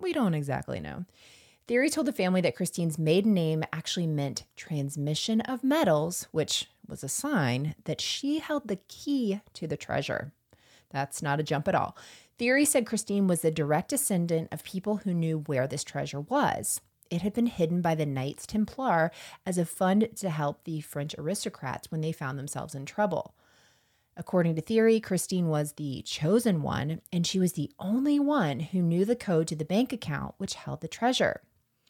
We 0.00 0.12
don't 0.12 0.34
exactly 0.34 0.78
know. 0.78 1.04
Thierry 1.66 1.90
told 1.90 2.06
the 2.06 2.12
family 2.12 2.40
that 2.42 2.54
Christine's 2.54 2.96
maiden 2.96 3.34
name 3.34 3.64
actually 3.72 4.06
meant 4.06 4.44
transmission 4.54 5.40
of 5.40 5.64
metals, 5.64 6.28
which 6.30 6.70
was 6.86 7.02
a 7.02 7.08
sign 7.08 7.74
that 7.86 8.00
she 8.00 8.38
held 8.38 8.68
the 8.68 8.78
key 8.86 9.40
to 9.54 9.66
the 9.66 9.76
treasure. 9.76 10.32
That's 10.90 11.22
not 11.22 11.40
a 11.40 11.42
jump 11.42 11.66
at 11.66 11.74
all. 11.74 11.96
Thierry 12.38 12.64
said 12.64 12.86
Christine 12.86 13.26
was 13.26 13.40
the 13.40 13.50
direct 13.50 13.90
descendant 13.90 14.48
of 14.52 14.62
people 14.62 14.98
who 14.98 15.12
knew 15.12 15.40
where 15.46 15.66
this 15.66 15.82
treasure 15.82 16.20
was. 16.20 16.80
It 17.10 17.22
had 17.22 17.32
been 17.32 17.46
hidden 17.46 17.80
by 17.80 17.96
the 17.96 18.06
Knights 18.06 18.46
Templar 18.46 19.10
as 19.44 19.58
a 19.58 19.64
fund 19.64 20.08
to 20.16 20.30
help 20.30 20.62
the 20.62 20.80
French 20.80 21.16
aristocrats 21.18 21.90
when 21.90 22.00
they 22.00 22.12
found 22.12 22.38
themselves 22.38 22.76
in 22.76 22.86
trouble. 22.86 23.34
According 24.16 24.54
to 24.54 24.62
Thierry, 24.62 25.00
Christine 25.00 25.48
was 25.48 25.72
the 25.72 26.02
chosen 26.02 26.62
one, 26.62 27.00
and 27.12 27.26
she 27.26 27.40
was 27.40 27.54
the 27.54 27.72
only 27.80 28.20
one 28.20 28.60
who 28.60 28.82
knew 28.82 29.04
the 29.04 29.16
code 29.16 29.48
to 29.48 29.56
the 29.56 29.64
bank 29.64 29.92
account 29.92 30.34
which 30.38 30.54
held 30.54 30.80
the 30.80 30.88
treasure. 30.88 31.40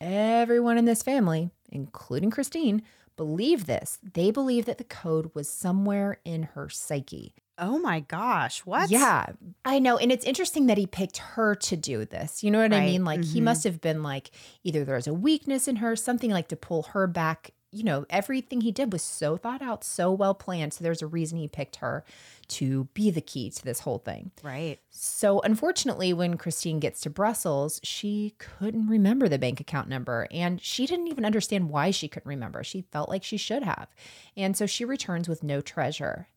Everyone 0.00 0.78
in 0.78 0.84
this 0.86 1.02
family, 1.02 1.50
including 1.70 2.30
Christine, 2.30 2.82
believed 3.16 3.66
this. 3.66 3.98
They 4.02 4.30
believed 4.30 4.66
that 4.66 4.78
the 4.78 4.84
code 4.84 5.30
was 5.34 5.48
somewhere 5.48 6.20
in 6.24 6.44
her 6.54 6.68
psyche. 6.70 7.34
Oh 7.58 7.78
my 7.78 8.00
gosh, 8.00 8.60
what? 8.60 8.88
Yeah, 8.88 9.26
I 9.64 9.80
know. 9.80 9.98
And 9.98 10.12
it's 10.12 10.24
interesting 10.24 10.66
that 10.66 10.78
he 10.78 10.86
picked 10.86 11.18
her 11.18 11.56
to 11.56 11.76
do 11.76 12.04
this. 12.04 12.44
You 12.44 12.52
know 12.52 12.60
what 12.60 12.72
I 12.72 12.86
mean? 12.86 13.04
Like, 13.04 13.24
he 13.24 13.38
mm-hmm. 13.38 13.46
must 13.46 13.64
have 13.64 13.80
been 13.80 14.04
like, 14.04 14.30
either 14.62 14.84
there's 14.84 15.08
a 15.08 15.14
weakness 15.14 15.66
in 15.66 15.76
her, 15.76 15.96
something 15.96 16.30
like 16.30 16.48
to 16.48 16.56
pull 16.56 16.84
her 16.84 17.08
back. 17.08 17.50
You 17.70 17.84
know, 17.84 18.06
everything 18.08 18.62
he 18.62 18.72
did 18.72 18.92
was 18.92 19.02
so 19.02 19.36
thought 19.36 19.60
out, 19.60 19.84
so 19.84 20.10
well 20.10 20.34
planned. 20.34 20.72
So 20.72 20.82
there's 20.82 21.02
a 21.02 21.06
reason 21.06 21.36
he 21.36 21.48
picked 21.48 21.76
her 21.76 22.02
to 22.48 22.84
be 22.94 23.10
the 23.10 23.20
key 23.20 23.50
to 23.50 23.62
this 23.62 23.80
whole 23.80 23.98
thing. 23.98 24.30
Right. 24.42 24.78
So, 24.88 25.40
unfortunately, 25.40 26.14
when 26.14 26.38
Christine 26.38 26.80
gets 26.80 27.02
to 27.02 27.10
Brussels, 27.10 27.78
she 27.82 28.34
couldn't 28.38 28.86
remember 28.86 29.28
the 29.28 29.38
bank 29.38 29.60
account 29.60 29.88
number 29.88 30.28
and 30.30 30.62
she 30.62 30.86
didn't 30.86 31.08
even 31.08 31.26
understand 31.26 31.68
why 31.68 31.90
she 31.90 32.08
couldn't 32.08 32.28
remember. 32.28 32.64
She 32.64 32.82
felt 32.90 33.10
like 33.10 33.22
she 33.22 33.36
should 33.36 33.64
have. 33.64 33.88
And 34.34 34.56
so 34.56 34.64
she 34.64 34.86
returns 34.86 35.28
with 35.28 35.42
no 35.42 35.60
treasure. 35.60 36.28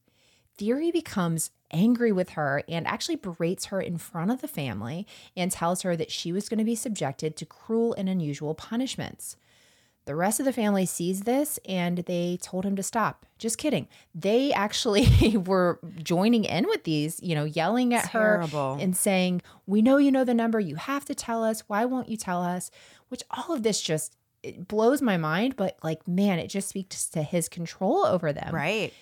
Thierry 0.62 0.92
becomes 0.92 1.50
angry 1.72 2.12
with 2.12 2.30
her 2.32 2.62
and 2.70 2.86
actually 2.86 3.16
berates 3.16 3.66
her 3.66 3.82
in 3.82 3.98
front 3.98 4.30
of 4.30 4.42
the 4.42 4.48
family 4.48 5.08
and 5.36 5.52
tells 5.52 5.82
her 5.82 5.96
that 5.96 6.12
she 6.12 6.32
was 6.32 6.50
going 6.50 6.60
to 6.60 6.64
be 6.64 6.76
subjected 6.76 7.36
to 7.38 7.48
cruel 7.48 7.96
and 7.96 8.08
unusual 8.08 8.54
punishments. 8.54 9.38
The 10.06 10.14
rest 10.14 10.40
of 10.40 10.46
the 10.46 10.54
family 10.54 10.86
sees 10.86 11.22
this 11.22 11.58
and 11.68 11.98
they 11.98 12.38
told 12.44 12.64
him 12.64 12.76
to 12.76 12.84
stop. 12.84 13.26
Just 13.40 13.58
kidding. 13.58 13.88
They 14.14 14.54
actually 14.54 15.36
were 15.48 15.80
joining 15.98 16.44
in 16.44 16.68
with 16.68 16.84
these, 16.84 17.20
you 17.24 17.34
know, 17.34 17.46
yelling 17.46 17.96
at 17.96 18.12
Terrible. 18.12 18.76
her 18.76 18.82
and 18.84 18.96
saying, 18.96 19.42
We 19.66 19.82
know 19.82 19.98
you 19.98 20.12
know 20.12 20.24
the 20.24 20.36
number. 20.36 20.60
You 20.60 20.76
have 20.76 21.06
to 21.06 21.16
tell 21.16 21.44
us. 21.44 21.62
Why 21.66 21.86
won't 21.86 22.08
you 22.08 22.18
tell 22.18 22.44
us? 22.44 22.70
Which 23.10 23.24
all 23.32 23.52
of 23.52 23.64
this 23.64 23.82
just 23.82 24.16
it 24.44 24.68
blows 24.68 25.02
my 25.02 25.18
mind, 25.18 25.56
but 25.56 25.80
like, 25.84 26.08
man, 26.08 26.38
it 26.38 26.50
just 26.50 26.70
speaks 26.70 27.06
to 27.10 27.24
his 27.24 27.50
control 27.50 28.06
over 28.06 28.32
them. 28.32 28.54
Right. 28.54 28.94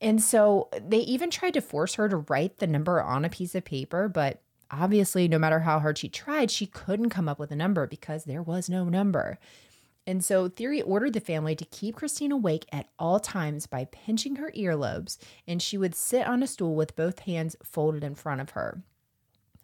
And 0.00 0.22
so 0.22 0.68
uh, 0.72 0.80
they 0.86 0.98
even 0.98 1.30
tried 1.30 1.54
to 1.54 1.60
force 1.60 1.94
her 1.94 2.08
to 2.08 2.18
write 2.28 2.58
the 2.58 2.66
number 2.66 3.02
on 3.02 3.24
a 3.24 3.30
piece 3.30 3.54
of 3.54 3.64
paper, 3.64 4.08
but 4.08 4.40
obviously, 4.70 5.28
no 5.28 5.38
matter 5.38 5.60
how 5.60 5.78
hard 5.80 5.98
she 5.98 6.08
tried, 6.08 6.50
she 6.50 6.66
couldn't 6.66 7.10
come 7.10 7.28
up 7.28 7.38
with 7.38 7.50
a 7.50 7.56
number 7.56 7.86
because 7.86 8.24
there 8.24 8.42
was 8.42 8.68
no 8.68 8.84
number. 8.84 9.38
And 10.06 10.24
so 10.24 10.48
Thierry 10.48 10.80
ordered 10.80 11.12
the 11.12 11.20
family 11.20 11.54
to 11.54 11.66
keep 11.66 11.96
Christine 11.96 12.32
awake 12.32 12.64
at 12.72 12.88
all 12.98 13.20
times 13.20 13.66
by 13.66 13.84
pinching 13.86 14.36
her 14.36 14.50
earlobes, 14.56 15.18
and 15.46 15.60
she 15.60 15.76
would 15.76 15.94
sit 15.94 16.26
on 16.26 16.42
a 16.42 16.46
stool 16.46 16.74
with 16.74 16.96
both 16.96 17.20
hands 17.20 17.56
folded 17.62 18.02
in 18.02 18.14
front 18.14 18.40
of 18.40 18.50
her. 18.50 18.82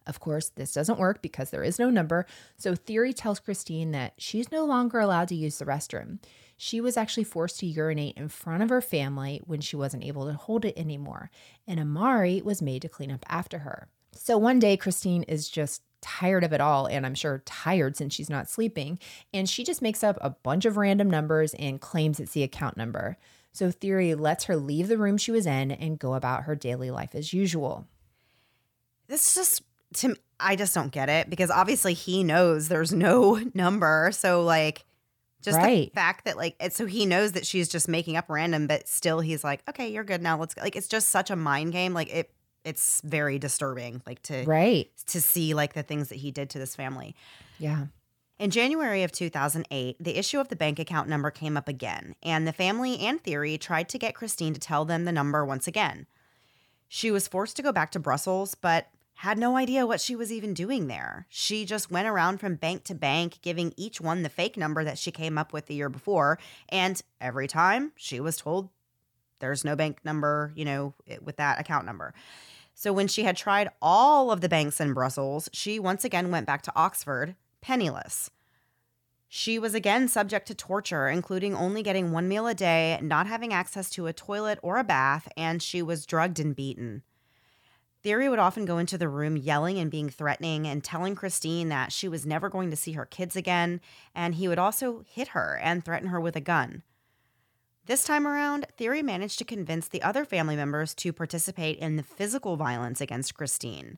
Of 0.07 0.21
course, 0.21 0.51
this 0.51 0.75
doesn't 0.75 0.99
work 0.99 1.23
because 1.23 1.49
there 1.49 1.65
is 1.65 1.79
no 1.79 1.89
number. 1.89 2.27
So 2.59 2.75
Thierry 2.75 3.15
tells 3.15 3.41
Christine 3.41 3.93
that 3.93 4.13
she's 4.19 4.53
no 4.53 4.67
longer 4.67 5.01
allowed 5.01 5.29
to 5.29 5.35
use 5.35 5.59
the 5.59 5.65
restroom. 5.65 6.19
She 6.57 6.81
was 6.81 6.97
actually 6.97 7.25
forced 7.25 7.61
to 7.61 7.67
urinate 7.67 8.17
in 8.17 8.29
front 8.29 8.63
of 8.63 8.69
her 8.71 8.81
family 8.81 9.41
when 9.45 9.61
she 9.61 9.77
wasn't 9.77 10.05
able 10.05 10.27
to 10.27 10.35
hold 10.35 10.65
it 10.65 10.79
anymore. 10.79 11.31
And 11.67 11.81
Amaury 11.81 12.43
was 12.43 12.63
made 12.63 12.83
to 12.83 12.89
clean 12.89 13.11
up 13.11 13.25
after 13.29 13.59
her. 13.59 13.89
So 14.13 14.39
one 14.39 14.59
day, 14.59 14.77
Christine 14.77 15.25
is 15.25 15.49
just 15.49 15.83
tired 16.01 16.45
of 16.45 16.53
it 16.53 16.61
all, 16.61 16.87
and 16.87 17.05
I'm 17.05 17.15
sure 17.15 17.43
tired 17.45 17.97
since 17.97 18.15
she's 18.15 18.31
not 18.31 18.49
sleeping. 18.49 18.99
And 19.33 19.49
she 19.49 19.65
just 19.65 19.83
makes 19.83 20.05
up 20.05 20.19
a 20.21 20.31
bunch 20.31 20.65
of 20.65 20.77
random 20.77 21.11
numbers 21.11 21.55
and 21.55 21.81
claims 21.81 22.21
it's 22.21 22.33
the 22.33 22.43
account 22.43 22.77
number. 22.77 23.17
So 23.53 23.71
Thierry 23.71 24.15
lets 24.15 24.45
her 24.45 24.57
leave 24.57 24.89
the 24.89 24.99
room 24.99 25.17
she 25.17 25.31
was 25.31 25.47
in 25.47 25.71
and 25.71 25.99
go 25.99 26.15
about 26.15 26.45
her 26.45 26.55
daily 26.55 26.91
life 26.91 27.15
as 27.15 27.33
usual. 27.33 27.87
This 29.07 29.35
just 29.35 29.63
to 29.95 30.17
I 30.41 30.57
just 30.57 30.75
don't 30.75 30.91
get 30.91 31.09
it 31.09 31.31
because 31.31 31.51
obviously 31.51 31.95
he 31.95 32.25
knows 32.25 32.69
there's 32.69 32.93
no 32.93 33.41
number. 33.55 34.11
So 34.13 34.43
like 34.43 34.85
just 35.45 35.59
Right. 35.59 35.91
the 35.91 35.95
fact 35.95 36.25
that 36.25 36.37
like 36.37 36.57
so 36.71 36.87
he 36.87 37.07
knows 37.07 37.33
that 37.33 37.47
she's 37.47 37.69
just 37.69 37.89
making 37.89 38.17
up 38.17 38.27
random, 38.29 38.67
but 38.67 38.89
still 38.89 39.21
he's 39.21 39.45
like, 39.45 39.63
okay, 39.69 39.89
you're 39.89 40.05
good 40.05 40.23
now. 40.23 40.39
Let's 40.39 40.55
go. 40.55 40.63
Like 40.63 40.77
it's 40.77 40.89
just 40.89 41.11
such 41.11 41.31
a 41.31 41.37
mind 41.37 41.73
game. 41.73 41.93
Like 41.95 42.13
it, 42.13 42.31
it's 42.65 43.01
very 43.05 43.39
disturbing. 43.39 44.03
Like 44.07 44.23
to 44.23 44.45
Right. 44.45 44.91
to 45.09 45.21
see 45.21 45.55
like 45.55 45.75
the 45.75 45.83
things 45.83 46.09
that 46.09 46.17
he 46.17 46.31
did 46.31 46.51
to 46.51 46.59
this 46.59 46.75
family. 46.75 47.15
Yeah. 47.59 47.87
In 48.39 48.51
January 48.51 49.05
of 49.05 49.13
2008, 49.13 49.97
the 50.01 50.17
issue 50.17 50.41
of 50.41 50.49
the 50.49 50.57
bank 50.57 50.81
account 50.81 51.09
number 51.09 51.31
came 51.31 51.57
up 51.57 51.69
again, 51.69 52.17
and 52.23 52.49
the 52.49 52.53
family 52.53 52.99
and 52.99 53.23
Thierry 53.23 53.57
tried 53.59 53.89
to 53.91 53.99
get 53.99 54.17
Christine 54.17 54.55
to 54.55 54.61
tell 54.61 54.85
them 54.85 55.05
the 55.05 55.13
number 55.13 55.45
once 55.45 55.69
again. 55.69 56.07
She 56.89 57.11
was 57.13 57.29
forced 57.29 57.55
to 57.57 57.63
go 57.63 57.71
back 57.71 57.93
to 57.93 58.01
Brussels, 58.01 58.55
but 58.57 58.89
had 59.15 59.39
no 59.39 59.57
idea 59.57 59.87
what 59.87 60.01
she 60.01 60.17
was 60.17 60.33
even 60.33 60.55
doing 60.55 60.87
there. 60.89 61.27
She 61.29 61.65
just 61.65 61.91
went 61.91 62.09
around 62.09 62.39
from 62.39 62.57
bank 62.57 62.85
to 62.85 62.95
bank, 62.95 63.39
giving 63.43 63.73
each 63.77 64.01
one 64.01 64.23
the 64.23 64.29
fake 64.29 64.57
number 64.57 64.85
that 64.85 64.99
she 64.99 65.11
came 65.11 65.39
up 65.39 65.53
with 65.53 65.67
the 65.67 65.75
year 65.75 65.89
before, 65.89 66.39
and 66.69 67.01
every 67.21 67.47
time 67.47 67.93
she 67.97 68.21
was 68.21 68.37
told 68.37 68.71
there's 69.39 69.65
no 69.65 69.77
bank 69.77 69.99
number, 70.05 70.53
you 70.55 70.65
know, 70.65 70.95
with 71.23 71.37
that 71.37 71.61
account 71.61 71.87
number. 71.87 72.15
So 72.75 72.93
when 72.93 73.09
she 73.09 73.23
had 73.23 73.37
tried 73.37 73.69
all 73.81 74.31
of 74.31 74.41
the 74.41 74.49
banks 74.49 74.81
in 74.81 74.95
Brussels, 74.95 75.49
she 75.53 75.79
once 75.79 76.05
again 76.05 76.31
went 76.31 76.47
back 76.47 76.63
to 76.63 76.73
Oxford 76.75 77.37
penniless. 77.61 78.31
She 79.29 79.59
was 79.59 79.75
again 79.75 80.09
subject 80.09 80.47
to 80.49 80.55
torture, 80.55 81.09
including 81.09 81.55
only 81.55 81.83
getting 81.83 82.13
one 82.13 82.29
meal 82.29 82.47
a 82.47 82.55
day, 82.55 82.99
not 83.03 83.27
having 83.27 83.53
access 83.53 83.91
to 83.91 84.07
a 84.07 84.13
toilet 84.13 84.59
or 84.63 84.77
a 84.77 84.85
bath, 84.85 85.29
and 85.37 85.63
she 85.63 85.83
was 85.83 86.07
drugged 86.07 86.39
and 86.39 86.55
beaten. 86.55 87.03
Thierry 88.05 88.29
would 88.29 88.39
often 88.39 88.67
go 88.67 88.77
into 88.77 88.99
the 88.99 89.09
room 89.09 89.35
yelling 89.35 89.79
and 89.79 89.91
being 89.91 90.11
threatening 90.11 90.67
and 90.67 90.85
telling 90.85 91.15
Christine 91.15 91.71
that 91.71 91.91
she 91.91 92.07
was 92.07 92.27
never 92.27 92.51
going 92.51 92.69
to 92.69 92.77
see 92.77 92.93
her 92.93 93.07
kids 93.07 93.35
again, 93.35 93.81
and 94.15 94.35
he 94.35 94.47
would 94.47 94.59
also 94.59 95.03
hit 95.09 95.29
her 95.29 95.59
and 95.63 95.83
threaten 95.83 96.09
her 96.09 96.21
with 96.21 96.37
a 96.37 96.41
gun. 96.41 96.83
This 97.87 98.05
time 98.05 98.27
around, 98.27 98.67
Thierry 98.77 99.03
managed 99.03 99.39
to 99.39 99.45
convince 99.47 99.89
the 99.89 100.03
other 100.03 100.27
family 100.27 100.55
members 100.55 100.95
to 100.97 101.15
participate 101.15 101.79
in 101.79 101.97
the 101.97 102.03
physical 102.03 102.57
violence 102.57 103.01
against 103.01 103.35
Christine. 103.35 103.97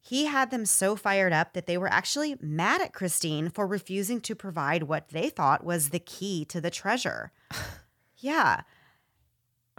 He 0.00 0.24
had 0.24 0.50
them 0.50 0.64
so 0.64 0.96
fired 0.96 1.34
up 1.34 1.52
that 1.52 1.66
they 1.66 1.76
were 1.76 1.92
actually 1.92 2.36
mad 2.40 2.80
at 2.80 2.94
Christine 2.94 3.50
for 3.50 3.66
refusing 3.66 4.22
to 4.22 4.34
provide 4.34 4.84
what 4.84 5.10
they 5.10 5.28
thought 5.28 5.62
was 5.62 5.90
the 5.90 5.98
key 5.98 6.46
to 6.46 6.58
the 6.58 6.70
treasure. 6.70 7.32
yeah. 8.16 8.62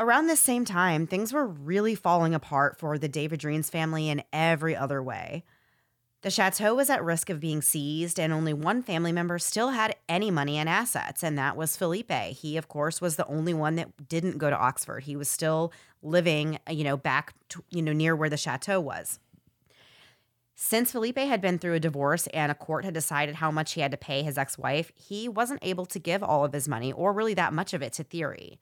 Around 0.01 0.25
this 0.25 0.39
same 0.39 0.65
time, 0.65 1.05
things 1.05 1.31
were 1.31 1.45
really 1.45 1.93
falling 1.93 2.33
apart 2.33 2.79
for 2.79 2.97
the 2.97 3.07
de 3.07 3.29
Védrines 3.29 3.69
family 3.69 4.09
in 4.09 4.23
every 4.33 4.75
other 4.75 4.99
way. 5.03 5.43
The 6.23 6.31
chateau 6.31 6.73
was 6.73 6.89
at 6.89 7.03
risk 7.03 7.29
of 7.29 7.39
being 7.39 7.61
seized, 7.61 8.19
and 8.19 8.33
only 8.33 8.51
one 8.51 8.81
family 8.81 9.11
member 9.11 9.37
still 9.37 9.69
had 9.69 9.95
any 10.09 10.31
money 10.31 10.57
and 10.57 10.67
assets, 10.67 11.23
and 11.23 11.37
that 11.37 11.55
was 11.55 11.77
Philippe. 11.77 12.33
He, 12.33 12.57
of 12.57 12.67
course, 12.67 12.99
was 12.99 13.15
the 13.15 13.27
only 13.27 13.53
one 13.53 13.75
that 13.75 14.09
didn't 14.09 14.39
go 14.39 14.49
to 14.49 14.57
Oxford. 14.57 15.03
He 15.03 15.15
was 15.15 15.29
still 15.29 15.71
living, 16.01 16.57
you 16.67 16.83
know, 16.83 16.97
back, 16.97 17.35
to, 17.49 17.63
you 17.69 17.83
know, 17.83 17.93
near 17.93 18.15
where 18.15 18.29
the 18.29 18.37
chateau 18.37 18.79
was. 18.79 19.19
Since 20.55 20.93
Philippe 20.93 21.23
had 21.23 21.41
been 21.41 21.59
through 21.59 21.75
a 21.75 21.79
divorce 21.79 22.25
and 22.33 22.51
a 22.51 22.55
court 22.55 22.85
had 22.85 22.95
decided 22.95 23.35
how 23.35 23.51
much 23.51 23.73
he 23.73 23.81
had 23.81 23.91
to 23.91 23.97
pay 23.97 24.23
his 24.23 24.39
ex 24.39 24.57
wife, 24.57 24.91
he 24.95 25.29
wasn't 25.29 25.59
able 25.61 25.85
to 25.85 25.99
give 25.99 26.23
all 26.23 26.43
of 26.43 26.53
his 26.53 26.67
money 26.67 26.91
or 26.91 27.13
really 27.13 27.35
that 27.35 27.53
much 27.53 27.75
of 27.75 27.83
it 27.83 27.93
to 27.93 28.03
Thierry. 28.03 28.59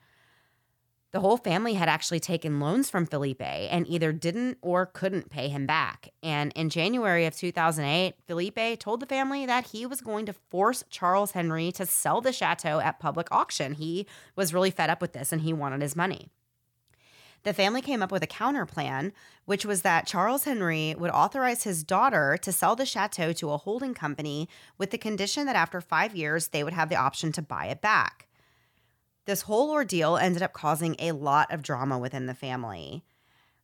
The 1.11 1.21
whole 1.21 1.37
family 1.37 1.73
had 1.73 1.89
actually 1.89 2.19
taken 2.19 2.59
loans 2.59 2.89
from 2.89 3.07
Philippe 3.07 3.43
and 3.43 3.87
either 3.87 4.11
didn't 4.11 4.59
or 4.61 4.85
couldn't 4.85 5.31
pay 5.31 5.49
him 5.49 5.65
back. 5.65 6.09
And 6.21 6.53
in 6.55 6.69
January 6.69 7.25
of 7.25 7.35
2008, 7.35 8.13
Philippe 8.27 8.75
told 8.75 8.99
the 8.99 9.07
family 9.07 9.47
that 9.47 9.67
he 9.67 9.87
was 9.87 10.01
going 10.01 10.27
to 10.27 10.33
force 10.33 10.83
Charles 10.91 11.31
Henry 11.31 11.71
to 11.71 11.87
sell 11.87 12.21
the 12.21 12.31
chateau 12.31 12.79
at 12.79 12.99
public 12.99 13.27
auction. 13.31 13.73
He 13.73 14.05
was 14.35 14.53
really 14.53 14.69
fed 14.69 14.91
up 14.91 15.01
with 15.01 15.13
this 15.13 15.31
and 15.31 15.41
he 15.41 15.51
wanted 15.51 15.81
his 15.81 15.95
money. 15.95 16.29
The 17.43 17.53
family 17.53 17.81
came 17.81 18.03
up 18.03 18.11
with 18.11 18.21
a 18.21 18.27
counter 18.27 18.65
plan, 18.67 19.11
which 19.45 19.65
was 19.65 19.81
that 19.81 20.05
Charles 20.05 20.43
Henry 20.43 20.93
would 20.95 21.09
authorize 21.09 21.63
his 21.63 21.83
daughter 21.83 22.37
to 22.41 22.51
sell 22.51 22.75
the 22.75 22.85
chateau 22.85 23.33
to 23.33 23.51
a 23.51 23.57
holding 23.57 23.95
company 23.95 24.47
with 24.77 24.91
the 24.91 24.97
condition 24.97 25.47
that 25.47 25.55
after 25.55 25.81
five 25.81 26.15
years, 26.15 26.49
they 26.49 26.63
would 26.63 26.73
have 26.73 26.89
the 26.89 26.97
option 26.97 27.31
to 27.31 27.41
buy 27.41 27.65
it 27.67 27.81
back. 27.81 28.28
This 29.29 29.43
whole 29.43 29.69
ordeal 29.69 30.17
ended 30.17 30.41
up 30.41 30.53
causing 30.53 30.95
a 30.97 31.11
lot 31.11 31.53
of 31.53 31.61
drama 31.61 31.99
within 31.99 32.25
the 32.25 32.33
family. 32.33 33.03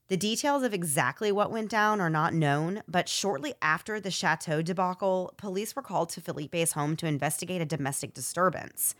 The 0.10 0.16
details 0.16 0.62
of 0.62 0.76
exactly 0.76 1.32
what 1.32 1.50
went 1.50 1.72
down 1.72 2.00
are 2.00 2.10
not 2.12 2.36
known, 2.36 2.84
but 2.88 3.10
shortly 3.10 3.56
after 3.64 4.00
the 4.00 4.12
chateau 4.12 4.62
debacle, 4.62 5.34
police 5.38 5.76
were 5.76 5.82
called 5.82 6.10
to 6.10 6.22
Philippe's 6.22 6.74
home 6.74 6.96
to 6.98 7.08
investigate 7.08 7.64
a 7.64 7.66
domestic 7.66 8.14
disturbance. 8.14 8.94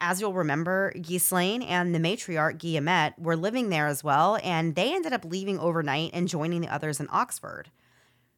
As 0.00 0.20
you'll 0.20 0.32
remember, 0.32 0.92
Ghislaine 1.00 1.62
and 1.62 1.94
the 1.94 2.00
matriarch 2.00 2.58
Guillemette 2.58 3.16
were 3.16 3.36
living 3.36 3.68
there 3.68 3.86
as 3.86 4.02
well, 4.02 4.40
and 4.42 4.74
they 4.74 4.92
ended 4.92 5.12
up 5.12 5.24
leaving 5.24 5.60
overnight 5.60 6.10
and 6.12 6.26
joining 6.26 6.62
the 6.62 6.74
others 6.74 6.98
in 6.98 7.06
Oxford. 7.12 7.70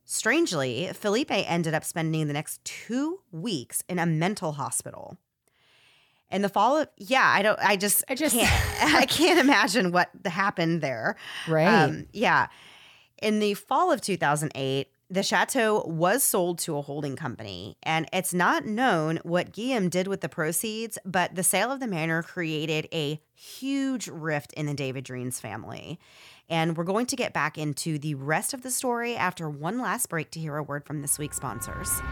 Strangely, 0.04 0.90
Philippe 0.92 1.44
ended 1.44 1.72
up 1.72 1.84
spending 1.84 2.26
the 2.26 2.34
next 2.34 2.62
two 2.62 3.20
weeks 3.32 3.82
in 3.88 3.98
a 3.98 4.04
mental 4.04 4.52
hospital. 4.52 5.16
In 6.35 6.43
the 6.43 6.49
fall 6.49 6.78
of 6.78 6.89
yeah, 6.99 7.26
I 7.26 7.43
don't 7.43 7.59
I 7.61 7.76
just 7.76 8.05
I 8.09 8.14
just- 8.14 8.35
can't 8.35 8.51
I 8.95 9.07
can't 9.07 9.39
imagine 9.39 9.93
what 9.93 10.11
happened 10.24 10.82
there. 10.82 11.16
Right. 11.49 11.66
Um, 11.66 12.07
yeah. 12.12 12.49
In 13.22 13.39
the 13.39 13.55
fall 13.55 13.93
of 13.93 14.01
2008, 14.01 14.89
the 15.09 15.22
chateau 15.22 15.85
was 15.87 16.24
sold 16.24 16.59
to 16.61 16.76
a 16.76 16.82
holding 16.82 17.14
company, 17.14 17.76
and 17.82 18.09
it's 18.12 18.35
not 18.35 18.66
known 18.66 19.20
what 19.22 19.53
Guillaume 19.53 19.89
did 19.89 20.09
with 20.09 20.20
the 20.22 20.28
proceeds, 20.28 20.99
but 21.05 21.35
the 21.35 21.45
sale 21.45 21.70
of 21.70 21.78
the 21.78 21.87
manor 21.87 22.22
created 22.22 22.89
a 22.93 23.20
huge 23.35 24.09
rift 24.09 24.53
in 24.55 24.66
the 24.66 24.74
de 24.74 24.93
Védrines 24.93 25.41
family. 25.41 26.01
And 26.49 26.76
we're 26.76 26.85
going 26.85 27.07
to 27.07 27.16
get 27.16 27.32
back 27.32 27.57
into 27.57 27.99
the 27.99 28.14
rest 28.16 28.53
of 28.53 28.62
the 28.62 28.70
story 28.70 29.14
after 29.14 29.49
one 29.49 29.78
last 29.80 30.09
break 30.09 30.30
to 30.32 30.41
hear 30.41 30.57
a 30.57 30.62
word 30.62 30.85
from 30.85 31.01
this 31.01 31.18
week's 31.18 31.37
sponsors. 31.37 32.03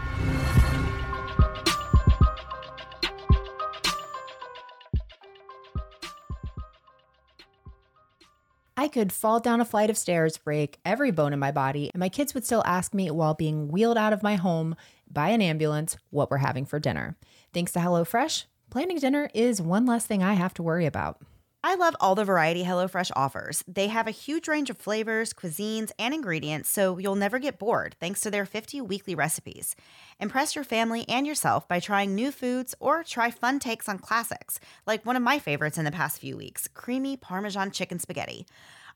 I 8.75 8.87
could 8.87 9.11
fall 9.11 9.39
down 9.39 9.61
a 9.61 9.65
flight 9.65 9.91
of 9.91 9.97
stairs, 9.97 10.37
break 10.37 10.79
every 10.83 11.11
bone 11.11 11.31
in 11.31 11.39
my 11.39 11.51
body, 11.51 11.91
and 11.93 11.99
my 11.99 12.09
kids 12.09 12.33
would 12.33 12.45
still 12.45 12.63
ask 12.65 12.93
me 12.93 13.11
while 13.11 13.35
being 13.35 13.67
wheeled 13.67 13.97
out 13.97 14.13
of 14.13 14.23
my 14.23 14.35
home 14.35 14.75
by 15.11 15.29
an 15.29 15.41
ambulance 15.43 15.95
what 16.09 16.31
we're 16.31 16.37
having 16.37 16.65
for 16.65 16.79
dinner. 16.79 17.15
Thanks 17.53 17.71
to 17.73 17.79
HelloFresh, 17.79 18.45
planning 18.71 18.97
dinner 18.97 19.29
is 19.33 19.61
one 19.61 19.85
less 19.85 20.07
thing 20.07 20.23
I 20.23 20.33
have 20.33 20.55
to 20.55 20.63
worry 20.63 20.87
about. 20.87 21.21
I 21.65 21.75
love 21.75 21.95
all 22.01 22.13
the 22.13 22.25
variety 22.25 22.65
HelloFresh 22.65 23.11
offers. 23.15 23.63
They 23.65 23.87
have 23.87 24.05
a 24.05 24.11
huge 24.11 24.49
range 24.49 24.69
of 24.69 24.77
flavors, 24.77 25.33
cuisines, 25.33 25.91
and 25.97 26.13
ingredients, 26.13 26.67
so 26.67 26.97
you'll 26.97 27.15
never 27.15 27.39
get 27.39 27.57
bored 27.57 27.95
thanks 28.01 28.19
to 28.21 28.29
their 28.29 28.45
50 28.45 28.81
weekly 28.81 29.15
recipes. 29.15 29.73
Impress 30.19 30.55
your 30.55 30.65
family 30.65 31.05
and 31.07 31.25
yourself 31.25 31.65
by 31.69 31.79
trying 31.79 32.13
new 32.13 32.33
foods 32.33 32.75
or 32.81 33.01
try 33.01 33.31
fun 33.31 33.59
takes 33.59 33.87
on 33.87 33.97
classics, 33.97 34.59
like 34.85 35.05
one 35.05 35.15
of 35.15 35.23
my 35.23 35.39
favorites 35.39 35.77
in 35.77 35.85
the 35.85 35.91
past 35.91 36.19
few 36.19 36.35
weeks 36.35 36.67
creamy 36.67 37.15
Parmesan 37.15 37.71
chicken 37.71 37.97
spaghetti. 37.97 38.45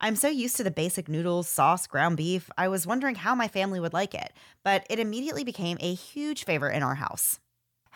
I'm 0.02 0.18
so 0.18 0.28
used 0.28 0.58
to 0.58 0.64
the 0.66 0.70
basic 0.70 1.08
noodles, 1.08 1.48
sauce, 1.48 1.88
ground 1.88 2.18
beef, 2.18 2.50
I 2.58 2.68
was 2.68 2.86
wondering 2.86 3.16
how 3.16 3.34
my 3.34 3.48
family 3.48 3.80
would 3.80 3.94
like 3.94 4.14
it, 4.14 4.34
but 4.66 4.86
it 4.90 5.00
immediately 5.00 5.46
became 5.46 5.78
a 5.80 5.94
huge 5.94 6.44
favorite 6.44 6.76
in 6.76 6.84
our 6.84 6.96
house. 6.96 7.40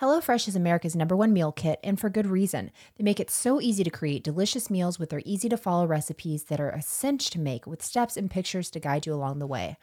HelloFresh 0.01 0.47
is 0.47 0.55
America's 0.55 0.95
number 0.95 1.15
one 1.15 1.31
meal 1.31 1.51
kit, 1.51 1.79
and 1.83 1.99
for 1.99 2.09
good 2.09 2.25
reason. 2.25 2.71
They 2.97 3.03
make 3.03 3.19
it 3.19 3.29
so 3.29 3.61
easy 3.61 3.83
to 3.83 3.91
create 3.91 4.23
delicious 4.23 4.67
meals 4.67 4.97
with 4.97 5.11
their 5.11 5.21
easy 5.25 5.47
to 5.49 5.57
follow 5.57 5.85
recipes 5.85 6.45
that 6.45 6.59
are 6.59 6.71
a 6.71 6.81
cinch 6.81 7.29
to 7.29 7.39
make 7.39 7.67
with 7.67 7.83
steps 7.83 8.17
and 8.17 8.27
pictures 8.27 8.71
to 8.71 8.79
guide 8.79 9.05
you 9.05 9.13
along 9.13 9.37
the 9.37 9.45
way. 9.45 9.77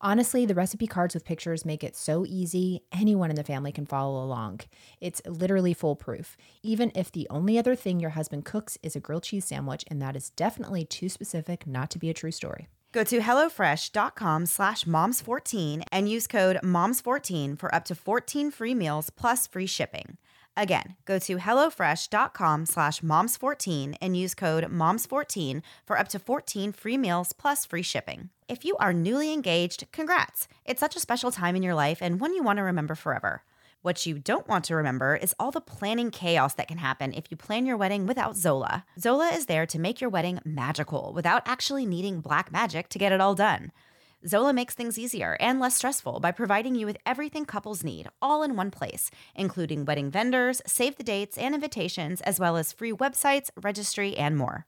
Honestly, 0.00 0.46
the 0.46 0.54
recipe 0.54 0.86
cards 0.86 1.12
with 1.12 1.24
pictures 1.24 1.64
make 1.64 1.82
it 1.82 1.96
so 1.96 2.24
easy, 2.24 2.84
anyone 2.92 3.30
in 3.30 3.36
the 3.36 3.42
family 3.42 3.72
can 3.72 3.84
follow 3.84 4.22
along. 4.22 4.60
It's 5.00 5.20
literally 5.26 5.74
foolproof, 5.74 6.36
even 6.62 6.92
if 6.94 7.10
the 7.10 7.26
only 7.28 7.58
other 7.58 7.74
thing 7.74 7.98
your 7.98 8.10
husband 8.10 8.44
cooks 8.44 8.78
is 8.80 8.94
a 8.94 9.00
grilled 9.00 9.24
cheese 9.24 9.46
sandwich, 9.46 9.84
and 9.88 10.00
that 10.00 10.14
is 10.14 10.30
definitely 10.30 10.84
too 10.84 11.08
specific 11.08 11.66
not 11.66 11.90
to 11.90 11.98
be 11.98 12.08
a 12.08 12.14
true 12.14 12.30
story. 12.30 12.68
Go 12.94 13.02
to 13.02 13.18
HelloFresh.com 13.18 14.46
slash 14.46 14.84
moms14 14.84 15.82
and 15.90 16.08
use 16.08 16.28
code 16.28 16.60
moms14 16.62 17.58
for 17.58 17.74
up 17.74 17.84
to 17.86 17.94
14 17.96 18.52
free 18.52 18.72
meals 18.72 19.10
plus 19.10 19.48
free 19.48 19.66
shipping. 19.66 20.16
Again, 20.56 20.94
go 21.04 21.18
to 21.18 21.38
HelloFresh.com 21.38 22.66
slash 22.66 23.00
moms14 23.00 23.96
and 24.00 24.16
use 24.16 24.36
code 24.36 24.70
moms14 24.70 25.60
for 25.84 25.98
up 25.98 26.06
to 26.06 26.20
14 26.20 26.70
free 26.70 26.96
meals 26.96 27.32
plus 27.32 27.64
free 27.64 27.82
shipping. 27.82 28.30
If 28.48 28.64
you 28.64 28.76
are 28.76 28.92
newly 28.92 29.32
engaged, 29.32 29.90
congrats. 29.90 30.46
It's 30.64 30.78
such 30.78 30.94
a 30.94 31.00
special 31.00 31.32
time 31.32 31.56
in 31.56 31.64
your 31.64 31.74
life 31.74 31.98
and 32.00 32.20
one 32.20 32.32
you 32.32 32.44
want 32.44 32.58
to 32.58 32.62
remember 32.62 32.94
forever. 32.94 33.42
What 33.84 34.06
you 34.06 34.18
don't 34.18 34.48
want 34.48 34.64
to 34.64 34.76
remember 34.76 35.14
is 35.14 35.34
all 35.38 35.50
the 35.50 35.60
planning 35.60 36.10
chaos 36.10 36.54
that 36.54 36.68
can 36.68 36.78
happen 36.78 37.12
if 37.12 37.26
you 37.30 37.36
plan 37.36 37.66
your 37.66 37.76
wedding 37.76 38.06
without 38.06 38.34
Zola. 38.34 38.86
Zola 38.98 39.28
is 39.28 39.44
there 39.44 39.66
to 39.66 39.78
make 39.78 40.00
your 40.00 40.08
wedding 40.08 40.40
magical 40.42 41.12
without 41.14 41.42
actually 41.44 41.84
needing 41.84 42.22
black 42.22 42.50
magic 42.50 42.88
to 42.88 42.98
get 42.98 43.12
it 43.12 43.20
all 43.20 43.34
done. 43.34 43.72
Zola 44.26 44.54
makes 44.54 44.72
things 44.72 44.98
easier 44.98 45.36
and 45.38 45.60
less 45.60 45.76
stressful 45.76 46.20
by 46.20 46.32
providing 46.32 46.74
you 46.74 46.86
with 46.86 46.96
everything 47.04 47.44
couples 47.44 47.84
need, 47.84 48.08
all 48.22 48.42
in 48.42 48.56
one 48.56 48.70
place, 48.70 49.10
including 49.34 49.84
wedding 49.84 50.10
vendors, 50.10 50.62
save 50.66 50.96
the 50.96 51.04
dates 51.04 51.36
and 51.36 51.54
invitations, 51.54 52.22
as 52.22 52.40
well 52.40 52.56
as 52.56 52.72
free 52.72 52.90
websites, 52.90 53.50
registry, 53.62 54.16
and 54.16 54.38
more. 54.38 54.64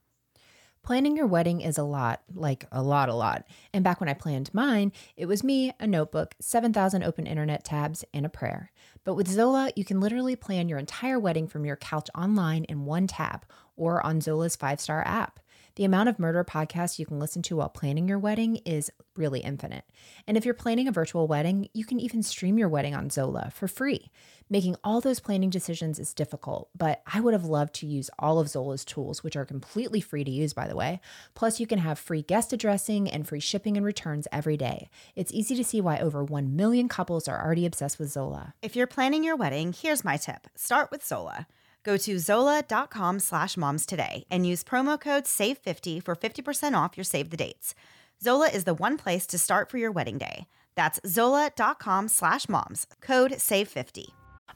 Planning 0.82 1.16
your 1.16 1.26
wedding 1.26 1.62
is 1.62 1.78
a 1.78 1.82
lot, 1.82 2.22
like 2.32 2.66
a 2.70 2.80
lot, 2.80 3.08
a 3.08 3.14
lot. 3.14 3.44
And 3.72 3.82
back 3.82 3.98
when 3.98 4.08
I 4.08 4.14
planned 4.14 4.54
mine, 4.54 4.92
it 5.16 5.26
was 5.26 5.42
me, 5.42 5.72
a 5.80 5.86
notebook, 5.86 6.36
7,000 6.38 7.02
open 7.02 7.26
internet 7.26 7.64
tabs, 7.64 8.04
and 8.14 8.24
a 8.24 8.28
prayer. 8.28 8.70
But 9.07 9.14
with 9.14 9.28
Zola, 9.28 9.70
you 9.76 9.84
can 9.84 10.00
literally 10.00 10.34
plan 10.34 10.68
your 10.68 10.80
entire 10.80 11.20
wedding 11.20 11.46
from 11.46 11.64
your 11.64 11.76
couch 11.76 12.11
online 12.12 12.64
in 12.64 12.86
one 12.86 13.07
tab 13.07 13.46
or 13.76 14.04
on 14.04 14.20
Zola's 14.20 14.57
five 14.57 14.80
star 14.80 15.07
app. 15.07 15.38
The 15.77 15.85
amount 15.85 16.09
of 16.09 16.18
murder 16.18 16.43
podcasts 16.43 16.99
you 16.99 17.05
can 17.05 17.18
listen 17.18 17.43
to 17.43 17.57
while 17.57 17.68
planning 17.68 18.09
your 18.09 18.18
wedding 18.18 18.57
is 18.64 18.91
really 19.14 19.41
infinite. 19.41 19.85
And 20.27 20.39
if 20.39 20.47
you're 20.47 20.55
planning 20.55 20.89
a 20.89 20.93
virtual 20.93 21.27
wedding, 21.27 21.68
you 21.74 21.85
can 21.85 22.01
even 22.01 22.22
stream 22.22 22.59
your 22.59 22.70
wedding 22.70 22.95
on 22.95 23.11
Zola 23.11 23.51
for 23.55 23.68
free. 23.68 24.11
Making 24.49 24.77
all 24.83 25.03
those 25.03 25.20
planning 25.20 25.51
decisions 25.51 25.99
is 25.99 26.14
difficult, 26.14 26.70
but 26.74 27.03
I 27.12 27.20
would 27.20 27.35
have 27.35 27.45
loved 27.45 27.74
to 27.74 27.87
use 27.87 28.09
all 28.18 28.39
of 28.39 28.49
Zola's 28.49 28.87
tools, 28.87 29.22
which 29.22 29.37
are 29.37 29.45
completely 29.45 30.01
free 30.01 30.24
to 30.24 30.31
use, 30.31 30.55
by 30.55 30.66
the 30.66 30.77
way. 30.77 30.99
Plus, 31.35 31.61
you 31.61 31.66
can 31.66 31.81
have 31.81 31.99
free 31.99 32.22
guest 32.22 32.55
addressing 32.55 33.11
and 33.11 33.29
free 33.29 33.41
shipping 33.41 33.77
and 33.77 33.85
returns 33.85 34.27
every 34.33 34.57
day. 34.57 34.89
It's 35.14 35.33
easy 35.33 35.55
to 35.57 35.64
see 35.64 35.83
why 35.83 35.99
over 35.99 36.24
1 36.24 36.57
million 36.57 36.89
couples 36.89 37.29
are 37.29 37.45
already 37.45 37.66
obsessed 37.66 37.99
with 37.99 38.11
Zola. 38.11 38.55
If 38.62 38.77
you're 38.77 38.87
planning 38.87 39.24
your 39.24 39.37
wedding, 39.37 39.74
here's 39.74 40.05
my 40.05 40.16
tip 40.16 40.47
start 40.55 40.91
with 40.91 41.05
Zola. 41.05 41.47
Go 41.87 41.97
to 41.99 42.18
zola.com 42.18 43.20
slash 43.20 43.57
moms 43.57 43.87
today 43.87 44.24
and 44.28 44.45
use 44.45 44.64
promo 44.64 45.01
code 45.01 45.22
SAVE50 45.22 46.03
for 46.03 46.16
50% 46.16 46.76
off 46.76 46.97
your 46.97 47.05
save 47.05 47.30
the 47.30 47.37
dates. 47.37 47.76
Zola 48.20 48.49
is 48.49 48.64
the 48.64 48.74
one 48.74 48.99
place 48.99 49.24
to 49.28 49.39
start 49.39 49.70
for 49.70 49.78
your 49.78 49.93
wedding 49.93 50.18
day. 50.18 50.49
That's 50.74 50.99
zola.com 51.07 52.09
slash 52.09 52.49
moms, 52.49 52.89
code 53.01 53.34
SAVE50. 53.34 54.07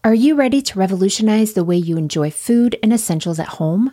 Are 0.03 0.15
you 0.15 0.35
ready 0.35 0.61
to 0.61 0.79
revolutionize 0.79 1.53
the 1.53 1.63
way 1.63 1.77
you 1.77 1.97
enjoy 1.97 2.33
food 2.33 2.77
and 2.83 2.93
essentials 2.93 3.39
at 3.39 3.47
home? 3.61 3.93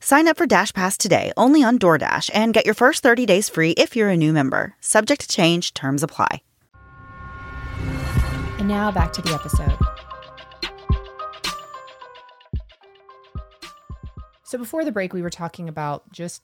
Sign 0.00 0.28
up 0.28 0.36
for 0.36 0.46
Dash 0.46 0.72
Pass 0.72 0.96
today 0.96 1.32
only 1.36 1.62
on 1.62 1.78
DoorDash 1.78 2.30
and 2.32 2.54
get 2.54 2.64
your 2.64 2.74
first 2.74 3.02
30 3.02 3.26
days 3.26 3.48
free 3.48 3.72
if 3.72 3.96
you're 3.96 4.08
a 4.08 4.16
new 4.16 4.32
member. 4.32 4.74
Subject 4.80 5.20
to 5.22 5.28
change, 5.28 5.74
terms 5.74 6.02
apply. 6.02 6.42
And 8.58 8.68
now 8.68 8.90
back 8.90 9.12
to 9.14 9.22
the 9.22 9.32
episode. 9.34 9.76
So 14.44 14.56
before 14.56 14.84
the 14.84 14.92
break, 14.92 15.12
we 15.12 15.20
were 15.20 15.30
talking 15.30 15.68
about 15.68 16.10
just 16.10 16.42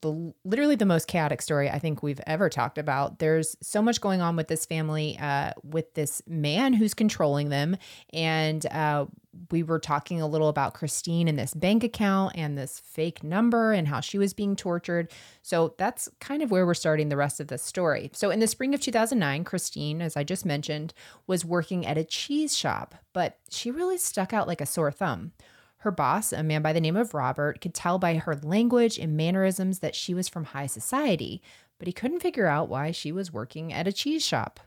the 0.00 0.32
literally 0.44 0.76
the 0.76 0.86
most 0.86 1.06
chaotic 1.06 1.42
story 1.42 1.68
I 1.68 1.78
think 1.78 2.02
we've 2.02 2.20
ever 2.26 2.48
talked 2.48 2.78
about. 2.78 3.18
There's 3.18 3.56
so 3.60 3.82
much 3.82 4.00
going 4.00 4.22
on 4.22 4.34
with 4.34 4.48
this 4.48 4.64
family, 4.64 5.18
uh, 5.20 5.52
with 5.62 5.92
this 5.94 6.22
man 6.26 6.72
who's 6.72 6.94
controlling 6.94 7.50
them, 7.50 7.76
and 8.12 8.64
uh, 8.66 9.06
we 9.50 9.62
were 9.62 9.78
talking 9.78 10.20
a 10.20 10.26
little 10.26 10.48
about 10.48 10.74
Christine 10.74 11.28
and 11.28 11.38
this 11.38 11.54
bank 11.54 11.84
account 11.84 12.32
and 12.36 12.56
this 12.56 12.78
fake 12.78 13.22
number 13.22 13.72
and 13.72 13.88
how 13.88 14.00
she 14.00 14.18
was 14.18 14.34
being 14.34 14.56
tortured. 14.56 15.10
So 15.42 15.74
that's 15.78 16.08
kind 16.20 16.42
of 16.42 16.50
where 16.50 16.66
we're 16.66 16.74
starting 16.74 17.08
the 17.08 17.16
rest 17.16 17.40
of 17.40 17.48
the 17.48 17.58
story. 17.58 18.10
So 18.12 18.30
in 18.30 18.40
the 18.40 18.46
spring 18.46 18.74
of 18.74 18.80
2009, 18.80 19.44
Christine, 19.44 20.02
as 20.02 20.16
I 20.16 20.24
just 20.24 20.44
mentioned, 20.44 20.94
was 21.26 21.44
working 21.44 21.86
at 21.86 21.98
a 21.98 22.04
cheese 22.04 22.56
shop, 22.56 22.94
but 23.12 23.38
she 23.50 23.70
really 23.70 23.98
stuck 23.98 24.32
out 24.32 24.48
like 24.48 24.60
a 24.60 24.66
sore 24.66 24.92
thumb. 24.92 25.32
Her 25.78 25.90
boss, 25.90 26.32
a 26.32 26.42
man 26.42 26.62
by 26.62 26.72
the 26.72 26.80
name 26.80 26.96
of 26.96 27.12
Robert, 27.12 27.60
could 27.60 27.74
tell 27.74 27.98
by 27.98 28.14
her 28.14 28.36
language 28.36 28.98
and 28.98 29.16
mannerisms 29.16 29.80
that 29.80 29.94
she 29.94 30.14
was 30.14 30.30
from 30.30 30.44
high 30.44 30.66
society, 30.66 31.42
but 31.78 31.86
he 31.86 31.92
couldn't 31.92 32.20
figure 32.20 32.46
out 32.46 32.70
why 32.70 32.90
she 32.90 33.12
was 33.12 33.32
working 33.32 33.70
at 33.70 33.86
a 33.86 33.92
cheese 33.92 34.24
shop. 34.24 34.60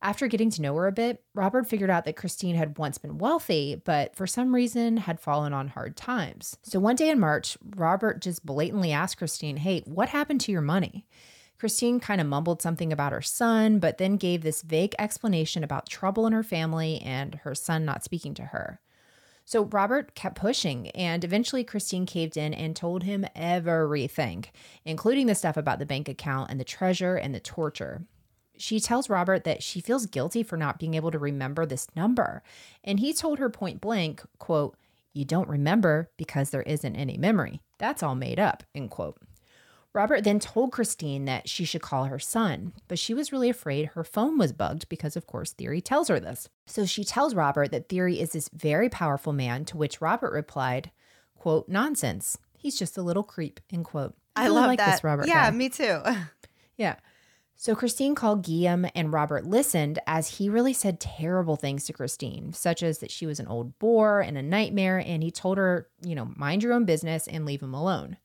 After 0.00 0.28
getting 0.28 0.50
to 0.50 0.62
know 0.62 0.74
her 0.76 0.86
a 0.86 0.92
bit, 0.92 1.24
Robert 1.34 1.66
figured 1.66 1.90
out 1.90 2.04
that 2.04 2.16
Christine 2.16 2.54
had 2.54 2.78
once 2.78 2.98
been 2.98 3.18
wealthy, 3.18 3.82
but 3.84 4.14
for 4.14 4.28
some 4.28 4.54
reason 4.54 4.98
had 4.98 5.18
fallen 5.18 5.52
on 5.52 5.68
hard 5.68 5.96
times. 5.96 6.56
So 6.62 6.78
one 6.78 6.94
day 6.94 7.10
in 7.10 7.18
March, 7.18 7.58
Robert 7.74 8.20
just 8.20 8.46
blatantly 8.46 8.92
asked 8.92 9.18
Christine, 9.18 9.56
Hey, 9.56 9.82
what 9.86 10.10
happened 10.10 10.40
to 10.42 10.52
your 10.52 10.60
money? 10.60 11.04
Christine 11.58 11.98
kind 11.98 12.20
of 12.20 12.28
mumbled 12.28 12.62
something 12.62 12.92
about 12.92 13.10
her 13.10 13.22
son, 13.22 13.80
but 13.80 13.98
then 13.98 14.16
gave 14.16 14.42
this 14.42 14.62
vague 14.62 14.94
explanation 14.96 15.64
about 15.64 15.88
trouble 15.88 16.24
in 16.28 16.32
her 16.32 16.44
family 16.44 17.00
and 17.00 17.34
her 17.42 17.54
son 17.56 17.84
not 17.84 18.04
speaking 18.04 18.34
to 18.34 18.44
her. 18.44 18.80
So 19.44 19.64
Robert 19.64 20.14
kept 20.14 20.36
pushing, 20.36 20.90
and 20.90 21.24
eventually 21.24 21.64
Christine 21.64 22.06
caved 22.06 22.36
in 22.36 22.54
and 22.54 22.76
told 22.76 23.02
him 23.02 23.26
everything, 23.34 24.44
including 24.84 25.26
the 25.26 25.34
stuff 25.34 25.56
about 25.56 25.80
the 25.80 25.86
bank 25.86 26.08
account 26.08 26.50
and 26.50 26.60
the 26.60 26.64
treasure 26.64 27.16
and 27.16 27.34
the 27.34 27.40
torture. 27.40 28.02
She 28.58 28.80
tells 28.80 29.08
Robert 29.08 29.44
that 29.44 29.62
she 29.62 29.80
feels 29.80 30.06
guilty 30.06 30.42
for 30.42 30.56
not 30.56 30.78
being 30.78 30.94
able 30.94 31.10
to 31.10 31.18
remember 31.18 31.64
this 31.64 31.86
number, 31.94 32.42
and 32.84 33.00
he 33.00 33.12
told 33.12 33.38
her 33.38 33.50
point 33.50 33.80
blank, 33.80 34.22
quote, 34.38 34.76
"You 35.12 35.24
don't 35.24 35.48
remember 35.48 36.10
because 36.16 36.50
there 36.50 36.62
isn't 36.62 36.96
any 36.96 37.16
memory. 37.16 37.60
That's 37.78 38.02
all 38.02 38.14
made 38.14 38.38
up." 38.38 38.64
End 38.74 38.90
quote. 38.90 39.18
Robert 39.94 40.22
then 40.22 40.38
told 40.38 40.70
Christine 40.70 41.24
that 41.24 41.48
she 41.48 41.64
should 41.64 41.80
call 41.82 42.04
her 42.04 42.18
son, 42.18 42.72
but 42.88 42.98
she 42.98 43.14
was 43.14 43.32
really 43.32 43.48
afraid 43.48 43.86
her 43.86 44.04
phone 44.04 44.38
was 44.38 44.52
bugged 44.52 44.88
because, 44.88 45.16
of 45.16 45.26
course, 45.26 45.52
Theory 45.52 45.80
tells 45.80 46.08
her 46.08 46.20
this. 46.20 46.48
So 46.66 46.84
she 46.84 47.04
tells 47.04 47.34
Robert 47.34 47.70
that 47.72 47.88
Theory 47.88 48.20
is 48.20 48.32
this 48.32 48.50
very 48.52 48.88
powerful 48.88 49.32
man, 49.32 49.64
to 49.64 49.76
which 49.76 50.00
Robert 50.00 50.32
replied, 50.32 50.90
quote, 51.34 51.68
nonsense. 51.68 52.38
He's 52.56 52.78
just 52.78 52.98
a 52.98 53.02
little 53.02 53.22
creep, 53.22 53.60
end 53.72 53.86
quote. 53.86 54.14
I, 54.36 54.44
I 54.44 54.48
love 54.48 54.66
like 54.66 54.78
that. 54.78 54.92
this 54.92 55.04
Robert. 55.04 55.26
Yeah, 55.26 55.50
guy. 55.50 55.56
me 55.56 55.68
too. 55.68 56.00
yeah. 56.76 56.96
So 57.60 57.74
Christine 57.74 58.14
called 58.14 58.44
Guillaume 58.44 58.86
and 58.94 59.12
Robert 59.12 59.44
listened 59.44 59.98
as 60.06 60.38
he 60.38 60.48
really 60.48 60.72
said 60.72 61.00
terrible 61.00 61.56
things 61.56 61.86
to 61.86 61.92
Christine, 61.92 62.52
such 62.52 62.84
as 62.84 63.00
that 63.00 63.10
she 63.10 63.26
was 63.26 63.40
an 63.40 63.48
old 63.48 63.76
bore 63.80 64.20
and 64.20 64.38
a 64.38 64.42
nightmare, 64.42 65.02
and 65.04 65.24
he 65.24 65.32
told 65.32 65.58
her, 65.58 65.88
you 66.00 66.14
know, 66.14 66.30
mind 66.36 66.62
your 66.62 66.72
own 66.72 66.84
business 66.84 67.26
and 67.26 67.44
leave 67.44 67.60
him 67.60 67.74
alone. 67.74 68.16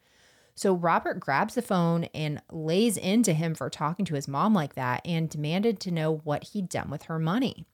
So 0.53 0.75
Robert 0.75 1.19
grabs 1.19 1.55
the 1.55 1.63
phone 1.63 2.03
and 2.13 2.43
lays 2.51 2.95
into 2.95 3.34
him 3.34 3.55
for 3.55 3.71
talking 3.71 4.05
to 4.05 4.13
his 4.13 4.27
mom 4.27 4.53
like 4.53 4.75
that 4.75 5.01
and 5.03 5.27
demanded 5.27 5.79
to 5.79 5.91
know 5.91 6.17
what 6.17 6.49
he'd 6.49 6.69
done 6.69 6.91
with 6.91 7.03
her 7.03 7.17
money. 7.17 7.65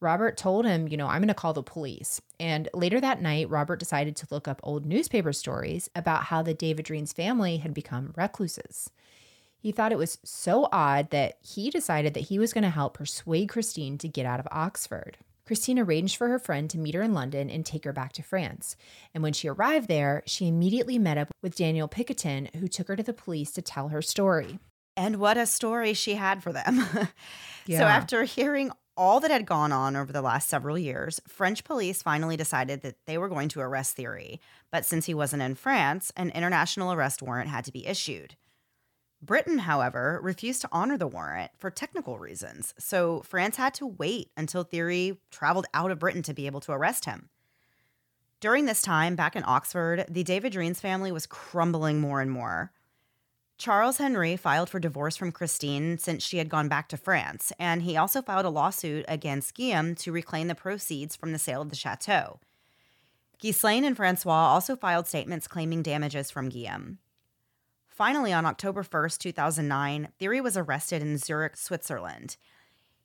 Robert 0.00 0.38
told 0.38 0.64
him, 0.64 0.88
you 0.88 0.96
know, 0.96 1.06
I'm 1.06 1.20
going 1.20 1.28
to 1.28 1.34
call 1.34 1.52
the 1.52 1.62
police. 1.62 2.22
And 2.40 2.70
later 2.72 2.98
that 3.02 3.20
night, 3.20 3.50
Robert 3.50 3.78
decided 3.78 4.16
to 4.16 4.26
look 4.30 4.48
up 4.48 4.58
old 4.62 4.86
newspaper 4.86 5.34
stories 5.34 5.90
about 5.94 6.24
how 6.24 6.40
the 6.40 6.54
de 6.54 6.72
Védrines 6.72 7.14
family 7.14 7.58
had 7.58 7.74
become 7.74 8.14
recluses. 8.16 8.90
He 9.64 9.72
thought 9.72 9.92
it 9.92 9.98
was 9.98 10.18
so 10.22 10.68
odd 10.72 11.08
that 11.08 11.38
he 11.40 11.70
decided 11.70 12.12
that 12.12 12.24
he 12.24 12.38
was 12.38 12.52
going 12.52 12.64
to 12.64 12.68
help 12.68 12.92
persuade 12.92 13.48
Christine 13.48 13.96
to 13.96 14.06
get 14.06 14.26
out 14.26 14.38
of 14.38 14.46
Oxford. 14.50 15.16
Christine 15.46 15.78
arranged 15.78 16.18
for 16.18 16.28
her 16.28 16.38
friend 16.38 16.68
to 16.68 16.76
meet 16.76 16.94
her 16.94 17.00
in 17.00 17.14
London 17.14 17.48
and 17.48 17.64
take 17.64 17.84
her 17.84 17.92
back 17.94 18.12
to 18.12 18.22
France. 18.22 18.76
And 19.14 19.22
when 19.22 19.32
she 19.32 19.48
arrived 19.48 19.88
there, 19.88 20.22
she 20.26 20.48
immediately 20.48 20.98
met 20.98 21.16
up 21.16 21.30
with 21.40 21.56
Daniel 21.56 21.88
Picotin, 21.88 22.54
who 22.56 22.68
took 22.68 22.88
her 22.88 22.96
to 22.96 23.02
the 23.02 23.14
police 23.14 23.52
to 23.52 23.62
tell 23.62 23.88
her 23.88 24.02
story. 24.02 24.58
And 24.98 25.16
what 25.16 25.38
a 25.38 25.46
story 25.46 25.94
she 25.94 26.16
had 26.16 26.42
for 26.42 26.52
them. 26.52 26.84
yeah. 27.66 27.78
So, 27.78 27.84
after 27.84 28.24
hearing 28.24 28.70
all 28.98 29.18
that 29.20 29.30
had 29.30 29.46
gone 29.46 29.72
on 29.72 29.96
over 29.96 30.12
the 30.12 30.20
last 30.20 30.50
several 30.50 30.76
years, 30.76 31.22
French 31.26 31.64
police 31.64 32.02
finally 32.02 32.36
decided 32.36 32.82
that 32.82 32.96
they 33.06 33.16
were 33.16 33.30
going 33.30 33.48
to 33.48 33.60
arrest 33.60 33.96
Thierry. 33.96 34.42
But 34.70 34.84
since 34.84 35.06
he 35.06 35.14
wasn't 35.14 35.40
in 35.40 35.54
France, 35.54 36.12
an 36.18 36.28
international 36.32 36.92
arrest 36.92 37.22
warrant 37.22 37.48
had 37.48 37.64
to 37.64 37.72
be 37.72 37.86
issued. 37.86 38.36
Britain, 39.24 39.58
however, 39.58 40.20
refused 40.22 40.60
to 40.60 40.68
honor 40.70 40.98
the 40.98 41.06
warrant 41.06 41.50
for 41.56 41.70
technical 41.70 42.18
reasons, 42.18 42.74
so 42.78 43.22
France 43.22 43.56
had 43.56 43.72
to 43.74 43.86
wait 43.86 44.30
until 44.36 44.64
Thierry 44.64 45.18
traveled 45.30 45.66
out 45.72 45.90
of 45.90 45.98
Britain 45.98 46.22
to 46.22 46.34
be 46.34 46.46
able 46.46 46.60
to 46.60 46.72
arrest 46.72 47.04
him. 47.04 47.30
During 48.40 48.66
this 48.66 48.82
time, 48.82 49.16
back 49.16 49.36
in 49.36 49.44
Oxford, 49.46 50.04
the 50.08 50.22
de 50.22 50.40
Védrines 50.40 50.80
family 50.80 51.10
was 51.10 51.26
crumbling 51.26 52.00
more 52.00 52.20
and 52.20 52.30
more. 52.30 52.72
Charles 53.56 53.98
Henry 53.98 54.36
filed 54.36 54.68
for 54.68 54.80
divorce 54.80 55.16
from 55.16 55.32
Christine 55.32 55.96
since 55.96 56.22
she 56.22 56.38
had 56.38 56.48
gone 56.50 56.68
back 56.68 56.88
to 56.88 56.96
France, 56.96 57.52
and 57.58 57.82
he 57.82 57.96
also 57.96 58.20
filed 58.20 58.44
a 58.44 58.50
lawsuit 58.50 59.04
against 59.08 59.54
Guillaume 59.54 59.94
to 59.94 60.12
reclaim 60.12 60.48
the 60.48 60.54
proceeds 60.54 61.16
from 61.16 61.32
the 61.32 61.38
sale 61.38 61.62
of 61.62 61.70
the 61.70 61.76
chateau. 61.76 62.40
Ghislaine 63.38 63.84
and 63.84 63.96
Francois 63.96 64.32
also 64.32 64.76
filed 64.76 65.06
statements 65.06 65.48
claiming 65.48 65.82
damages 65.82 66.30
from 66.30 66.48
Guillaume. 66.48 66.98
Finally, 67.94 68.32
on 68.32 68.44
October 68.44 68.82
1st, 68.82 69.18
2009, 69.18 70.08
Thierry 70.18 70.40
was 70.40 70.56
arrested 70.56 71.00
in 71.00 71.16
Zurich, 71.16 71.56
Switzerland. 71.56 72.36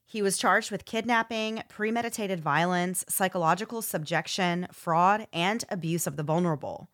He 0.03 0.23
was 0.23 0.39
charged 0.39 0.71
with 0.71 0.85
kidnapping, 0.85 1.61
premeditated 1.69 2.39
violence, 2.39 3.05
psychological 3.07 3.83
subjection, 3.83 4.65
fraud, 4.71 5.27
and 5.31 5.63
abuse 5.69 6.07
of 6.07 6.17
the 6.17 6.23
vulnerable. 6.23 6.89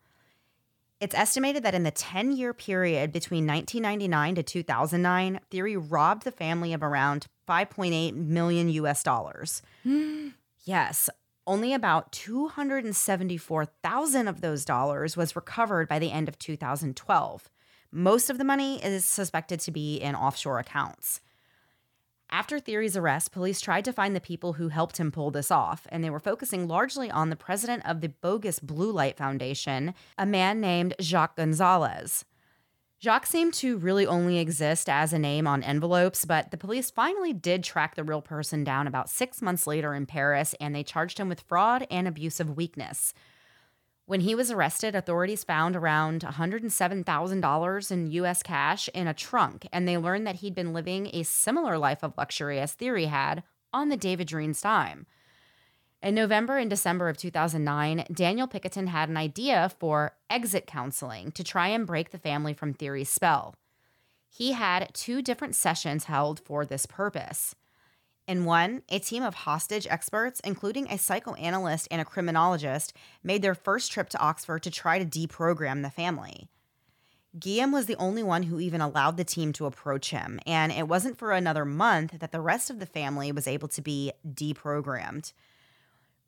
It's 1.00 1.14
estimated 1.14 1.62
that 1.62 1.74
in 1.74 1.84
the 1.84 1.90
10 1.90 2.32
year 2.32 2.52
period 2.52 3.12
between 3.12 3.46
1999 3.46 4.34
to 4.34 4.42
2009, 4.42 5.40
Thierry 5.50 5.78
robbed 5.78 6.24
the 6.24 6.32
family 6.32 6.74
of 6.74 6.82
around 6.82 7.28
5.8 7.48 8.14
million 8.14 8.68
US 8.68 9.02
dollars. 9.02 9.62
yes, 10.64 11.08
only 11.46 11.72
about 11.72 12.12
274,000 12.12 14.28
of 14.28 14.42
those 14.42 14.66
dollars 14.66 15.16
was 15.16 15.34
recovered 15.34 15.88
by 15.88 15.98
the 15.98 16.12
end 16.12 16.28
of 16.28 16.38
2012. 16.38 17.48
Most 17.96 18.28
of 18.28 18.36
the 18.36 18.44
money 18.44 18.84
is 18.84 19.06
suspected 19.06 19.58
to 19.60 19.70
be 19.70 19.96
in 19.96 20.14
offshore 20.14 20.58
accounts. 20.58 21.22
After 22.28 22.60
Thierry's 22.60 22.94
arrest, 22.94 23.32
police 23.32 23.58
tried 23.58 23.86
to 23.86 23.92
find 23.92 24.14
the 24.14 24.20
people 24.20 24.52
who 24.52 24.68
helped 24.68 24.98
him 24.98 25.10
pull 25.10 25.30
this 25.30 25.50
off, 25.50 25.86
and 25.88 26.04
they 26.04 26.10
were 26.10 26.20
focusing 26.20 26.68
largely 26.68 27.10
on 27.10 27.30
the 27.30 27.36
president 27.36 27.86
of 27.86 28.02
the 28.02 28.10
bogus 28.10 28.58
Blue 28.58 28.92
Light 28.92 29.16
Foundation, 29.16 29.94
a 30.18 30.26
man 30.26 30.60
named 30.60 30.92
Jacques 31.00 31.36
Gonzalez. 31.36 32.26
Jacques 33.00 33.24
seemed 33.24 33.54
to 33.54 33.78
really 33.78 34.06
only 34.06 34.36
exist 34.40 34.90
as 34.90 35.14
a 35.14 35.18
name 35.18 35.46
on 35.46 35.62
envelopes, 35.62 36.26
but 36.26 36.50
the 36.50 36.58
police 36.58 36.90
finally 36.90 37.32
did 37.32 37.64
track 37.64 37.94
the 37.94 38.04
real 38.04 38.20
person 38.20 38.62
down 38.62 38.86
about 38.86 39.08
six 39.08 39.40
months 39.40 39.66
later 39.66 39.94
in 39.94 40.04
Paris, 40.04 40.54
and 40.60 40.74
they 40.74 40.82
charged 40.82 41.16
him 41.16 41.30
with 41.30 41.40
fraud 41.40 41.86
and 41.90 42.06
abuse 42.06 42.40
of 42.40 42.58
weakness. 42.58 43.14
When 44.06 44.20
he 44.20 44.36
was 44.36 44.52
arrested, 44.52 44.94
authorities 44.94 45.42
found 45.42 45.74
around 45.74 46.22
$107,000 46.22 47.90
in 47.90 48.10
US 48.12 48.42
cash 48.44 48.88
in 48.94 49.08
a 49.08 49.14
trunk, 49.14 49.66
and 49.72 49.86
they 49.86 49.98
learned 49.98 50.28
that 50.28 50.36
he'd 50.36 50.54
been 50.54 50.72
living 50.72 51.10
a 51.12 51.24
similar 51.24 51.76
life 51.76 52.04
of 52.04 52.16
luxury 52.16 52.60
as 52.60 52.72
Thierry 52.72 53.06
had 53.06 53.42
on 53.72 53.88
the 53.88 53.96
de 53.96 54.16
Védrines 54.16 54.62
dime. 54.62 55.06
In 56.02 56.14
November 56.14 56.56
and 56.56 56.70
December 56.70 57.08
of 57.08 57.16
2009, 57.16 58.04
Daniel 58.12 58.46
Picotin 58.46 58.86
had 58.88 59.08
an 59.08 59.16
idea 59.16 59.72
for 59.80 60.12
exit 60.30 60.68
counseling 60.68 61.32
to 61.32 61.42
try 61.42 61.66
and 61.66 61.84
break 61.84 62.10
the 62.10 62.18
family 62.18 62.54
from 62.54 62.74
Thierry's 62.74 63.08
spell. 63.08 63.56
He 64.28 64.52
had 64.52 64.94
two 64.94 65.20
different 65.20 65.56
sessions 65.56 66.04
held 66.04 66.38
for 66.38 66.64
this 66.64 66.86
purpose. 66.86 67.56
In 68.26 68.44
one, 68.44 68.82
a 68.88 68.98
team 68.98 69.22
of 69.22 69.34
hostage 69.34 69.86
experts, 69.88 70.40
including 70.40 70.90
a 70.90 70.98
psychoanalyst 70.98 71.86
and 71.90 72.00
a 72.00 72.04
criminologist, 72.04 72.92
made 73.22 73.40
their 73.40 73.54
first 73.54 73.92
trip 73.92 74.08
to 74.10 74.18
Oxford 74.18 74.64
to 74.64 74.70
try 74.70 74.98
to 74.98 75.04
deprogram 75.04 75.82
the 75.82 75.90
family. 75.90 76.48
Guillaume 77.38 77.70
was 77.70 77.86
the 77.86 77.96
only 77.96 78.22
one 78.22 78.44
who 78.44 78.58
even 78.58 78.80
allowed 78.80 79.16
the 79.16 79.24
team 79.24 79.52
to 79.52 79.66
approach 79.66 80.10
him, 80.10 80.40
and 80.46 80.72
it 80.72 80.88
wasn't 80.88 81.18
for 81.18 81.32
another 81.32 81.64
month 81.64 82.18
that 82.18 82.32
the 82.32 82.40
rest 82.40 82.70
of 82.70 82.80
the 82.80 82.86
family 82.86 83.30
was 83.30 83.46
able 83.46 83.68
to 83.68 83.82
be 83.82 84.10
deprogrammed. 84.26 85.32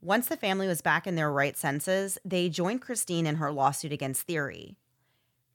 Once 0.01 0.29
the 0.29 0.37
family 0.37 0.69
was 0.69 0.83
back 0.83 1.07
in 1.07 1.17
their 1.17 1.33
right 1.33 1.57
senses, 1.57 2.19
they 2.25 2.49
joined 2.49 2.83
Christine 2.83 3.27
in 3.27 3.37
her 3.37 3.51
lawsuit 3.51 3.91
against 3.91 4.23
Thierry. 4.23 4.77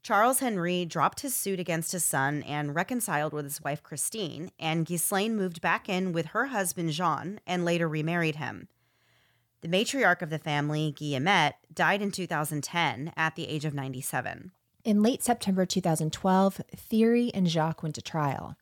Charles 0.04 0.40
Henry 0.40 0.84
dropped 0.84 1.22
his 1.22 1.34
suit 1.34 1.62
against 1.62 1.94
his 1.94 2.04
son 2.04 2.44
and 2.44 2.76
reconciled 2.76 3.32
with 3.32 3.46
his 3.46 3.64
wife 3.64 3.82
Christine, 3.82 4.52
and 4.60 4.86
Ghislaine 4.86 5.38
moved 5.38 5.62
back 5.62 5.88
in 5.88 6.12
with 6.12 6.28
her 6.28 6.48
husband 6.48 6.92
Jean 6.92 7.40
and 7.48 7.64
later 7.64 7.88
remarried 7.88 8.36
him. 8.36 8.68
The 9.62 9.70
matriarch 9.70 10.22
of 10.22 10.30
the 10.30 10.40
family, 10.40 10.94
Guillemette, 10.94 11.56
died 11.74 12.02
in 12.02 12.12
2010 12.12 13.14
at 13.16 13.36
the 13.36 13.48
age 13.48 13.64
of 13.64 13.74
97. 13.74 14.52
In 14.84 15.02
late 15.02 15.24
September 15.24 15.66
2012, 15.66 16.62
Thierry 16.76 17.32
and 17.34 17.48
Jacques 17.48 17.82
went 17.82 17.96
to 17.96 18.02
trial. 18.02 18.58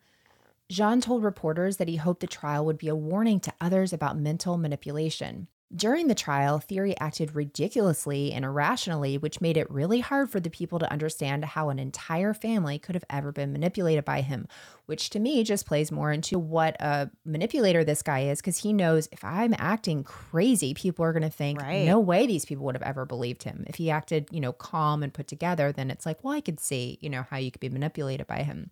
Jean 0.70 1.02
told 1.02 1.24
reporters 1.24 1.78
that 1.78 1.88
he 1.88 1.96
hoped 1.96 2.22
the 2.22 2.28
trial 2.28 2.64
would 2.64 2.78
be 2.78 2.88
a 2.88 2.96
warning 2.96 3.40
to 3.40 3.54
others 3.60 3.92
about 3.92 4.16
mental 4.16 4.58
manipulation. 4.58 5.48
During 5.74 6.08
the 6.08 6.16
trial, 6.16 6.60
Thierry 6.60 6.98
acted 7.00 7.34
ridiculously 7.34 8.34
and 8.34 8.44
irrationally, 8.44 9.18
which 9.18 9.40
made 9.40 9.56
it 9.56 9.72
really 9.72 10.02
hard 10.02 10.30
for 10.30 10.42
the 10.42 10.50
people 10.50 10.80
to 10.80 10.92
understand 10.92 11.46
how 11.46 11.70
an 11.70 11.80
entire 11.80 12.34
family 12.34 12.78
could 12.78 12.96
have 12.96 13.06
ever 13.10 13.32
been 13.32 13.54
manipulated 13.54 14.04
by 14.04 14.20
him, 14.20 14.48
which 14.86 15.10
to 15.12 15.20
me 15.20 15.44
just 15.44 15.66
plays 15.66 15.92
more 15.92 16.12
into 16.12 16.38
what 16.38 16.76
a 16.82 17.10
manipulator 17.24 17.86
this 17.86 18.02
guy 18.02 18.22
is 18.22 18.42
because 18.42 18.58
he 18.58 18.74
knows 18.74 19.08
if 19.14 19.24
I'm 19.24 19.56
acting 19.58 20.04
crazy, 20.04 20.74
people 20.74 21.06
are 21.06 21.14
going 21.14 21.24
to 21.24 21.30
think, 21.30 21.62
right. 21.62 21.86
no 21.86 22.00
way 22.00 22.28
these 22.28 22.46
people 22.46 22.66
would 22.66 22.76
have 22.76 22.82
ever 22.82 23.06
believed 23.06 23.44
him. 23.44 23.64
If 23.68 23.76
he 23.76 23.90
acted, 23.90 24.28
you 24.32 24.42
know, 24.42 24.52
calm 24.52 25.04
and 25.04 25.14
put 25.14 25.28
together, 25.28 25.72
then 25.72 25.90
it's 25.90 26.06
like, 26.06 26.22
well, 26.22 26.34
I 26.34 26.42
could 26.42 26.60
see, 26.60 26.98
you 27.02 27.10
know, 27.10 27.26
how 27.30 27.38
you 27.38 27.50
could 27.50 27.62
be 27.62 27.70
manipulated 27.70 28.28
by 28.28 28.44
him. 28.44 28.72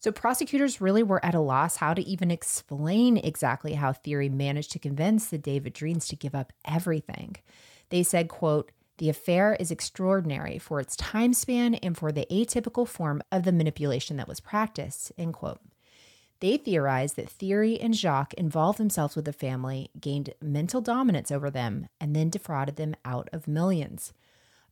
So 0.00 0.10
prosecutors 0.10 0.80
really 0.80 1.02
were 1.02 1.22
at 1.22 1.34
a 1.34 1.40
loss 1.40 1.76
how 1.76 1.92
to 1.92 2.02
even 2.02 2.30
explain 2.30 3.18
exactly 3.18 3.74
how 3.74 3.92
Thierry 3.92 4.30
managed 4.30 4.72
to 4.72 4.78
convince 4.78 5.26
the 5.26 5.36
de 5.36 5.60
Védrines 5.60 6.08
to 6.08 6.16
give 6.16 6.34
up 6.34 6.54
everything. 6.64 7.36
They 7.90 8.02
said, 8.02 8.28
quote, 8.28 8.72
the 8.96 9.10
affair 9.10 9.56
is 9.60 9.70
extraordinary 9.70 10.58
for 10.58 10.80
its 10.80 10.96
time 10.96 11.34
span 11.34 11.74
and 11.76 11.96
for 11.96 12.12
the 12.12 12.26
atypical 12.30 12.88
form 12.88 13.22
of 13.30 13.44
the 13.44 13.52
manipulation 13.52 14.16
that 14.16 14.28
was 14.28 14.40
practiced, 14.40 15.12
end 15.18 15.34
quote. 15.34 15.60
They 16.40 16.56
theorized 16.56 17.16
that 17.16 17.28
Thierry 17.28 17.78
and 17.78 17.94
Jacques 17.94 18.34
involved 18.34 18.78
themselves 18.78 19.16
with 19.16 19.26
the 19.26 19.32
family, 19.34 19.90
gained 20.00 20.32
mental 20.40 20.80
dominance 20.80 21.30
over 21.30 21.50
them, 21.50 21.88
and 22.00 22.16
then 22.16 22.30
defrauded 22.30 22.76
them 22.76 22.94
out 23.04 23.28
of 23.34 23.46
millions. 23.46 24.14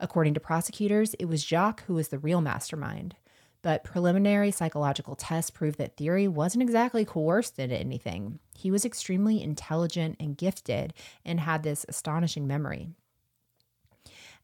According 0.00 0.32
to 0.34 0.40
prosecutors, 0.40 1.12
it 1.14 1.26
was 1.26 1.44
Jacques 1.44 1.84
who 1.84 1.94
was 1.94 2.08
the 2.08 2.18
real 2.18 2.40
mastermind 2.40 3.14
but 3.62 3.84
preliminary 3.84 4.50
psychological 4.50 5.14
tests 5.14 5.50
proved 5.50 5.78
that 5.78 5.96
Thierry 5.96 6.28
wasn't 6.28 6.62
exactly 6.62 7.04
coerced 7.04 7.58
into 7.58 7.76
anything. 7.76 8.38
He 8.54 8.70
was 8.70 8.84
extremely 8.84 9.42
intelligent 9.42 10.16
and 10.20 10.36
gifted 10.36 10.94
and 11.24 11.40
had 11.40 11.62
this 11.62 11.84
astonishing 11.88 12.46
memory. 12.46 12.88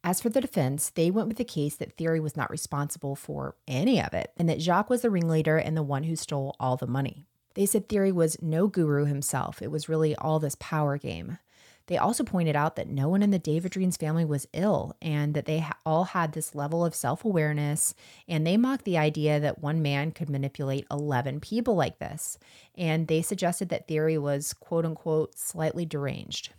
As 0.03 0.21
for 0.21 0.29
the 0.29 0.41
defense, 0.41 0.91
they 0.91 1.11
went 1.11 1.29
with 1.29 1.39
the 1.39 1.45
case 1.45 1.77
that 1.77 1.97
Thierry 1.97 2.21
was 2.21 2.37
not 2.37 2.51
responsible 2.51 3.17
for 3.17 3.57
any 3.67 4.03
of 4.03 4.13
it 4.13 4.33
and 4.37 4.49
that 4.49 4.61
Jacques 4.61 4.91
was 4.91 5.01
the 5.01 5.11
ringleader 5.11 5.57
and 5.57 5.77
the 5.77 5.83
one 5.83 6.03
who 6.03 6.15
stole 6.15 6.55
all 6.61 6.77
the 6.77 6.87
money. 6.87 7.25
They 7.55 7.67
said 7.67 7.89
Thierry 7.89 8.13
was 8.13 8.37
no 8.43 8.67
guru 8.67 9.07
himself, 9.07 9.63
it 9.63 9.71
was 9.71 9.89
really 9.89 10.15
all 10.17 10.39
this 10.39 10.57
power 10.61 10.99
game. 10.99 11.39
They 11.87 11.99
also 11.99 12.25
pointed 12.25 12.57
out 12.57 12.77
that 12.77 12.89
no 12.89 13.09
one 13.09 13.23
in 13.23 13.31
the 13.31 13.39
de 13.39 13.61
Védrines 13.61 13.99
family 13.99 14.25
was 14.25 14.49
ill 14.53 14.97
and 15.03 15.35
that 15.35 15.45
they 15.45 15.67
all 15.85 16.05
had 16.05 16.33
this 16.33 16.55
level 16.55 16.85
of 16.85 16.95
self 16.95 17.25
awareness. 17.25 17.95
And 18.27 18.47
they 18.47 18.57
mocked 18.57 18.85
the 18.85 18.99
idea 18.99 19.39
that 19.41 19.61
one 19.61 19.83
man 19.83 20.11
could 20.13 20.31
manipulate 20.31 20.87
11 20.91 21.41
people 21.41 21.75
like 21.75 21.99
this. 21.99 22.39
And 22.77 23.07
they 23.07 23.21
suggested 23.21 23.69
that 23.69 23.87
Thierry 23.87 24.17
was 24.17 24.55
quote 24.55 24.87
unquote 24.87 25.39
slightly 25.39 25.85
deranged. 25.85 26.53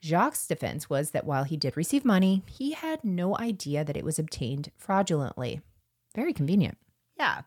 Jacques' 0.00 0.46
defense 0.48 0.90
was 0.90 1.10
that 1.10 1.26
while 1.26 1.44
he 1.44 1.56
did 1.56 1.76
receive 1.76 2.04
money, 2.04 2.42
he 2.46 2.72
had 2.72 3.04
no 3.04 3.38
idea 3.38 3.84
that 3.84 3.96
it 3.96 4.04
was 4.04 4.18
obtained 4.18 4.70
fraudulently. 4.76 5.60
Very 6.14 6.32
convenient. 6.32 6.76
Yeah. 7.16 7.42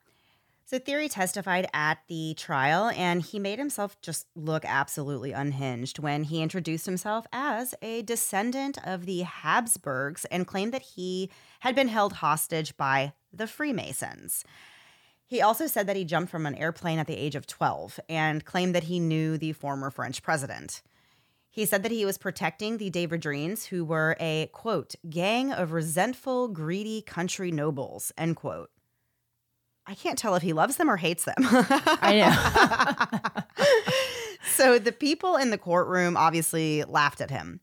So 0.67 0.79
Thierry 0.79 1.07
testified 1.07 1.67
at 1.75 1.99
the 2.07 2.33
trial 2.35 2.89
and 2.89 3.21
he 3.21 3.37
made 3.37 3.59
himself 3.59 4.01
just 4.01 4.25
look 4.35 4.65
absolutely 4.65 5.31
unhinged 5.31 5.99
when 5.99 6.23
he 6.23 6.41
introduced 6.41 6.87
himself 6.87 7.27
as 7.31 7.75
a 7.83 8.01
descendant 8.01 8.79
of 8.83 9.05
the 9.05 9.21
Habsburgs 9.21 10.25
and 10.25 10.47
claimed 10.47 10.73
that 10.73 10.81
he 10.81 11.29
had 11.59 11.75
been 11.75 11.87
held 11.87 12.13
hostage 12.13 12.75
by 12.77 13.13
the 13.31 13.45
Freemasons. 13.45 14.43
He 15.27 15.39
also 15.39 15.67
said 15.67 15.85
that 15.85 15.95
he 15.95 16.03
jumped 16.03 16.31
from 16.31 16.47
an 16.47 16.55
airplane 16.55 16.97
at 16.97 17.05
the 17.05 17.17
age 17.17 17.35
of 17.35 17.45
12 17.45 17.99
and 18.09 18.43
claimed 18.43 18.73
that 18.73 18.85
he 18.85 18.99
knew 18.99 19.37
the 19.37 19.53
former 19.53 19.91
French 19.91 20.23
president. 20.23 20.81
He 21.51 21.67
said 21.67 21.83
that 21.83 21.91
he 21.91 22.05
was 22.05 22.17
protecting 22.17 22.77
the 22.77 22.89
de 22.89 23.07
Védrines, 23.07 23.67
who 23.67 23.85
were 23.85 24.17
a, 24.19 24.49
quote, 24.51 24.95
gang 25.07 25.53
of 25.53 25.73
resentful, 25.73 26.47
greedy 26.47 27.03
country 27.03 27.51
nobles, 27.51 28.11
end 28.17 28.35
quote. 28.35 28.71
I 29.87 29.93
can't 29.93 30.17
tell 30.17 30.35
if 30.35 30.41
he 30.41 30.53
loves 30.53 30.77
them 30.77 30.89
or 30.89 30.97
hates 30.97 31.25
them. 31.25 31.35
I 31.37 33.11
know. 33.37 33.43
so 34.55 34.79
the 34.79 34.91
people 34.91 35.35
in 35.35 35.51
the 35.51 35.57
courtroom 35.57 36.17
obviously 36.17 36.83
laughed 36.83 37.21
at 37.21 37.29
him. 37.29 37.59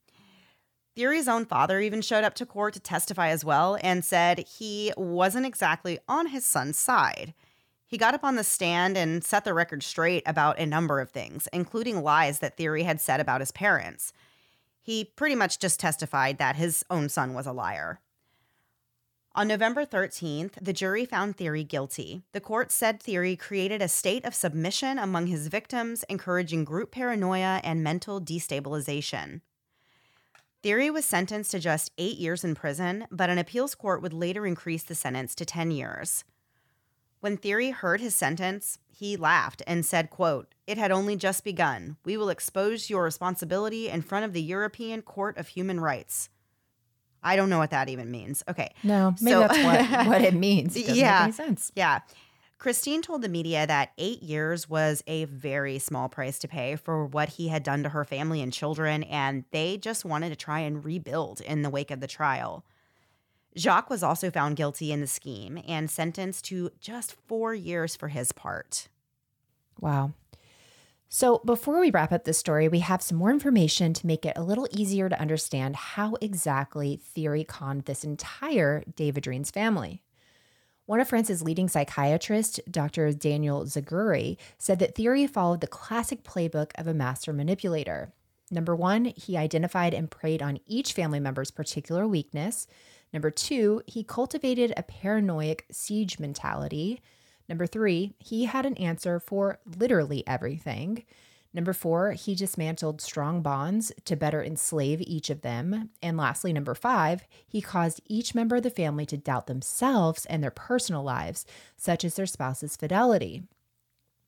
Thierry's 0.95 1.29
own 1.29 1.47
father 1.47 1.81
even 1.81 2.03
showed 2.03 2.23
up 2.23 2.35
to 2.35 2.47
court 2.47 2.75
to 2.75 2.81
testify 2.81 3.29
as 3.29 3.45
well 3.45 3.79
and 3.83 4.05
said 4.05 4.47
he 4.47 4.93
wasn't 4.97 5.47
exactly 5.47 5.99
on 6.07 6.29
his 6.29 6.45
son's 6.45 6.79
side. 6.79 7.35
He 7.87 7.99
got 7.99 8.15
up 8.15 8.25
on 8.25 8.37
the 8.37 8.45
stand 8.45 8.97
and 8.97 9.25
set 9.25 9.45
the 9.45 9.55
record 9.55 9.83
straight 9.83 10.23
about 10.27 10.59
a 10.59 10.67
number 10.67 11.01
of 11.01 11.11
things, 11.11 11.49
including 11.53 12.03
lies 12.03 12.39
that 12.39 12.57
Thierry 12.57 12.85
had 12.85 13.01
said 13.01 13.21
about 13.21 13.41
his 13.41 13.53
parents. 13.53 14.13
He 14.81 15.05
pretty 15.05 15.35
much 15.35 15.59
just 15.59 15.81
testified 15.81 16.39
that 16.39 16.57
his 16.57 16.85
own 16.91 17.09
son 17.09 17.35
was 17.35 17.47
a 17.47 17.53
liar. 17.53 18.01
On 19.35 19.49
November 19.49 19.87
13th, 19.87 20.53
the 20.61 20.75
jury 20.75 21.07
found 21.07 21.37
Thierry 21.37 21.65
guilty. 21.65 22.21
The 22.33 22.41
court 22.41 22.71
said 22.71 23.01
Thierry 23.01 23.35
created 23.35 23.81
a 23.81 23.89
state 23.89 24.27
of 24.27 24.35
submission 24.35 24.99
among 24.99 25.29
his 25.29 25.49
victims, 25.49 26.05
encouraging 26.11 26.65
group 26.65 26.91
paranoia 26.91 27.63
and 27.65 27.83
mental 27.83 28.21
destabilization. 28.21 29.41
Thierry 30.63 30.91
was 30.91 31.07
sentenced 31.07 31.51
to 31.53 31.61
just 31.61 31.93
eight 31.97 32.19
years 32.19 32.45
in 32.45 32.55
prison, 32.55 33.07
but 33.11 33.31
an 33.31 33.39
appeals 33.39 33.75
court 33.75 34.03
would 34.03 34.13
later 34.13 34.47
increase 34.47 34.83
the 34.83 34.95
sentence 34.95 35.35
to 35.37 35.47
10 35.47 35.71
years. 35.71 36.25
When 37.21 37.39
Thierry 37.39 37.71
heard 37.71 38.03
his 38.03 38.15
sentence, 38.15 38.79
he 38.87 39.17
laughed 39.17 39.63
and 39.67 39.87
said, 39.87 40.11
quote, 40.11 40.55
It 40.67 40.77
had 40.77 40.93
only 40.93 41.17
just 41.17 41.43
begun. 41.43 41.97
We 42.05 42.19
will 42.19 42.29
expose 42.29 42.91
your 42.91 43.05
responsibility 43.05 43.89
in 43.89 44.03
front 44.03 44.27
of 44.27 44.35
the 44.35 44.43
European 44.43 45.01
Court 45.01 45.39
of 45.39 45.49
Human 45.49 45.81
Rights. 45.81 46.29
I 47.23 47.37
don't 47.37 47.49
know 47.51 47.59
what 47.59 47.71
that 47.71 47.89
even 47.89 48.11
means. 48.11 48.43
Okay. 48.49 48.73
No, 48.83 49.15
maybe 49.21 49.35
so, 49.35 49.41
that's 49.41 49.63
what, 49.91 50.07
what 50.07 50.23
it 50.23 50.35
means. 50.35 50.77
It 50.77 50.97
yeah. 50.97 51.31
sense. 51.31 51.73
Yeah. 51.75 52.01
Christine 52.59 53.03
told 53.03 53.23
the 53.23 53.29
media 53.29 53.67
that 53.67 53.91
eight 53.99 54.23
years 54.23 54.69
was 54.71 55.03
a 55.09 55.25
very 55.25 55.81
small 55.81 56.09
price 56.09 56.39
to 56.39 56.49
pay 56.49 56.77
for 56.77 57.05
what 57.05 57.31
he 57.31 57.49
had 57.49 57.65
done 57.65 57.83
to 57.83 57.89
her 57.89 58.05
family 58.05 58.41
and 58.41 58.53
children, 58.53 59.03
and 59.03 59.45
they 59.51 59.77
just 59.77 60.05
wanted 60.05 60.29
to 60.29 60.37
try 60.37 60.61
and 60.61 60.85
rebuild 60.85 61.41
in 61.41 61.63
the 61.63 61.71
wake 61.71 61.91
of 61.91 61.99
the 61.99 62.07
trial. 62.07 62.65
Jacques 63.59 63.91
was 63.91 64.05
also 64.05 64.31
found 64.31 64.57
guilty 64.57 64.93
in 64.93 65.01
the 65.01 65.09
scheme 65.09 65.61
and 65.67 65.91
sentenced 65.91 66.45
to 66.47 66.71
just 66.81 67.17
four 67.27 67.53
years 67.53 67.97
for 67.97 68.09
his 68.09 68.31
part. 68.31 68.89
Wow. 69.81 70.13
So, 71.15 71.43
before 71.45 71.79
we 71.79 71.91
wrap 71.91 72.11
up 72.11 72.25
this 72.25 72.39
story, 72.39 72.69
we 72.69 72.79
have 72.79 73.03
some 73.03 73.19
more 73.19 73.31
information 73.31 73.93
to 73.93 74.07
make 74.07 74.25
it 74.25 74.33
a 74.35 74.43
little 74.43 74.67
easier 74.71 75.11
to 75.11 75.21
understand 75.21 75.77
how 75.77 76.17
exactly 76.23 77.03
Thierry 77.05 77.45
conned 77.45 77.83
this 77.83 78.03
entire 78.03 78.83
de 78.97 79.13
Védrines 79.13 79.53
family. 79.53 80.03
One 80.87 81.01
of 81.01 81.09
France's 81.11 81.43
leading 81.43 81.69
psychiatrists, 81.69 82.61
Dr. 82.71 83.13
Daniel 83.13 83.67
Zagury, 83.67 84.39
said 84.57 84.79
that 84.79 84.95
Thierry 84.95 85.27
followed 85.27 85.61
the 85.61 85.67
classic 85.67 86.25
playbook 86.25 86.71
of 86.77 86.87
a 86.87 86.95
master 86.95 87.35
manipulator. 87.35 88.15
Number 88.51 88.75
one, 88.75 89.13
he 89.15 89.37
identified 89.37 89.93
and 89.93 90.11
preyed 90.11 90.41
on 90.41 90.61
each 90.65 90.95
family 90.95 91.21
member's 91.21 91.51
particular 91.51 92.09
weakness. 92.09 92.67
Number 93.13 93.31
two, 93.31 93.83
he 93.87 94.03
cultivated 94.03 94.73
a 94.79 94.83
paranoid 94.83 95.63
siege 95.71 96.19
mentality. 96.19 97.03
Number 97.53 97.67
three, 97.67 98.15
he 98.19 98.47
had 98.47 98.65
an 98.65 98.79
answer 98.79 99.21
for 99.21 99.59
literally 99.77 100.27
everything. 100.27 101.05
Number 101.53 101.75
four, 101.75 102.13
he 102.13 102.35
dismantled 102.35 103.03
strong 103.03 103.43
bonds 103.43 103.93
to 104.07 104.17
better 104.17 104.43
enslave 104.43 105.03
each 105.03 105.29
of 105.29 105.43
them. 105.43 105.91
And 106.03 106.17
lastly, 106.17 106.55
number 106.55 106.75
five, 106.75 107.27
he 107.47 107.61
caused 107.61 108.01
each 108.07 108.35
member 108.35 108.57
of 108.57 108.63
the 108.63 108.71
family 108.71 109.05
to 109.05 109.19
doubt 109.19 109.49
themselves 109.49 110.25
and 110.25 110.43
their 110.43 110.51
personal 110.51 111.03
lives, 111.03 111.45
such 111.77 112.07
as 112.07 112.15
their 112.15 112.25
spouse's 112.25 112.75
fidelity. 112.75 113.43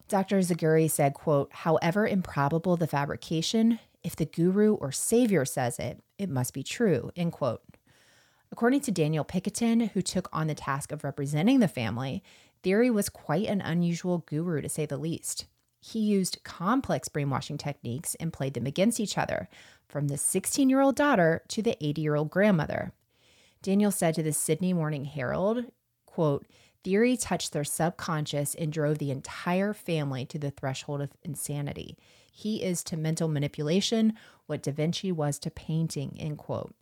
Dr. 0.07 0.41
Zagury 0.41 0.91
said, 0.91 1.15
quote, 1.15 1.51
however 1.51 2.07
improbable 2.07 2.77
the 2.77 2.87
fabrication, 2.87 3.79
if 4.03 4.15
the 4.15 4.27
guru 4.27 4.75
or 4.75 4.93
savior 4.93 5.47
says 5.47 5.79
it, 5.79 5.99
it 6.19 6.29
must 6.29 6.53
be 6.53 6.63
true, 6.63 7.11
end 7.17 7.33
quote. 7.33 7.63
According 8.53 8.83
to 8.83 8.93
Daniel 8.93 9.25
Picotin, 9.25 9.91
who 9.91 10.01
took 10.01 10.29
on 10.33 10.47
the 10.47 10.55
task 10.55 10.93
of 10.93 11.03
representing 11.03 11.59
the 11.59 11.67
family, 11.67 12.23
Thierry 12.65 12.91
was 12.91 13.11
quite 13.11 13.47
an 13.47 13.61
unusual 13.61 14.25
guru 14.27 14.63
to 14.63 14.71
say 14.71 14.87
the 14.87 14.97
least. 14.97 15.45
He 15.81 16.01
used 16.01 16.43
complex 16.45 17.09
brainwashing 17.09 17.59
techniques 17.59 18.15
and 18.15 18.33
played 18.33 18.55
them 18.55 18.65
against 18.65 18.99
each 18.99 19.19
other, 19.19 19.51
from 19.87 20.09
the 20.09 20.17
16 20.17 20.71
year 20.71 20.81
old 20.81 20.97
daughter 20.97 21.43
to 21.49 21.61
the 21.61 21.77
80 21.85 22.01
year 22.01 22.15
old 22.15 22.31
grandmother. 22.31 22.93
Daniel 23.63 23.91
said 23.91 24.15
to 24.15 24.23
the 24.23 24.33
Sydney 24.33 24.73
Morning 24.73 25.05
Herald, 25.05 25.67
quote, 26.07 26.47
Thierry 26.83 27.19
touched 27.19 27.53
their 27.53 27.65
subconscious 27.65 28.55
and 28.55 28.73
drove 28.73 28.99
the 28.99 29.11
entire 29.11 29.75
family 29.75 30.25
to 30.27 30.39
the 30.39 30.51
threshold 30.51 31.03
of 31.03 31.13
insanity. 31.23 31.99
He 32.33 32.63
is 32.63 32.83
to 32.85 32.97
mental 32.97 33.29
manipulation 33.29 34.15
what 34.47 34.63
Da 34.63 34.73
Vinci 34.73 35.13
was 35.13 35.39
to 35.41 35.51
painting, 35.51 36.17
end 36.19 36.39
quote. 36.39 36.75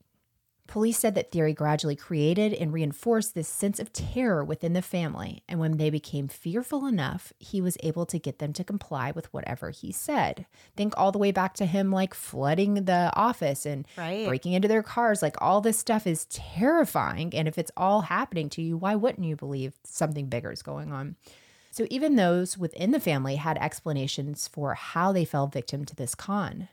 Police 0.68 0.98
said 0.98 1.14
that 1.16 1.30
Thierry 1.30 1.52
gradually 1.52 1.96
created 1.96 2.54
and 2.54 2.72
reinforced 2.72 3.34
this 3.34 3.48
sense 3.48 3.78
of 3.78 3.92
terror 3.92 4.44
within 4.44 4.72
the 4.72 4.80
family, 4.80 5.42
and 5.48 5.60
when 5.60 5.76
they 5.76 5.90
became 5.90 6.28
fearful 6.28 6.86
enough, 6.86 7.32
he 7.38 7.60
was 7.60 7.76
able 7.82 8.06
to 8.06 8.18
get 8.18 8.38
them 8.38 8.52
to 8.54 8.64
comply 8.64 9.10
with 9.10 9.32
whatever 9.34 9.70
he 9.70 9.92
said. 9.92 10.46
Think 10.76 10.94
all 10.96 11.12
the 11.12 11.18
way 11.18 11.30
back 11.30 11.54
to 11.54 11.66
him 11.66 11.90
like 11.90 12.14
flooding 12.14 12.84
the 12.84 13.12
office 13.14 13.66
and 13.66 13.86
right. 13.98 14.26
breaking 14.26 14.52
into 14.52 14.68
their 14.68 14.82
cars. 14.82 15.20
Like 15.20 15.36
all 15.42 15.60
this 15.60 15.78
stuff 15.78 16.06
is 16.06 16.26
terrifying, 16.26 17.34
and 17.34 17.48
if 17.48 17.58
it's 17.58 17.72
all 17.76 18.02
happening 18.02 18.48
to 18.50 18.62
you, 18.62 18.76
why 18.76 18.94
wouldn't 18.94 19.26
you 19.26 19.36
believe 19.36 19.74
something 19.84 20.26
bigger 20.26 20.52
is 20.52 20.62
going 20.62 20.92
on? 20.92 21.16
So 21.72 21.86
even 21.90 22.16
those 22.16 22.56
within 22.56 22.90
the 22.92 23.00
family 23.00 23.36
had 23.36 23.58
explanations 23.58 24.46
for 24.46 24.74
how 24.74 25.10
they 25.10 25.24
fell 25.24 25.46
victim 25.46 25.84
to 25.86 25.96
this 25.96 26.14
con. 26.14 26.68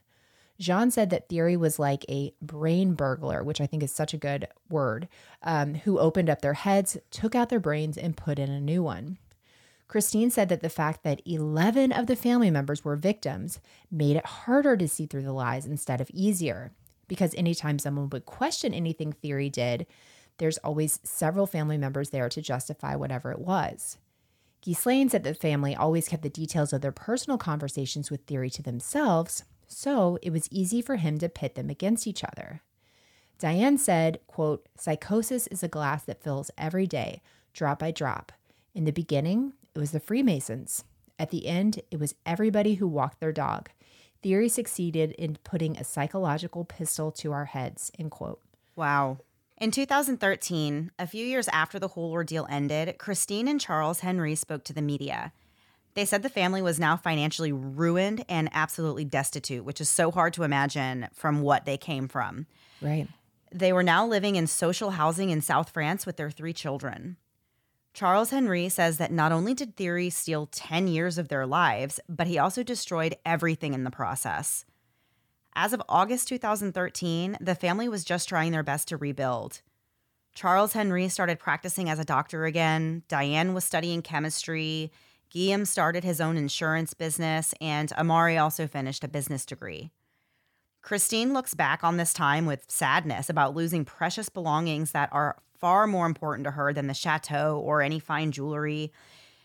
Jean 0.60 0.92
said 0.92 1.10
that 1.10 1.30
Thierry 1.30 1.56
was 1.56 1.80
like 1.80 2.06
a 2.10 2.34
brain 2.42 2.94
burglar, 2.94 3.44
which 3.44 3.62
I 3.62 3.66
think 3.66 3.82
is 3.82 3.92
such 3.92 4.14
a 4.14 4.18
good 4.18 4.48
word, 4.70 5.08
um, 5.42 5.74
who 5.76 6.00
opened 6.00 6.30
up 6.30 6.42
their 6.42 6.54
heads, 6.54 6.98
took 7.12 7.34
out 7.34 7.50
their 7.50 7.62
brains, 7.62 7.98
and 7.98 8.18
put 8.18 8.38
in 8.38 8.52
a 8.52 8.60
new 8.60 8.84
one. 8.84 9.18
Christine 9.88 10.30
said 10.30 10.50
that 10.50 10.62
the 10.62 10.70
fact 10.70 11.04
that 11.04 11.22
11 11.26 11.92
of 11.92 12.08
the 12.08 12.16
family 12.16 12.52
members 12.52 12.86
were 12.86 12.96
victims 12.96 13.60
made 13.90 14.18
it 14.18 14.26
harder 14.26 14.78
to 14.78 14.88
see 14.88 15.06
through 15.06 15.24
the 15.24 15.34
lies 15.34 15.66
instead 15.66 16.02
of 16.02 16.12
easier. 16.14 16.72
Because 17.08 17.34
anytime 17.36 17.80
someone 17.80 18.10
would 18.12 18.26
question 18.26 18.74
anything 18.74 19.14
Thierry 19.14 19.50
did, 19.50 19.88
there's 20.38 20.60
always 20.60 21.00
several 21.04 21.48
family 21.48 21.78
members 21.78 22.12
there 22.12 22.30
to 22.30 22.42
justify 22.42 22.96
whatever 22.96 23.32
it 23.32 23.40
was. 23.40 23.98
Ghislaine 24.62 25.10
said 25.10 25.24
that 25.24 25.34
the 25.34 25.40
family 25.40 25.76
always 25.76 26.08
kept 26.08 26.22
the 26.22 26.30
details 26.30 26.74
of 26.74 26.82
their 26.82 26.92
personal 26.92 27.38
conversations 27.38 28.12
with 28.12 28.22
Thierry 28.28 28.50
to 28.52 28.62
themselves, 28.62 29.44
so 29.70 30.18
it 30.22 30.32
was 30.32 30.50
easy 30.52 30.82
for 30.82 30.98
him 30.98 31.18
to 31.20 31.30
pit 31.30 31.56
them 31.56 31.70
against 31.70 32.08
each 32.08 32.24
other. 32.24 32.62
Diane 33.38 33.78
said, 33.78 34.20
quote, 34.28 34.68
psychosis 34.78 35.48
is 35.48 35.64
a 35.64 35.70
glass 35.70 36.04
that 36.04 36.22
fills 36.22 36.52
every 36.58 36.86
day, 36.86 37.22
drop 37.54 37.80
by 37.80 37.92
drop. 37.92 38.34
In 38.76 38.84
the 38.84 38.92
beginning, 38.92 39.54
it 39.74 39.80
was 39.80 39.92
the 39.92 40.00
Freemasons. 40.00 40.84
At 41.18 41.30
the 41.30 41.48
end, 41.48 41.82
it 41.90 42.00
was 42.00 42.16
everybody 42.26 42.76
who 42.76 42.88
walked 42.88 43.22
their 43.22 43.32
dog. 43.32 43.70
Thierry 44.22 44.50
succeeded 44.50 45.12
in 45.12 45.38
putting 45.44 45.78
a 45.78 45.86
psychological 45.86 46.66
pistol 46.66 47.12
to 47.14 47.32
our 47.32 47.46
heads, 47.46 47.92
end 47.98 48.12
quote. 48.12 48.42
Wow. 48.76 49.20
In 49.58 49.72
2013, 49.72 50.92
a 51.00 51.08
few 51.08 51.26
years 51.26 51.48
after 51.50 51.80
the 51.80 51.90
whole 51.90 52.12
ordeal 52.12 52.48
ended, 52.50 52.98
Christine 52.98 53.48
and 53.48 53.60
Charles 53.60 54.00
Henry 54.02 54.36
spoke 54.36 54.64
to 54.66 54.74
the 54.74 54.82
media. 54.82 55.32
They 56.00 56.06
said 56.06 56.24
the 56.24 56.30
family 56.30 56.62
was 56.62 56.80
now 56.80 56.96
financially 56.96 57.52
ruined 57.52 58.24
and 58.30 58.48
absolutely 58.54 59.04
destitute, 59.04 59.66
which 59.66 59.82
is 59.82 59.90
so 59.90 60.12
hard 60.12 60.32
to 60.36 60.44
imagine 60.44 61.10
from 61.12 61.42
what 61.42 61.66
they 61.66 61.76
came 61.76 62.08
from. 62.08 62.48
Right. 62.82 63.10
They 63.52 63.74
were 63.74 63.84
now 63.84 64.08
living 64.08 64.38
in 64.38 64.48
social 64.48 64.92
housing 64.92 65.30
in 65.30 65.42
South 65.42 65.72
France 65.72 66.06
with 66.06 66.16
their 66.16 66.32
three 66.32 66.54
children. 66.54 67.18
Charles 67.94 68.30
Henry 68.30 68.70
says 68.70 68.98
that 68.98 69.12
not 69.12 69.34
only 69.34 69.54
did 69.54 69.76
Thierry 69.76 70.10
steal 70.10 70.46
10 70.46 70.88
years 70.88 71.18
of 71.18 71.28
their 71.28 71.46
lives, 71.46 72.00
but 72.08 72.28
he 72.28 72.38
also 72.38 72.64
destroyed 72.64 73.18
everything 73.26 73.74
in 73.74 73.84
the 73.84 73.92
process. 73.92 74.64
As 75.54 75.74
of 75.74 75.84
August 75.90 76.30
2013, 76.30 77.36
the 77.42 77.56
family 77.56 77.90
was 77.90 78.06
just 78.06 78.30
trying 78.30 78.54
their 78.54 78.64
best 78.64 78.88
to 78.88 78.96
rebuild. 78.96 79.60
Charles 80.34 80.72
Henry 80.72 81.10
started 81.10 81.40
practicing 81.40 81.90
as 81.90 82.00
a 82.00 82.06
doctor 82.06 82.46
again. 82.46 83.04
Diane 83.10 83.54
was 83.54 83.66
studying 83.66 84.02
chemistry. 84.02 84.94
Guillaume 85.30 85.66
started 85.66 86.04
his 86.04 86.20
own 86.20 86.38
insurance 86.38 86.94
business, 86.94 87.54
and 87.62 87.90
Amaury 87.92 88.42
also 88.42 88.66
finished 88.66 89.04
a 89.04 89.08
business 89.08 89.46
degree. 89.46 89.92
Christine 90.82 91.34
looks 91.34 91.54
back 91.54 91.84
on 91.84 91.98
this 91.98 92.14
time 92.14 92.46
with 92.46 92.66
sadness 92.68 93.30
about 93.30 93.56
losing 93.56 93.86
precious 93.86 94.30
belongings 94.30 94.92
that 94.92 95.10
are 95.12 95.38
far 95.60 95.86
more 95.86 96.06
important 96.06 96.46
to 96.46 96.52
her 96.52 96.74
than 96.74 96.88
the 96.88 96.94
chateau 96.94 97.60
or 97.60 97.82
any 97.82 98.00
fine 98.00 98.32
jewelry. 98.32 98.92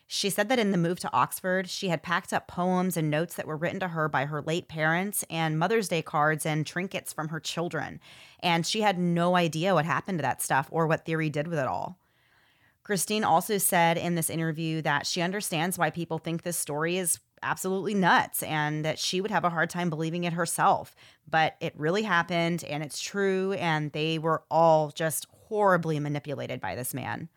She 0.06 0.30
said 0.30 0.48
that 0.48 0.58
in 0.58 0.70
the 0.70 0.78
move 0.78 1.00
to 1.00 1.12
Oxford, 1.12 1.68
she 1.68 1.88
had 1.88 2.02
packed 2.02 2.32
up 2.32 2.46
poems 2.46 2.96
and 2.96 3.10
notes 3.10 3.34
that 3.34 3.46
were 3.46 3.56
written 3.56 3.80
to 3.80 3.88
her 3.88 4.08
by 4.08 4.26
her 4.26 4.40
late 4.42 4.68
parents 4.68 5.24
and 5.28 5.58
Mother's 5.58 5.88
Day 5.88 6.02
cards 6.02 6.46
and 6.46 6.66
trinkets 6.66 7.12
from 7.12 7.28
her 7.28 7.40
children. 7.40 8.00
And 8.40 8.64
she 8.64 8.82
had 8.82 8.98
no 8.98 9.34
idea 9.34 9.74
what 9.74 9.86
happened 9.86 10.18
to 10.18 10.22
that 10.22 10.40
stuff 10.40 10.68
or 10.70 10.86
what 10.86 11.04
Thierry 11.04 11.30
did 11.30 11.48
with 11.48 11.58
it 11.58 11.66
all. 11.66 11.98
Christine 12.84 13.24
also 13.24 13.58
said 13.58 13.96
in 13.96 14.14
this 14.14 14.30
interview 14.30 14.82
that 14.82 15.06
she 15.06 15.22
understands 15.22 15.78
why 15.78 15.90
people 15.90 16.18
think 16.18 16.42
this 16.42 16.58
story 16.58 16.98
is 16.98 17.18
absolutely 17.42 17.94
nuts 17.94 18.42
and 18.42 18.84
that 18.84 18.98
she 18.98 19.20
would 19.20 19.30
have 19.30 19.44
a 19.44 19.50
hard 19.50 19.70
time 19.70 19.90
believing 19.90 20.24
it 20.24 20.34
herself. 20.34 20.94
But 21.28 21.56
it 21.60 21.74
really 21.76 22.02
happened 22.02 22.62
and 22.64 22.82
it's 22.82 23.00
true, 23.00 23.54
and 23.54 23.90
they 23.92 24.18
were 24.18 24.44
all 24.50 24.90
just 24.90 25.26
horribly 25.48 25.98
manipulated 25.98 26.60
by 26.60 26.74
this 26.74 26.94
man. 26.94 27.28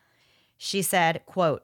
She 0.58 0.82
said, 0.82 1.26
quote, 1.26 1.64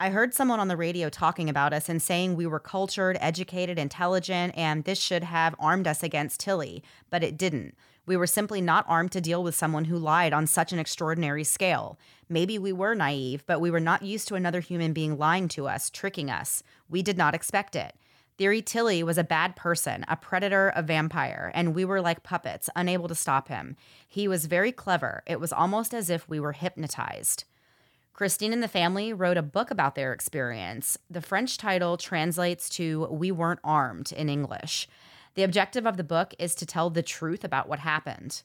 I 0.00 0.10
heard 0.10 0.32
someone 0.32 0.60
on 0.60 0.68
the 0.68 0.76
radio 0.76 1.08
talking 1.08 1.48
about 1.48 1.72
us 1.72 1.88
and 1.88 2.00
saying 2.00 2.36
we 2.36 2.46
were 2.46 2.60
cultured, 2.60 3.18
educated, 3.20 3.80
intelligent, 3.80 4.56
and 4.56 4.84
this 4.84 5.00
should 5.00 5.24
have 5.24 5.56
armed 5.58 5.88
us 5.88 6.04
against 6.04 6.38
Tilly, 6.38 6.84
but 7.10 7.24
it 7.24 7.36
didn't. 7.36 7.74
We 8.08 8.16
were 8.16 8.26
simply 8.26 8.62
not 8.62 8.86
armed 8.88 9.12
to 9.12 9.20
deal 9.20 9.42
with 9.42 9.54
someone 9.54 9.84
who 9.84 9.98
lied 9.98 10.32
on 10.32 10.46
such 10.46 10.72
an 10.72 10.78
extraordinary 10.78 11.44
scale. 11.44 11.98
Maybe 12.26 12.58
we 12.58 12.72
were 12.72 12.94
naive, 12.94 13.44
but 13.46 13.60
we 13.60 13.70
were 13.70 13.80
not 13.80 14.02
used 14.02 14.28
to 14.28 14.34
another 14.34 14.60
human 14.60 14.94
being 14.94 15.18
lying 15.18 15.46
to 15.48 15.68
us, 15.68 15.90
tricking 15.90 16.30
us. 16.30 16.62
We 16.88 17.02
did 17.02 17.18
not 17.18 17.34
expect 17.34 17.76
it. 17.76 17.94
Thierry 18.38 18.62
Tilly 18.62 19.02
was 19.02 19.18
a 19.18 19.24
bad 19.24 19.56
person, 19.56 20.06
a 20.08 20.16
predator, 20.16 20.72
a 20.74 20.80
vampire, 20.80 21.52
and 21.54 21.74
we 21.74 21.84
were 21.84 22.00
like 22.00 22.22
puppets, 22.22 22.70
unable 22.74 23.08
to 23.08 23.14
stop 23.14 23.48
him. 23.48 23.76
He 24.08 24.26
was 24.26 24.46
very 24.46 24.72
clever. 24.72 25.22
It 25.26 25.38
was 25.38 25.52
almost 25.52 25.92
as 25.92 26.08
if 26.08 26.26
we 26.30 26.40
were 26.40 26.52
hypnotized. 26.52 27.44
Christine 28.14 28.54
and 28.54 28.62
the 28.62 28.68
family 28.68 29.12
wrote 29.12 29.36
a 29.36 29.42
book 29.42 29.70
about 29.70 29.96
their 29.96 30.14
experience. 30.14 30.96
The 31.10 31.20
French 31.20 31.58
title 31.58 31.98
translates 31.98 32.70
to 32.70 33.06
We 33.10 33.30
Weren't 33.30 33.60
Armed 33.62 34.12
in 34.12 34.30
English. 34.30 34.88
The 35.38 35.44
objective 35.44 35.86
of 35.86 35.96
the 35.96 36.02
book 36.02 36.34
is 36.40 36.56
to 36.56 36.66
tell 36.66 36.90
the 36.90 37.00
truth 37.00 37.44
about 37.44 37.68
what 37.68 37.78
happened. 37.78 38.42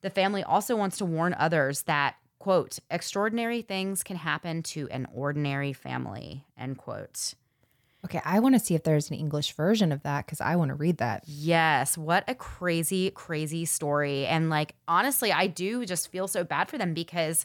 The 0.00 0.08
family 0.08 0.42
also 0.42 0.74
wants 0.74 0.96
to 0.96 1.04
warn 1.04 1.36
others 1.38 1.82
that, 1.82 2.14
quote, 2.38 2.78
extraordinary 2.90 3.60
things 3.60 4.02
can 4.02 4.16
happen 4.16 4.62
to 4.62 4.88
an 4.90 5.06
ordinary 5.12 5.74
family, 5.74 6.46
end 6.56 6.78
quote. 6.78 7.34
Okay, 8.06 8.22
I 8.24 8.38
want 8.38 8.54
to 8.54 8.58
see 8.58 8.74
if 8.74 8.84
there's 8.84 9.10
an 9.10 9.16
English 9.16 9.52
version 9.52 9.92
of 9.92 10.02
that 10.04 10.24
because 10.24 10.40
I 10.40 10.56
want 10.56 10.70
to 10.70 10.76
read 10.76 10.96
that. 10.96 11.24
Yes, 11.26 11.98
what 11.98 12.24
a 12.26 12.34
crazy, 12.34 13.10
crazy 13.10 13.66
story. 13.66 14.24
And 14.24 14.48
like, 14.48 14.76
honestly, 14.88 15.30
I 15.32 15.46
do 15.46 15.84
just 15.84 16.10
feel 16.10 16.26
so 16.26 16.42
bad 16.42 16.70
for 16.70 16.78
them 16.78 16.94
because 16.94 17.44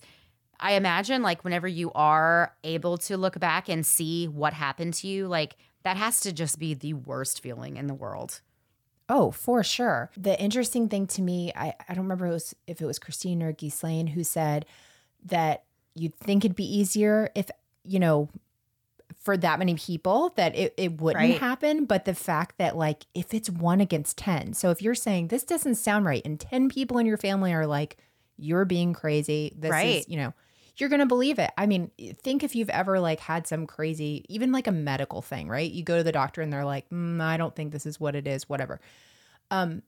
I 0.58 0.76
imagine 0.76 1.22
like 1.22 1.44
whenever 1.44 1.68
you 1.68 1.92
are 1.96 2.56
able 2.64 2.98
to 3.00 3.18
look 3.18 3.42
back 3.42 3.68
and 3.68 3.86
see 3.86 4.30
what 4.30 4.54
happened 4.54 4.94
to 4.94 5.10
you, 5.10 5.28
like 5.28 5.58
that 5.84 5.98
has 5.98 6.22
to 6.22 6.32
just 6.32 6.60
be 6.60 6.74
the 6.74 6.94
worst 6.94 7.42
feeling 7.42 7.76
in 7.76 7.88
the 7.88 7.94
world. 7.94 8.40
Oh, 9.08 9.32
for 9.32 9.64
sure. 9.64 10.10
The 10.18 10.40
interesting 10.42 10.90
thing 10.90 11.06
to 11.08 11.22
me, 11.22 11.52
I, 11.56 11.74
I 11.88 11.94
don't 11.94 12.06
remember 12.06 12.28
it 12.28 12.32
was, 12.32 12.56
if 12.68 12.82
it 12.82 12.86
was 12.86 13.00
Christine 13.00 13.44
or 13.44 13.52
Ghislaine 13.52 14.08
who 14.08 14.24
said 14.24 14.66
that 15.26 15.64
you'd 15.94 16.16
think 16.16 16.44
it'd 16.44 16.56
be 16.56 16.66
easier 16.78 17.30
if, 17.36 17.50
you 17.84 18.00
know, 18.00 18.30
for 19.20 19.38
that 19.38 19.60
many 19.60 19.76
people 19.76 20.34
that 20.36 20.56
it, 20.56 20.74
it 20.78 21.00
wouldn't 21.02 21.22
Right. 21.22 21.40
happen. 21.40 21.86
But 21.86 22.06
the 22.06 22.14
fact 22.16 22.58
that, 22.58 22.76
like, 22.76 23.06
if 23.14 23.34
it's 23.34 23.50
one 23.50 23.82
against 23.82 24.18
10, 24.18 24.54
so 24.54 24.72
if 24.72 24.82
you're 24.82 24.96
saying 24.96 25.28
this 25.28 25.44
doesn't 25.44 25.76
sound 25.76 26.06
right, 26.06 26.22
and 26.26 26.40
10 26.40 26.70
people 26.70 26.98
in 26.98 27.06
your 27.06 27.18
family 27.18 27.54
are 27.54 27.66
like, 27.68 27.98
you're 28.38 28.66
being 28.66 28.94
crazy, 28.94 29.54
this 29.58 29.72
Right. 29.72 30.00
is, 30.02 30.10
you 30.10 30.18
know, 30.18 30.34
you're 30.78 30.90
going 30.90 31.00
to 31.00 31.06
believe 31.06 31.40
it. 31.40 31.52
I 31.58 31.66
mean, 31.66 31.92
think 32.22 32.44
if 32.44 32.56
you've 32.56 32.70
ever 32.70 33.00
like 33.00 33.20
had 33.20 33.48
some 33.48 33.66
crazy, 33.68 34.26
even 34.30 34.52
like 34.52 34.68
a 34.68 34.72
medical 34.72 35.22
thing, 35.22 35.48
right? 35.48 35.72
You 35.72 35.84
go 35.84 35.98
to 35.98 36.04
the 36.04 36.12
doctor 36.12 36.42
and 36.42 36.52
they're 36.52 36.66
like, 36.66 36.90
mm, 36.90 37.22
I 37.22 37.38
don't 37.38 37.56
think 37.56 37.72
this 37.72 37.86
is 37.86 38.00
what 38.00 38.16
it 38.16 38.28
is, 38.28 38.50
whatever. 38.50 38.80
Um, 39.52 39.84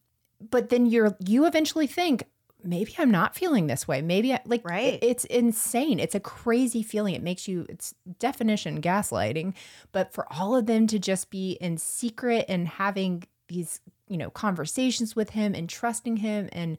but 0.51 0.69
then 0.69 0.85
you're, 0.85 1.15
you 1.25 1.45
eventually 1.45 1.88
think, 1.88 2.23
maybe 2.63 2.93
I'm 2.97 3.11
not 3.11 3.35
feeling 3.35 3.67
this 3.67 3.88
way. 3.88 4.01
Maybe 4.01 4.33
I, 4.33 4.41
like 4.45 4.67
Right. 4.67 4.95
it- 4.95 5.03
it's 5.03 5.25
insane. 5.25 5.99
It's 5.99 6.15
a 6.15 6.19
crazy 6.19 6.83
feeling. 6.83 7.13
It 7.15 7.21
makes 7.23 7.47
you 7.47 7.65
it's 7.69 7.93
definition 8.19 8.81
gaslighting, 8.81 9.53
but 9.91 10.11
for 10.13 10.25
all 10.33 10.55
of 10.55 10.65
them 10.65 10.88
to 10.88 10.99
just 10.99 11.29
be 11.29 11.51
in 11.61 11.77
secret 11.77 12.45
and 12.49 12.67
having 12.67 13.23
these, 13.47 13.79
you 14.09 14.17
know, 14.17 14.29
conversations 14.29 15.15
with 15.15 15.29
him 15.31 15.53
and 15.53 15.69
trusting 15.69 16.17
him 16.17 16.49
and 16.51 16.77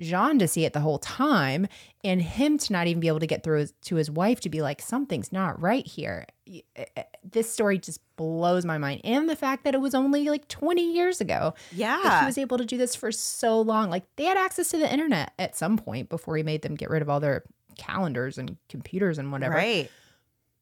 Jean 0.00 0.38
to 0.38 0.48
see 0.48 0.64
it 0.64 0.72
the 0.72 0.80
whole 0.80 0.98
time 0.98 1.66
and 2.02 2.22
him 2.22 2.56
to 2.58 2.72
not 2.72 2.86
even 2.86 3.00
be 3.00 3.08
able 3.08 3.20
to 3.20 3.26
get 3.26 3.42
through 3.42 3.66
to 3.82 3.96
his 3.96 4.10
wife 4.10 4.40
to 4.40 4.48
be 4.48 4.62
like 4.62 4.80
something's 4.80 5.32
not 5.32 5.60
right 5.60 5.86
here. 5.86 6.26
Eh, 6.48 6.60
eh, 6.96 7.02
This 7.22 7.52
story 7.52 7.78
just 7.78 8.00
blows 8.16 8.64
my 8.64 8.78
mind 8.78 9.02
and 9.04 9.28
the 9.28 9.36
fact 9.36 9.64
that 9.64 9.74
it 9.74 9.80
was 9.80 9.94
only 9.94 10.24
like 10.28 10.48
20 10.48 10.92
years 10.94 11.20
ago 11.20 11.54
Yeah. 11.72 12.20
he 12.20 12.26
was 12.26 12.38
able 12.38 12.58
to 12.58 12.64
do 12.64 12.76
this 12.78 12.94
for 12.96 13.12
so 13.12 13.60
long. 13.60 13.90
Like 13.90 14.04
they 14.16 14.24
had 14.24 14.36
access 14.38 14.70
to 14.70 14.78
the 14.78 14.90
internet 14.92 15.32
at 15.38 15.56
some 15.56 15.76
point 15.76 16.08
before 16.08 16.36
he 16.36 16.42
made 16.42 16.62
them 16.62 16.74
get 16.74 16.90
rid 16.90 17.02
of 17.02 17.08
all 17.10 17.20
their 17.20 17.44
calendars 17.78 18.38
and 18.38 18.56
computers 18.68 19.18
and 19.18 19.30
whatever. 19.32 19.54
Right. 19.54 19.90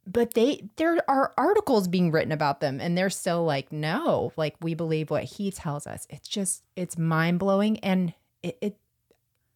But 0.06 0.32
they 0.34 0.68
there 0.76 0.98
are 1.08 1.34
articles 1.36 1.86
being 1.86 2.10
written 2.10 2.32
about 2.32 2.60
them 2.60 2.80
and 2.80 2.96
they're 2.96 3.10
still 3.10 3.44
like, 3.44 3.70
no, 3.70 4.32
like 4.36 4.56
we 4.62 4.74
believe 4.74 5.10
what 5.10 5.24
he 5.24 5.50
tells 5.50 5.86
us. 5.86 6.06
It's 6.08 6.26
just 6.28 6.62
it's 6.76 6.96
mind 6.96 7.38
blowing 7.38 7.78
and 7.80 8.14
it, 8.42 8.56
it 8.62 8.76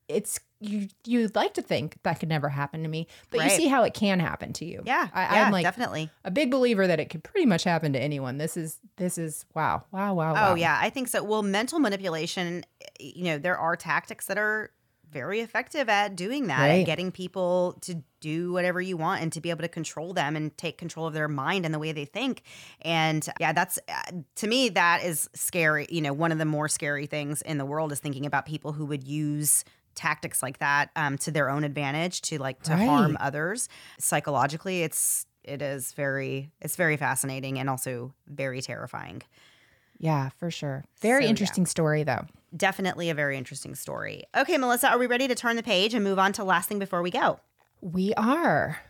it's 0.09 0.40
you 0.61 0.86
you'd 1.05 1.34
like 1.34 1.55
to 1.55 1.62
think 1.62 1.96
that 2.05 2.20
could 2.20 2.28
never 2.28 2.48
happen 2.48 2.82
to 2.84 2.88
me, 2.88 3.09
but 3.30 3.40
Right. 3.40 3.50
you 3.50 3.57
see 3.57 3.66
how 3.66 3.82
it 3.82 3.94
can 3.94 4.20
happen 4.20 4.53
to 4.55 4.64
you. 4.64 4.82
Yeah. 4.86 5.09
I, 5.12 5.22
yeah, 5.22 5.44
I'm 5.46 5.53
like 5.53 5.64
definitely. 5.64 6.09
a 6.24 6.30
big 6.30 6.50
believer 6.53 6.86
that 6.86 7.00
it 7.00 7.11
could 7.11 7.24
pretty 7.24 7.46
much 7.46 7.64
happen 7.64 7.92
to 7.94 7.98
anyone. 8.00 8.38
This 8.38 8.57
is 8.57 8.78
this 8.96 9.18
is 9.18 9.44
wow, 9.55 9.84
wow, 9.90 10.14
wow, 10.14 10.34
wow. 10.34 10.53
Oh, 10.53 10.55
yeah. 10.55 10.78
I 10.80 10.90
think 10.90 11.09
so. 11.09 11.22
Well, 11.24 11.42
mental 11.42 11.80
manipulation, 11.80 12.64
you 13.00 13.24
know, 13.24 13.38
there 13.38 13.59
are 13.59 13.74
tactics 13.76 14.26
that 14.26 14.38
are 14.38 14.70
very 15.11 15.40
effective 15.40 15.88
at 15.90 16.16
doing 16.16 16.46
that, 16.46 16.61
Right. 16.61 16.80
at 16.80 16.86
getting 16.86 17.11
people 17.12 17.76
to 17.82 18.03
do 18.20 18.53
whatever 18.53 18.80
you 18.80 18.96
want 18.96 19.20
and 19.20 19.30
to 19.32 19.40
be 19.42 19.50
able 19.50 19.61
to 19.62 19.68
control 19.68 20.14
them 20.14 20.36
and 20.36 20.57
take 20.57 20.78
control 20.78 21.07
of 21.07 21.12
their 21.12 21.28
mind 21.28 21.66
and 21.66 21.74
the 21.74 21.78
way 21.78 21.92
they 21.92 22.05
think. 22.07 22.42
And 22.80 23.28
yeah, 23.40 23.53
that's 23.53 23.78
uh, 23.88 24.12
to 24.36 24.46
me, 24.46 24.68
that 24.70 25.05
is 25.05 25.28
scary. 25.34 25.86
You 25.90 26.00
know, 26.03 26.12
one 26.14 26.30
of 26.32 26.38
the 26.38 26.44
more 26.46 26.68
scary 26.68 27.07
things 27.07 27.42
in 27.42 27.59
the 27.59 27.66
world 27.66 27.92
is 27.92 27.98
thinking 27.98 28.24
about 28.26 28.46
people 28.46 28.72
who 28.72 28.86
would 28.86 29.05
use 29.05 29.64
tactics 29.95 30.43
like 30.43 30.59
that 30.59 30.90
um, 30.97 31.18
to 31.18 31.30
their 31.30 31.51
own 31.51 31.64
advantage 31.64 32.20
to 32.22 32.38
like 32.38 32.62
to 32.62 32.76
harm 32.76 33.16
others 33.20 33.68
psychologically 33.99 34.82
it's 34.82 35.26
it 35.45 35.61
is 35.62 35.93
very 35.93 36.51
it's 36.61 36.76
very 36.76 36.97
fascinating 36.97 37.59
and 37.59 37.68
also 37.68 38.12
very 38.26 38.61
terrifying 38.61 39.22
Yeah, 39.99 40.30
for 40.38 40.51
sure. 40.51 40.84
Very 41.01 41.22
So, 41.22 41.26
yeah. 41.26 41.30
interesting 41.30 41.66
story 41.66 42.03
though. 42.05 42.26
definitely 42.57 43.11
a 43.11 43.14
very 43.14 43.36
interesting 43.36 43.74
story. 43.74 44.24
Okay, 44.36 44.57
Melissa, 44.59 44.90
are 44.90 44.99
we 44.99 45.07
ready 45.07 45.28
to 45.28 45.34
turn 45.34 45.57
the 45.57 45.62
page 45.62 45.95
and 45.95 46.03
move 46.05 46.18
on 46.18 46.32
to 46.34 46.45
last 46.45 46.68
thing 46.68 46.78
before 46.78 47.03
we 47.03 47.11
go? 47.11 47.38
We 47.80 48.12
are. 48.14 48.80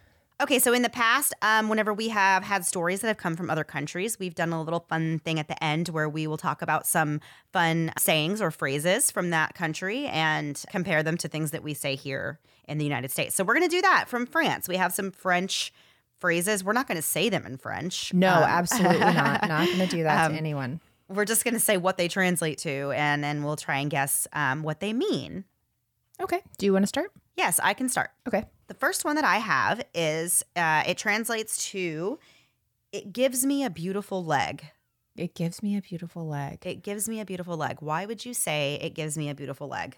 Okay, 0.42 0.58
so 0.58 0.72
in 0.72 0.82
the 0.82 0.88
past, 0.90 1.32
um, 1.40 1.68
whenever 1.68 1.94
we 1.94 2.08
have 2.08 2.42
had 2.42 2.64
stories 2.66 3.00
that 3.00 3.06
have 3.06 3.16
come 3.16 3.36
from 3.36 3.48
other 3.48 3.62
countries, 3.62 4.18
we've 4.18 4.34
done 4.34 4.52
a 4.52 4.60
little 4.60 4.84
fun 4.88 5.20
thing 5.20 5.38
at 5.38 5.46
the 5.46 5.62
end 5.62 5.88
where 5.90 6.08
we 6.08 6.26
will 6.26 6.36
talk 6.36 6.62
about 6.62 6.84
some 6.84 7.20
fun 7.52 7.92
sayings 7.96 8.42
or 8.42 8.50
phrases 8.50 9.12
from 9.12 9.30
that 9.30 9.54
country 9.54 10.06
and 10.06 10.64
compare 10.68 11.04
them 11.04 11.16
to 11.18 11.28
things 11.28 11.52
that 11.52 11.62
we 11.62 11.74
say 11.74 11.94
here 11.94 12.40
in 12.66 12.78
the 12.78 12.84
United 12.84 13.12
States. 13.12 13.36
So 13.36 13.44
we're 13.44 13.54
going 13.54 13.68
to 13.68 13.76
do 13.76 13.82
that 13.82 14.06
from 14.08 14.26
France. 14.26 14.66
We 14.68 14.76
have 14.78 14.92
some 14.92 15.12
French 15.12 15.72
phrases. 16.18 16.64
We're 16.64 16.72
not 16.72 16.88
going 16.88 16.96
to 16.96 17.02
say 17.02 17.28
them 17.28 17.46
in 17.46 17.56
French. 17.56 18.12
No, 18.12 18.34
Um, 18.34 18.42
absolutely 18.42 18.98
not. 18.98 19.42
Not 19.48 19.66
going 19.68 19.78
to 19.78 19.86
do 19.86 20.02
that 20.02 20.26
Um, 20.26 20.32
to 20.32 20.38
anyone. 20.38 20.80
we're 21.08 21.24
just 21.24 21.44
going 21.44 21.54
to 21.54 21.60
say 21.60 21.76
what 21.76 21.98
they 21.98 22.08
translate 22.08 22.58
to, 22.58 22.90
and 22.96 23.22
then 23.22 23.44
we'll 23.44 23.54
try 23.56 23.78
and 23.78 23.88
guess 23.90 24.26
um, 24.32 24.64
what 24.64 24.80
they 24.80 24.92
mean. 24.92 25.44
Okay. 26.20 26.40
Do 26.58 26.66
you 26.66 26.72
want 26.72 26.82
to 26.82 26.88
start? 26.88 27.12
Yes, 27.36 27.60
I 27.62 27.74
can 27.74 27.88
start. 27.88 28.10
Okay. 28.26 28.44
The 28.72 28.78
first 28.78 29.04
one 29.04 29.16
that 29.16 29.24
I 29.26 29.36
have 29.36 29.84
is 29.92 30.42
uh, 30.56 30.82
it 30.86 30.96
translates 30.96 31.68
to 31.72 32.18
It 32.90 33.12
gives 33.12 33.44
me 33.44 33.64
a 33.64 33.68
beautiful 33.68 34.24
leg. 34.24 34.64
It 35.14 35.34
gives 35.34 35.62
me 35.62 35.76
a 35.76 35.82
beautiful 35.82 36.26
leg. 36.26 36.66
It 36.66 36.82
gives 36.82 37.06
me 37.06 37.20
a 37.20 37.26
beautiful 37.26 37.58
leg. 37.58 37.76
Why 37.80 38.06
would 38.06 38.24
you 38.24 38.32
say 38.32 38.78
it 38.80 38.94
gives 38.94 39.18
me 39.18 39.28
a 39.28 39.34
beautiful 39.34 39.68
leg? 39.68 39.96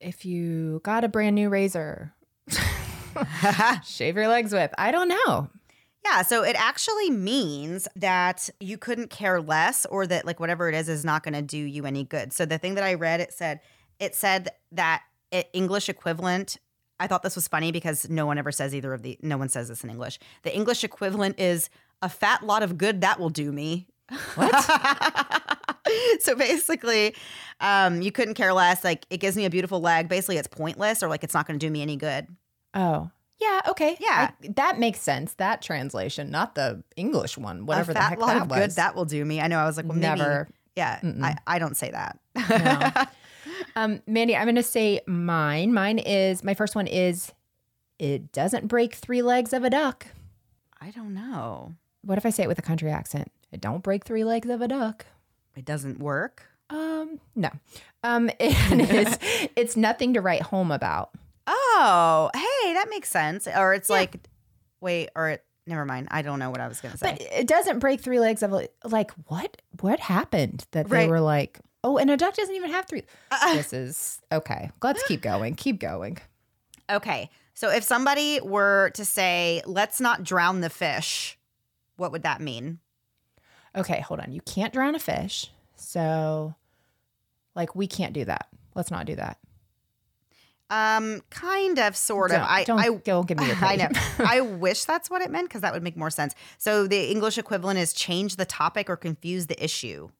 If 0.00 0.24
you 0.24 0.80
got 0.82 1.04
a 1.04 1.08
brand 1.08 1.36
new 1.36 1.48
razor, 1.48 2.14
shave 3.84 4.16
your 4.16 4.26
legs 4.26 4.52
with. 4.52 4.74
I 4.76 4.90
don't 4.90 5.08
know. 5.08 5.48
Yeah, 6.04 6.22
so 6.22 6.42
it 6.42 6.56
actually 6.58 7.10
means 7.10 7.86
that 7.94 8.50
you 8.58 8.76
couldn't 8.76 9.10
care 9.10 9.40
less 9.40 9.86
or 9.86 10.04
that 10.04 10.26
like 10.26 10.40
whatever 10.40 10.68
it 10.68 10.74
is 10.74 10.88
is 10.88 11.04
not 11.04 11.22
going 11.22 11.34
to 11.34 11.42
do 11.42 11.58
you 11.58 11.86
any 11.86 12.02
good. 12.02 12.32
So 12.32 12.44
the 12.44 12.58
thing 12.58 12.74
that 12.74 12.82
I 12.82 12.94
read 12.94 13.20
it 13.20 13.32
said 13.32 13.60
it 14.00 14.16
said 14.16 14.48
that 14.72 15.04
it, 15.30 15.48
English 15.52 15.88
equivalent 15.88 16.58
I 16.98 17.06
thought 17.06 17.22
this 17.22 17.34
was 17.36 17.46
funny 17.48 17.72
because 17.72 18.08
no 18.08 18.26
one 18.26 18.38
ever 18.38 18.50
says 18.52 18.74
either 18.74 18.92
of 18.94 19.02
the 19.02 19.18
no 19.22 19.36
one 19.36 19.48
says 19.48 19.68
this 19.68 19.84
in 19.84 19.90
English. 19.90 20.18
The 20.42 20.54
English 20.54 20.82
equivalent 20.84 21.38
is 21.38 21.68
a 22.02 22.08
fat 22.08 22.42
lot 22.44 22.62
of 22.62 22.78
good 22.78 23.00
that 23.02 23.18
will 23.20 23.30
do 23.30 23.52
me. 23.52 23.86
What? 24.34 24.54
so 26.20 26.34
basically, 26.34 27.14
um, 27.60 28.02
you 28.02 28.12
couldn't 28.12 28.34
care 28.34 28.52
less. 28.52 28.84
Like 28.84 29.04
it 29.10 29.18
gives 29.18 29.36
me 29.36 29.44
a 29.44 29.50
beautiful 29.50 29.80
leg. 29.80 30.08
Basically, 30.08 30.36
it's 30.36 30.48
pointless 30.48 31.02
or 31.02 31.08
like 31.08 31.24
it's 31.24 31.34
not 31.34 31.46
going 31.46 31.58
to 31.58 31.66
do 31.66 31.70
me 31.70 31.82
any 31.82 31.96
good. 31.96 32.26
Oh. 32.74 33.10
Yeah, 33.38 33.60
okay. 33.68 33.96
Yeah. 34.00 34.30
I- 34.42 34.48
that 34.56 34.78
makes 34.78 35.00
sense. 35.00 35.34
That 35.34 35.60
translation, 35.60 36.30
not 36.30 36.54
the 36.54 36.82
English 36.96 37.36
one, 37.36 37.66
whatever 37.66 37.90
a 37.90 37.94
the 37.94 38.00
fat 38.00 38.08
heck 38.10 38.18
lot 38.20 38.26
that 38.28 38.42
of 38.42 38.50
was. 38.50 38.58
good 38.58 38.70
that 38.76 38.94
will 38.94 39.04
do 39.04 39.24
me. 39.24 39.40
I 39.40 39.48
know. 39.48 39.58
I 39.58 39.66
was 39.66 39.76
like, 39.76 39.84
well, 39.86 39.94
maybe- 39.98 40.18
Never. 40.18 40.48
yeah, 40.76 41.00
I, 41.22 41.36
I 41.46 41.58
don't 41.58 41.76
say 41.76 41.90
that. 41.90 42.18
Um, 43.74 44.00
Mandy, 44.06 44.36
I'm 44.36 44.44
going 44.44 44.56
to 44.56 44.62
say 44.62 45.00
mine. 45.06 45.72
Mine 45.72 45.98
is 45.98 46.42
my 46.44 46.54
first 46.54 46.74
one 46.74 46.86
is 46.86 47.32
it 47.98 48.32
doesn't 48.32 48.66
break 48.68 48.94
three 48.94 49.22
legs 49.22 49.52
of 49.52 49.64
a 49.64 49.70
duck. 49.70 50.06
I 50.80 50.90
don't 50.90 51.14
know. 51.14 51.74
What 52.02 52.18
if 52.18 52.26
I 52.26 52.30
say 52.30 52.42
it 52.44 52.48
with 52.48 52.58
a 52.58 52.62
country 52.62 52.90
accent? 52.90 53.30
It 53.52 53.60
don't 53.60 53.82
break 53.82 54.04
three 54.04 54.24
legs 54.24 54.48
of 54.50 54.60
a 54.60 54.68
duck. 54.68 55.06
It 55.56 55.64
doesn't 55.64 55.98
work. 55.98 56.44
Um, 56.68 57.20
no. 57.34 57.50
Um, 58.02 58.28
it 58.40 58.90
is. 58.90 59.48
It's 59.56 59.76
nothing 59.76 60.14
to 60.14 60.20
write 60.20 60.42
home 60.42 60.70
about. 60.70 61.10
Oh, 61.46 62.30
hey, 62.34 62.72
that 62.74 62.88
makes 62.90 63.08
sense. 63.08 63.46
Or 63.46 63.72
it's 63.72 63.88
like, 63.88 64.16
wait, 64.80 65.08
or 65.16 65.30
it, 65.30 65.44
never 65.66 65.84
mind. 65.84 66.08
I 66.10 66.20
don't 66.22 66.38
know 66.38 66.50
what 66.50 66.60
I 66.60 66.68
was 66.68 66.80
going 66.80 66.92
to 66.92 66.98
say. 66.98 67.12
But 67.18 67.22
it 67.22 67.46
doesn't 67.46 67.78
break 67.78 68.00
three 68.00 68.20
legs 68.20 68.42
of 68.42 68.52
a 68.52 68.68
like 68.84 69.12
what? 69.28 69.56
What 69.80 69.98
happened 70.00 70.66
that 70.72 70.88
they 70.88 70.96
Right. 70.96 71.06
Uh, 71.08 71.10
were 71.10 71.20
like? 71.20 71.60
Oh, 71.86 71.98
and 71.98 72.10
a 72.10 72.16
duck 72.16 72.34
doesn't 72.34 72.56
even 72.56 72.70
have 72.70 72.86
three. 72.86 73.04
this 73.52 73.72
is 73.72 74.20
okay. 74.32 74.72
Let's 74.82 75.04
keep 75.04 75.22
going. 75.22 75.54
Keep 75.54 75.78
going. 75.78 76.18
okay. 76.90 77.30
So 77.54 77.70
if 77.70 77.84
somebody 77.84 78.40
were 78.42 78.90
to 78.94 79.04
say, 79.04 79.62
let's 79.66 80.00
not 80.00 80.24
drown 80.24 80.62
the 80.62 80.68
fish, 80.68 81.38
what 81.96 82.10
would 82.10 82.24
that 82.24 82.40
mean? 82.40 82.80
Okay, 83.76 84.00
hold 84.00 84.18
on. 84.18 84.32
You 84.32 84.40
can't 84.40 84.72
drown 84.72 84.96
a 84.96 84.98
fish. 84.98 85.52
So, 85.76 86.56
like, 87.54 87.76
we 87.76 87.86
can't 87.86 88.12
do 88.12 88.24
that. 88.24 88.48
Let's 88.74 88.90
not 88.90 89.06
do 89.06 89.14
that. 89.14 89.38
Um, 90.68 91.22
kind 91.30 91.78
of, 91.78 91.96
sort 91.96 92.32
of. 92.32 92.38
Don't- 92.38 92.50
I, 92.50 92.64
don't 92.64 92.80
I, 92.80 92.88
go 92.88 93.22
give 93.22 93.38
me 93.38 93.46
your 93.46 93.56
I 93.62 93.76
know. 93.76 93.88
I 94.18 94.40
wish 94.40 94.84
that's 94.84 95.08
what 95.08 95.22
it 95.22 95.30
meant 95.30 95.48
because 95.48 95.60
that 95.60 95.72
would 95.72 95.84
make 95.84 95.96
more 95.96 96.10
sense. 96.10 96.34
So 96.58 96.88
the 96.88 97.10
English 97.12 97.38
equivalent 97.38 97.78
is 97.78 97.92
change 97.92 98.36
the 98.36 98.44
topic 98.44 98.90
or 98.90 98.96
confuse 98.96 99.46
the 99.46 99.62
issue. 99.62 100.10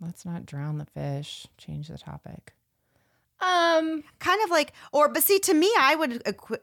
Let's 0.00 0.24
not 0.24 0.46
drown 0.46 0.78
the 0.78 0.86
fish. 0.86 1.46
Change 1.56 1.88
the 1.88 1.98
topic. 1.98 2.54
Um, 3.40 4.02
kind 4.18 4.40
of 4.44 4.50
like 4.50 4.72
or 4.92 5.08
but 5.08 5.22
see 5.22 5.38
to 5.38 5.54
me 5.54 5.72
i 5.78 5.94
would 5.94 6.22
equi- 6.26 6.58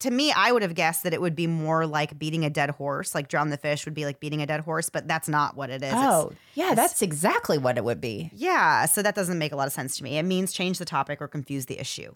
to 0.00 0.10
me 0.10 0.30
i 0.36 0.52
would 0.52 0.60
have 0.60 0.74
guessed 0.74 1.04
that 1.04 1.14
it 1.14 1.22
would 1.22 1.34
be 1.34 1.46
more 1.46 1.86
like 1.86 2.18
beating 2.18 2.44
a 2.44 2.50
dead 2.50 2.68
horse 2.68 3.14
like 3.14 3.28
drown 3.28 3.48
the 3.48 3.56
fish 3.56 3.86
would 3.86 3.94
be 3.94 4.04
like 4.04 4.20
beating 4.20 4.42
a 4.42 4.46
dead 4.46 4.60
horse 4.60 4.90
but 4.90 5.08
that's 5.08 5.26
not 5.26 5.56
what 5.56 5.70
it 5.70 5.76
is 5.82 5.88
It's- 5.88 6.04
oh, 6.06 6.32
yeah, 6.54 6.74
that's 6.74 7.00
exactly 7.00 7.56
what 7.56 7.78
it 7.78 7.84
would 7.84 7.98
be. 8.02 8.30
yeah 8.34 8.84
so 8.84 9.00
that 9.00 9.14
doesn't 9.14 9.38
make 9.38 9.52
a 9.52 9.56
lot 9.56 9.66
of 9.66 9.72
sense 9.72 9.96
to 9.96 10.04
me 10.04 10.18
it 10.18 10.24
means 10.24 10.52
change 10.52 10.76
the 10.78 10.84
topic 10.84 11.22
or 11.22 11.28
confuse 11.28 11.64
the 11.64 11.78
issue 11.80 12.14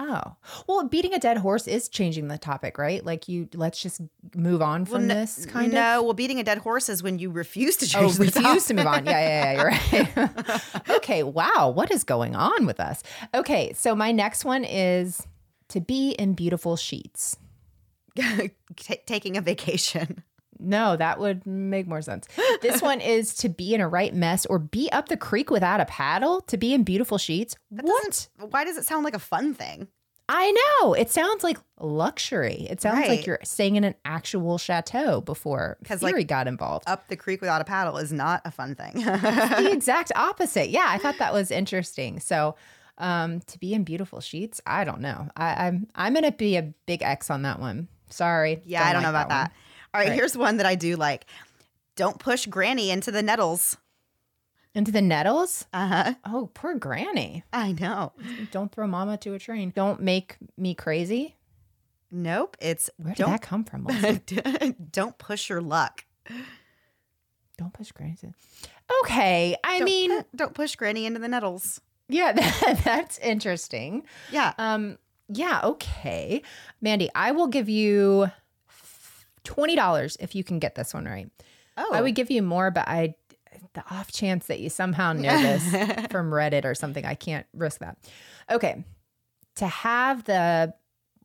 Oh, 0.00 0.36
well, 0.68 0.86
beating 0.86 1.12
a 1.12 1.18
dead 1.18 1.38
horse 1.38 1.66
is 1.66 1.88
changing 1.88 2.28
the 2.28 2.38
topic, 2.38 2.78
right? 2.78 3.04
Like, 3.04 3.26
you 3.26 3.48
let's 3.52 3.82
just 3.82 4.00
move 4.34 4.62
on 4.62 4.84
from 4.84 5.08
no, 5.08 5.14
this 5.14 5.44
kind 5.44 5.72
no 5.72 5.80
of. 5.80 5.84
No, 5.96 6.02
well 6.04 6.12
beating 6.14 6.38
a 6.38 6.44
dead 6.44 6.58
horse 6.58 6.88
is 6.88 7.02
when 7.02 7.18
you 7.18 7.30
refuse 7.30 7.76
to 7.78 7.98
Oh, 7.98 8.02
change 8.02 8.16
the 8.16 8.24
refuse 8.26 8.66
to 8.66 8.74
move 8.74 8.86
on. 8.86 9.04
Yeah, 9.04 9.20
yeah, 9.20 9.52
yeah, 9.52 10.00
you're 10.00 10.22
right. 10.28 10.90
okay, 10.98 11.22
wow, 11.24 11.72
what 11.74 11.90
is 11.90 12.04
going 12.04 12.36
on 12.36 12.64
with 12.64 12.78
us? 12.78 13.02
Okay, 13.34 13.72
so 13.72 13.96
my 13.96 14.12
next 14.12 14.44
one 14.44 14.62
is 14.64 15.26
to 15.70 15.80
be 15.80 16.12
in 16.12 16.34
beautiful 16.34 16.76
sheets. 16.76 17.36
Ta- 18.16 18.94
taking 19.06 19.36
a 19.36 19.40
vacation 19.40 20.22
No, 20.60 20.96
that 20.96 21.18
would 21.20 21.46
make 21.46 21.86
more 21.86 22.02
sense. 22.02 22.26
This 22.62 22.82
one 22.82 23.00
is 23.00 23.34
to 23.36 23.48
be 23.48 23.74
in 23.74 23.80
a 23.80 23.88
right 23.88 24.12
mess 24.14 24.44
or 24.46 24.58
be 24.58 24.90
up 24.90 25.08
the 25.08 25.16
creek 25.16 25.50
without 25.50 25.80
a 25.80 25.84
paddle, 25.84 26.40
to 26.42 26.56
be 26.56 26.74
in 26.74 26.82
beautiful 26.82 27.16
sheets. 27.18 27.54
what? 27.70 28.28
why 28.50 28.64
does 28.64 28.76
it 28.76 28.84
sound 28.84 29.04
like 29.04 29.14
a 29.14 29.18
fun 29.20 29.54
thing 29.54 29.88
I 30.30 30.50
know. 30.82 30.92
It 30.92 31.08
sounds 31.10 31.42
like 31.42 31.56
luxury. 31.80 32.66
It 32.68 32.82
sounds 32.82 32.98
Right. 32.98 33.08
like 33.08 33.26
you're 33.26 33.38
staying 33.44 33.76
in 33.76 33.84
an 33.84 33.94
actual 34.04 34.58
chateau 34.58 35.22
before 35.22 35.78
Thierry 35.84 36.12
like, 36.12 36.26
got 36.26 36.46
involved. 36.46 36.84
up 36.86 37.08
the 37.08 37.16
creek 37.16 37.40
without 37.40 37.62
a 37.62 37.64
paddle 37.64 37.96
is 37.96 38.12
not 38.12 38.42
a 38.44 38.50
fun 38.50 38.74
thing 38.74 38.92
the 38.96 39.70
exact 39.72 40.12
opposite. 40.16 40.68
Yeah, 40.68 40.84
I 40.86 40.98
thought 40.98 41.16
that 41.18 41.32
was 41.32 41.50
interesting. 41.50 42.20
So, 42.20 42.56
um, 42.98 43.40
to 43.46 43.58
be 43.58 43.72
in 43.72 43.84
beautiful 43.84 44.20
sheets, 44.20 44.60
I 44.66 44.84
don't 44.84 45.00
know. 45.00 45.28
I, 45.36 45.66
I'm 45.66 45.86
I'm 45.94 46.12
gonna 46.12 46.32
be 46.32 46.56
a 46.56 46.62
big 46.84 47.02
X 47.02 47.30
on 47.30 47.42
that 47.42 47.58
one. 47.58 47.88
Sorry. 48.10 48.60
yeah 48.66 48.84
i 48.84 48.92
don't 48.92 49.02
know 49.02 49.10
about 49.10 49.28
that, 49.30 49.50
one. 49.50 49.50
All 49.94 50.00
right 50.00 50.08
Right. 50.08 50.14
here's 50.14 50.36
one 50.36 50.56
that 50.58 50.66
i 50.66 50.74
do 50.74 50.96
like 50.96 51.26
don't 51.96 52.18
push 52.18 52.46
granny 52.46 52.90
into 52.90 53.10
the 53.10 53.22
nettles 53.22 53.76
Into 54.74 54.92
the 54.92 55.02
nettles. 55.02 55.66
uh-huh 55.72 56.14
Oh, 56.24 56.50
poor 56.54 56.74
granny. 56.74 57.42
i 57.52 57.72
know 57.72 58.12
Don't 58.52 58.70
throw 58.70 58.86
mama 58.86 59.16
to 59.18 59.34
a 59.34 59.38
train. 59.38 59.72
Don't 59.74 60.00
make 60.00 60.36
me 60.56 60.74
crazy. 60.74 61.34
Nope. 62.10 62.56
It's 62.60 62.88
Where 62.96 63.14
did 63.14 63.22
don't 63.22 63.32
that 63.32 63.42
come 63.42 63.64
from? 63.64 63.86
Don't 64.92 65.18
push 65.18 65.48
your 65.50 65.60
luck. 65.60 66.04
Don't 67.58 67.72
push 67.72 67.90
Granny. 67.92 68.16
Okay. 69.02 69.56
I 69.64 69.78
Don't 69.78 69.84
mean, 69.84 70.24
don't 70.34 70.54
push 70.54 70.76
Granny 70.76 71.04
into 71.06 71.18
the 71.18 71.28
nettles. 71.28 71.80
yeah, 72.08 72.32
that, 72.38 72.80
that's 72.84 73.18
interesting. 73.18 74.04
Yeah. 74.30 74.52
Um, 74.58 74.96
yeah, 75.28 75.60
okay. 75.64 76.42
Mandy, 76.80 77.10
I 77.14 77.32
will 77.32 77.48
give 77.48 77.68
you 77.68 78.30
$20 79.44 80.16
if 80.20 80.34
you 80.34 80.44
can 80.44 80.58
get 80.58 80.74
this 80.74 80.94
one 80.94 81.04
right. 81.04 81.30
oh, 81.76 81.90
I 81.92 82.00
would 82.00 82.14
give 82.14 82.30
you 82.30 82.42
more, 82.42 82.70
but 82.70 82.86
I 82.88 83.14
the 83.74 83.82
off 83.90 84.10
chance 84.12 84.46
that 84.46 84.60
you 84.60 84.70
somehow 84.70 85.12
know 85.12 85.40
this 85.42 85.62
from 86.10 86.30
Reddit 86.30 86.64
or 86.64 86.74
something, 86.74 87.04
I 87.04 87.14
can't 87.14 87.46
risk 87.54 87.80
that. 87.80 87.98
Okay. 88.50 88.84
To 89.56 89.66
have 89.66 90.24
the 90.24 90.74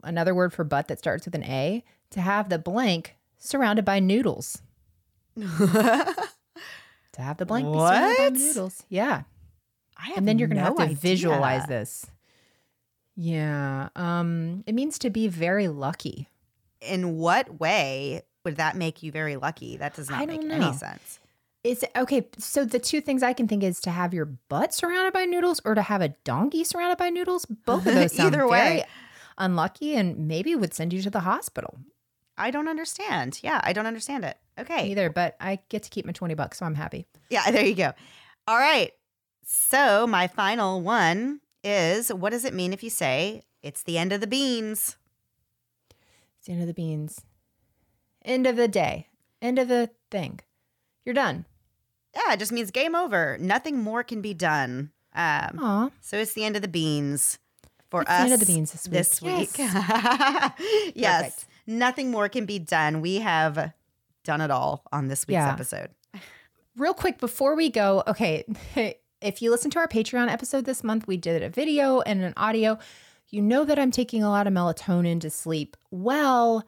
another 0.03 0.35
word 0.35 0.53
for 0.53 0.63
butt 0.63 0.87
that 0.87 0.99
starts 0.99 1.25
with 1.25 1.35
an 1.35 1.43
A, 1.43 1.83
to 2.11 2.21
have 2.21 2.49
the 2.49 2.59
blank 2.59 3.15
surrounded 3.37 3.85
by 3.85 3.99
noodles. 3.99 4.61
to 5.37 6.15
have 7.17 7.37
the 7.37 7.45
blank 7.45 7.65
be 7.71 7.77
surrounded 7.77 8.17
by 8.17 8.29
noodles. 8.29 8.83
Yeah. 8.89 9.23
I 9.97 10.07
have 10.07 10.17
And 10.17 10.27
then 10.27 10.39
you're 10.39 10.47
gonna 10.47 10.61
no 10.61 10.67
have 10.67 10.77
to 10.77 10.83
idea. 10.83 10.95
visualize 10.97 11.65
this. 11.67 12.05
Yeah. 13.15 13.89
Um, 13.95 14.63
it 14.65 14.73
means 14.73 14.97
to 14.99 15.09
be 15.09 15.27
very 15.27 15.67
lucky. 15.67 16.27
In 16.87 17.17
what 17.17 17.59
way 17.59 18.21
would 18.45 18.57
that 18.57 18.75
make 18.75 19.01
you 19.03 19.11
very 19.11 19.35
lucky? 19.35 19.77
That 19.77 19.95
does 19.95 20.09
not 20.09 20.21
I 20.21 20.25
make 20.25 20.41
don't 20.41 20.51
any 20.51 20.65
know. 20.65 20.71
sense. 20.73 21.19
Is 21.63 21.85
okay. 21.95 22.27
So 22.37 22.65
the 22.65 22.79
two 22.79 22.99
things 22.99 23.23
I 23.23 23.31
can 23.31 23.47
think 23.47 23.63
is 23.63 23.79
to 23.81 23.89
have 23.91 24.13
your 24.13 24.25
butt 24.25 24.73
surrounded 24.73 25.13
by 25.13 25.23
noodles 25.23 25.61
or 25.63 25.75
to 25.75 25.81
have 25.81 26.01
a 26.01 26.09
donkey 26.25 26.63
surrounded 26.65 26.97
by 26.97 27.09
noodles. 27.09 27.45
Both 27.45 27.85
of 27.87 27.93
those 27.95 28.13
sound 28.13 28.35
Either 28.35 28.39
very 28.39 28.49
way. 28.49 28.85
unlucky 29.37 29.95
and 29.95 30.27
maybe 30.27 30.55
would 30.55 30.73
send 30.73 30.91
you 30.91 31.01
to 31.03 31.09
the 31.09 31.21
hospital. 31.21 31.77
I 32.37 32.51
don't 32.51 32.67
understand. 32.67 33.39
Yeah, 33.43 33.61
I 33.63 33.71
don't 33.73 33.85
understand 33.85 34.25
it. 34.25 34.37
Okay. 34.59 34.89
Either, 34.89 35.09
but 35.09 35.37
I 35.39 35.59
get 35.69 35.83
to 35.83 35.89
keep 35.89 36.05
my 36.05 36.11
20 36.11 36.33
bucks, 36.33 36.57
so 36.59 36.65
I'm 36.65 36.75
happy. 36.75 37.05
Yeah, 37.29 37.49
there 37.51 37.63
you 37.65 37.75
go. 37.75 37.93
All 38.47 38.57
right. 38.57 38.91
So 39.45 40.05
my 40.05 40.27
final 40.27 40.81
one 40.81 41.39
is 41.63 42.11
what 42.11 42.31
does 42.31 42.43
it 42.43 42.53
mean 42.53 42.73
if 42.73 42.83
you 42.83 42.89
say 42.89 43.43
it's 43.61 43.83
the 43.83 43.97
end 43.97 44.11
of 44.11 44.19
the 44.19 44.27
beans? 44.27 44.97
It's 46.43 46.47
the 46.47 46.51
end 46.55 46.61
of 46.63 46.67
the 46.67 46.73
beans. 46.73 47.21
End 48.25 48.45
of 48.45 48.57
the 48.57 48.67
day. 48.67 49.07
End 49.41 49.57
of 49.57 49.69
the 49.69 49.91
thing. 50.11 50.41
You're 51.05 51.15
done. 51.15 51.45
Yeah, 52.13 52.33
it 52.33 52.39
just 52.39 52.51
means 52.51 52.69
game 52.69 52.95
over. 52.95 53.37
Nothing 53.39 53.79
more 53.81 54.03
can 54.03 54.21
be 54.21 54.33
done. 54.33 54.91
Um, 55.15 55.57
Aw. 55.61 55.89
So 56.01 56.17
it's 56.17 56.33
the 56.33 56.43
end 56.43 56.57
of 56.57 56.61
the 56.61 56.67
beans 56.67 57.39
for 57.89 58.01
It's 58.01 58.09
the 58.09 58.13
us. 58.15 58.21
end 58.25 58.33
of 58.33 58.39
the 58.41 58.45
beans 58.45 58.73
this 58.89 59.21
week. 59.21 59.39
week. 59.57 59.57
yes. 60.95 61.23
Perfect. 61.23 61.45
Nothing 61.65 62.11
more 62.11 62.27
can 62.27 62.45
be 62.45 62.59
done. 62.59 62.99
We 62.99 63.19
have 63.19 63.71
done 64.25 64.41
it 64.41 64.51
all 64.51 64.83
on 64.91 65.07
this 65.07 65.25
week's 65.25 65.35
Yeah. 65.35 65.49
episode. 65.53 65.91
Real 66.75 66.93
quick 66.93 67.19
before 67.19 67.55
we 67.55 67.69
go, 67.69 68.03
okay, 68.05 68.43
if 69.21 69.41
you 69.41 69.49
listen 69.49 69.71
to 69.71 69.79
our 69.79 69.87
Patreon 69.87 70.29
episode 70.29 70.65
this 70.65 70.83
month, 70.83 71.07
we 71.07 71.15
did 71.15 71.41
a 71.41 71.47
video 71.49 72.01
and 72.01 72.21
an 72.21 72.33
audio. 72.35 72.77
You 73.33 73.41
know 73.41 73.65
that 73.65 73.79
I'm 73.79 73.89
taking 73.89 74.21
a 74.21 74.29
lot 74.29 74.45
of 74.45 74.53
melatonin 74.53 75.19
to 75.21 75.29
sleep. 75.31 75.75
Well, 75.89 76.67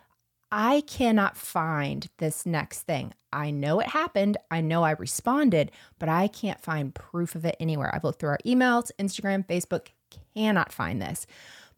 I 0.52 0.82
cannot 0.88 1.38
find 1.38 2.10
this 2.18 2.44
next 2.44 2.82
thing. 2.82 3.14
I 3.32 3.52
know 3.52 3.80
it 3.82 3.90
happened. 3.90 4.38
I 4.50 4.62
know 4.62 4.82
I 4.82 4.94
responded, 4.94 5.72
but 6.00 6.10
I 6.10 6.28
can't 6.28 6.60
find 6.60 6.96
proof 6.96 7.36
of 7.36 7.46
it 7.46 7.56
anywhere. 7.60 7.94
I've 7.94 8.04
looked 8.04 8.20
through 8.20 8.32
our 8.32 8.40
emails, 8.48 8.90
Instagram, 8.98 9.46
Facebook, 9.46 9.90
cannot 10.36 10.72
find 10.72 11.00
this. 11.00 11.28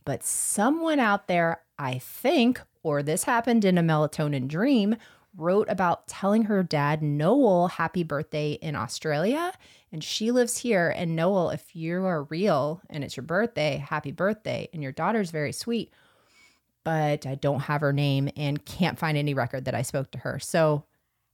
But 0.05 0.23
someone 0.23 1.01
out 1.01 1.27
there, 1.27 1.63
I 1.77 1.97
think, 1.97 2.61
or 2.81 3.03
this 3.03 3.25
happened 3.25 3.65
in 3.65 3.77
a 3.77 3.83
melatonin 3.83 4.47
dream, 4.47 4.95
wrote 5.35 5.67
about 5.69 6.07
telling 6.07 6.43
her 6.43 6.63
dad, 6.63 7.03
Noel, 7.03 7.67
happy 7.67 8.03
birthday 8.03 8.53
in 8.53 8.77
Australia. 8.77 9.51
And 9.91 10.03
she 10.03 10.31
lives 10.31 10.57
here. 10.57 10.89
And 10.89 11.15
Noel, 11.15 11.49
if 11.49 11.75
you 11.75 12.05
are 12.05 12.23
real 12.23 12.81
and 12.89 13.03
it's 13.03 13.15
your 13.15 13.23
birthday, 13.23 13.77
happy 13.77 14.11
birthday. 14.11 14.69
And 14.73 14.83
your 14.83 14.91
daughter's 14.91 15.31
very 15.31 15.51
sweet, 15.51 15.93
but 16.83 17.25
I 17.25 17.35
don't 17.35 17.61
have 17.61 17.81
her 17.81 17.93
name 17.93 18.29
and 18.35 18.63
can't 18.65 18.99
find 18.99 19.17
any 19.17 19.33
record 19.33 19.65
that 19.65 19.75
I 19.75 19.81
spoke 19.81 20.11
to 20.11 20.19
her. 20.19 20.39
So 20.39 20.83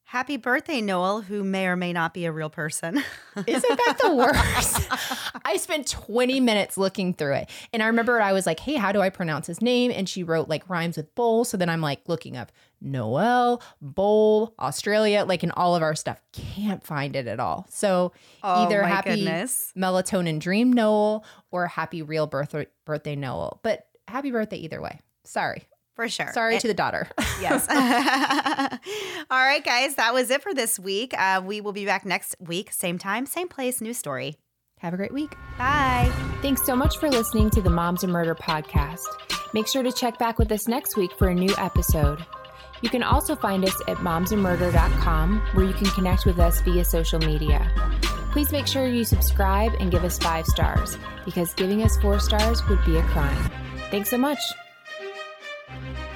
Happy 0.05 0.37
birthday, 0.37 0.79
Noel, 0.79 1.21
who 1.21 1.43
may 1.43 1.65
or 1.65 1.75
may 1.75 1.91
not 1.91 2.13
be 2.13 2.25
a 2.25 2.31
real 2.31 2.49
person. 2.49 2.97
Isn't 3.47 3.77
that 3.85 3.97
the 3.99 4.13
worst? 4.13 4.87
I 5.43 5.57
spent 5.57 5.87
20 5.87 6.39
minutes 6.39 6.77
looking 6.77 7.15
through 7.15 7.33
it. 7.33 7.49
And 7.71 7.81
I 7.81 7.87
remember 7.87 8.21
I 8.21 8.31
was 8.31 8.45
like, 8.45 8.59
hey, 8.59 8.75
how 8.75 8.91
do 8.91 9.01
I 9.01 9.09
pronounce 9.09 9.47
his 9.47 9.59
name? 9.59 9.89
And 9.91 10.07
she 10.07 10.21
wrote 10.23 10.49
like 10.49 10.69
rhymes 10.69 10.97
with 10.97 11.15
bowl. 11.15 11.45
So 11.45 11.57
then 11.57 11.67
I'm 11.67 11.81
like 11.81 12.01
looking 12.07 12.37
up 12.37 12.51
Noel, 12.79 13.59
bowl, 13.81 14.53
Australia, 14.59 15.25
like 15.27 15.43
in 15.43 15.49
all 15.51 15.75
of 15.75 15.81
our 15.81 15.95
stuff. 15.95 16.21
Can't 16.31 16.83
find 16.85 17.15
it 17.15 17.25
at 17.25 17.39
all. 17.39 17.65
So 17.71 18.11
Oh, 18.43 18.65
either 18.65 18.83
happy 18.83 19.15
goodness. 19.15 19.71
melatonin 19.75 20.37
dream 20.37 20.71
Noel 20.71 21.25
or 21.49 21.65
happy 21.65 22.03
real 22.03 22.27
birth- 22.27 22.53
birthday 22.85 23.15
Noel. 23.15 23.59
But 23.63 23.87
happy 24.07 24.29
birthday 24.29 24.57
either 24.57 24.79
way. 24.81 24.99
Sorry. 25.23 25.63
For 25.95 26.09
sure. 26.09 26.31
Sorry 26.33 26.55
It- 26.55 26.61
to 26.61 26.67
the 26.67 26.73
daughter. 26.73 27.07
Yes. 27.41 27.67
All 29.29 29.37
right, 29.39 29.63
guys, 29.65 29.95
that 29.95 30.13
was 30.13 30.29
it 30.29 30.41
for 30.41 30.53
this 30.53 30.79
week. 30.79 31.13
Uh, 31.17 31.41
we 31.43 31.59
will 31.61 31.73
be 31.73 31.85
back 31.85 32.05
next 32.05 32.35
week, 32.39 32.71
same 32.71 32.97
time, 32.97 33.25
same 33.25 33.47
place, 33.49 33.81
new 33.81 33.93
story. 33.93 34.37
Have 34.79 34.93
a 34.93 34.97
great 34.97 35.13
week. 35.13 35.35
Bye. 35.57 36.09
Thanks 36.41 36.65
so 36.65 36.75
much 36.75 36.97
for 36.97 37.09
listening 37.09 37.49
to 37.51 37.61
the 37.61 37.69
Moms 37.69 38.03
and 38.03 38.13
Murder 38.13 38.33
podcast. 38.35 39.03
Make 39.53 39.67
sure 39.67 39.83
to 39.83 39.91
check 39.91 40.17
back 40.19 40.39
with 40.39 40.51
us 40.53 40.67
next 40.67 40.95
week 40.95 41.11
for 41.17 41.27
a 41.29 41.35
new 41.35 41.53
episode. 41.57 42.25
You 42.81 42.89
can 42.89 43.03
also 43.03 43.35
find 43.35 43.63
us 43.65 43.75
at 43.87 43.97
momsandmurder.com 43.97 45.41
where 45.53 45.65
you 45.65 45.73
can 45.73 45.87
connect 45.87 46.25
with 46.25 46.39
us 46.39 46.61
via 46.61 46.83
social 46.85 47.19
media. 47.19 47.69
Please 48.31 48.51
make 48.51 48.67
sure 48.67 48.87
you 48.87 49.03
subscribe 49.05 49.73
and 49.79 49.91
give 49.91 50.03
us 50.03 50.17
five 50.17 50.45
stars 50.45 50.97
because 51.25 51.53
giving 51.53 51.83
us 51.83 51.97
four 51.97 52.19
stars 52.19 52.65
would 52.67 52.83
be 52.85 52.97
a 52.97 53.03
crime. 53.03 53.51
Thanks 53.91 54.09
so 54.09 54.17
much. 54.17 54.39
Thank 55.73 55.97
you. 55.97 56.12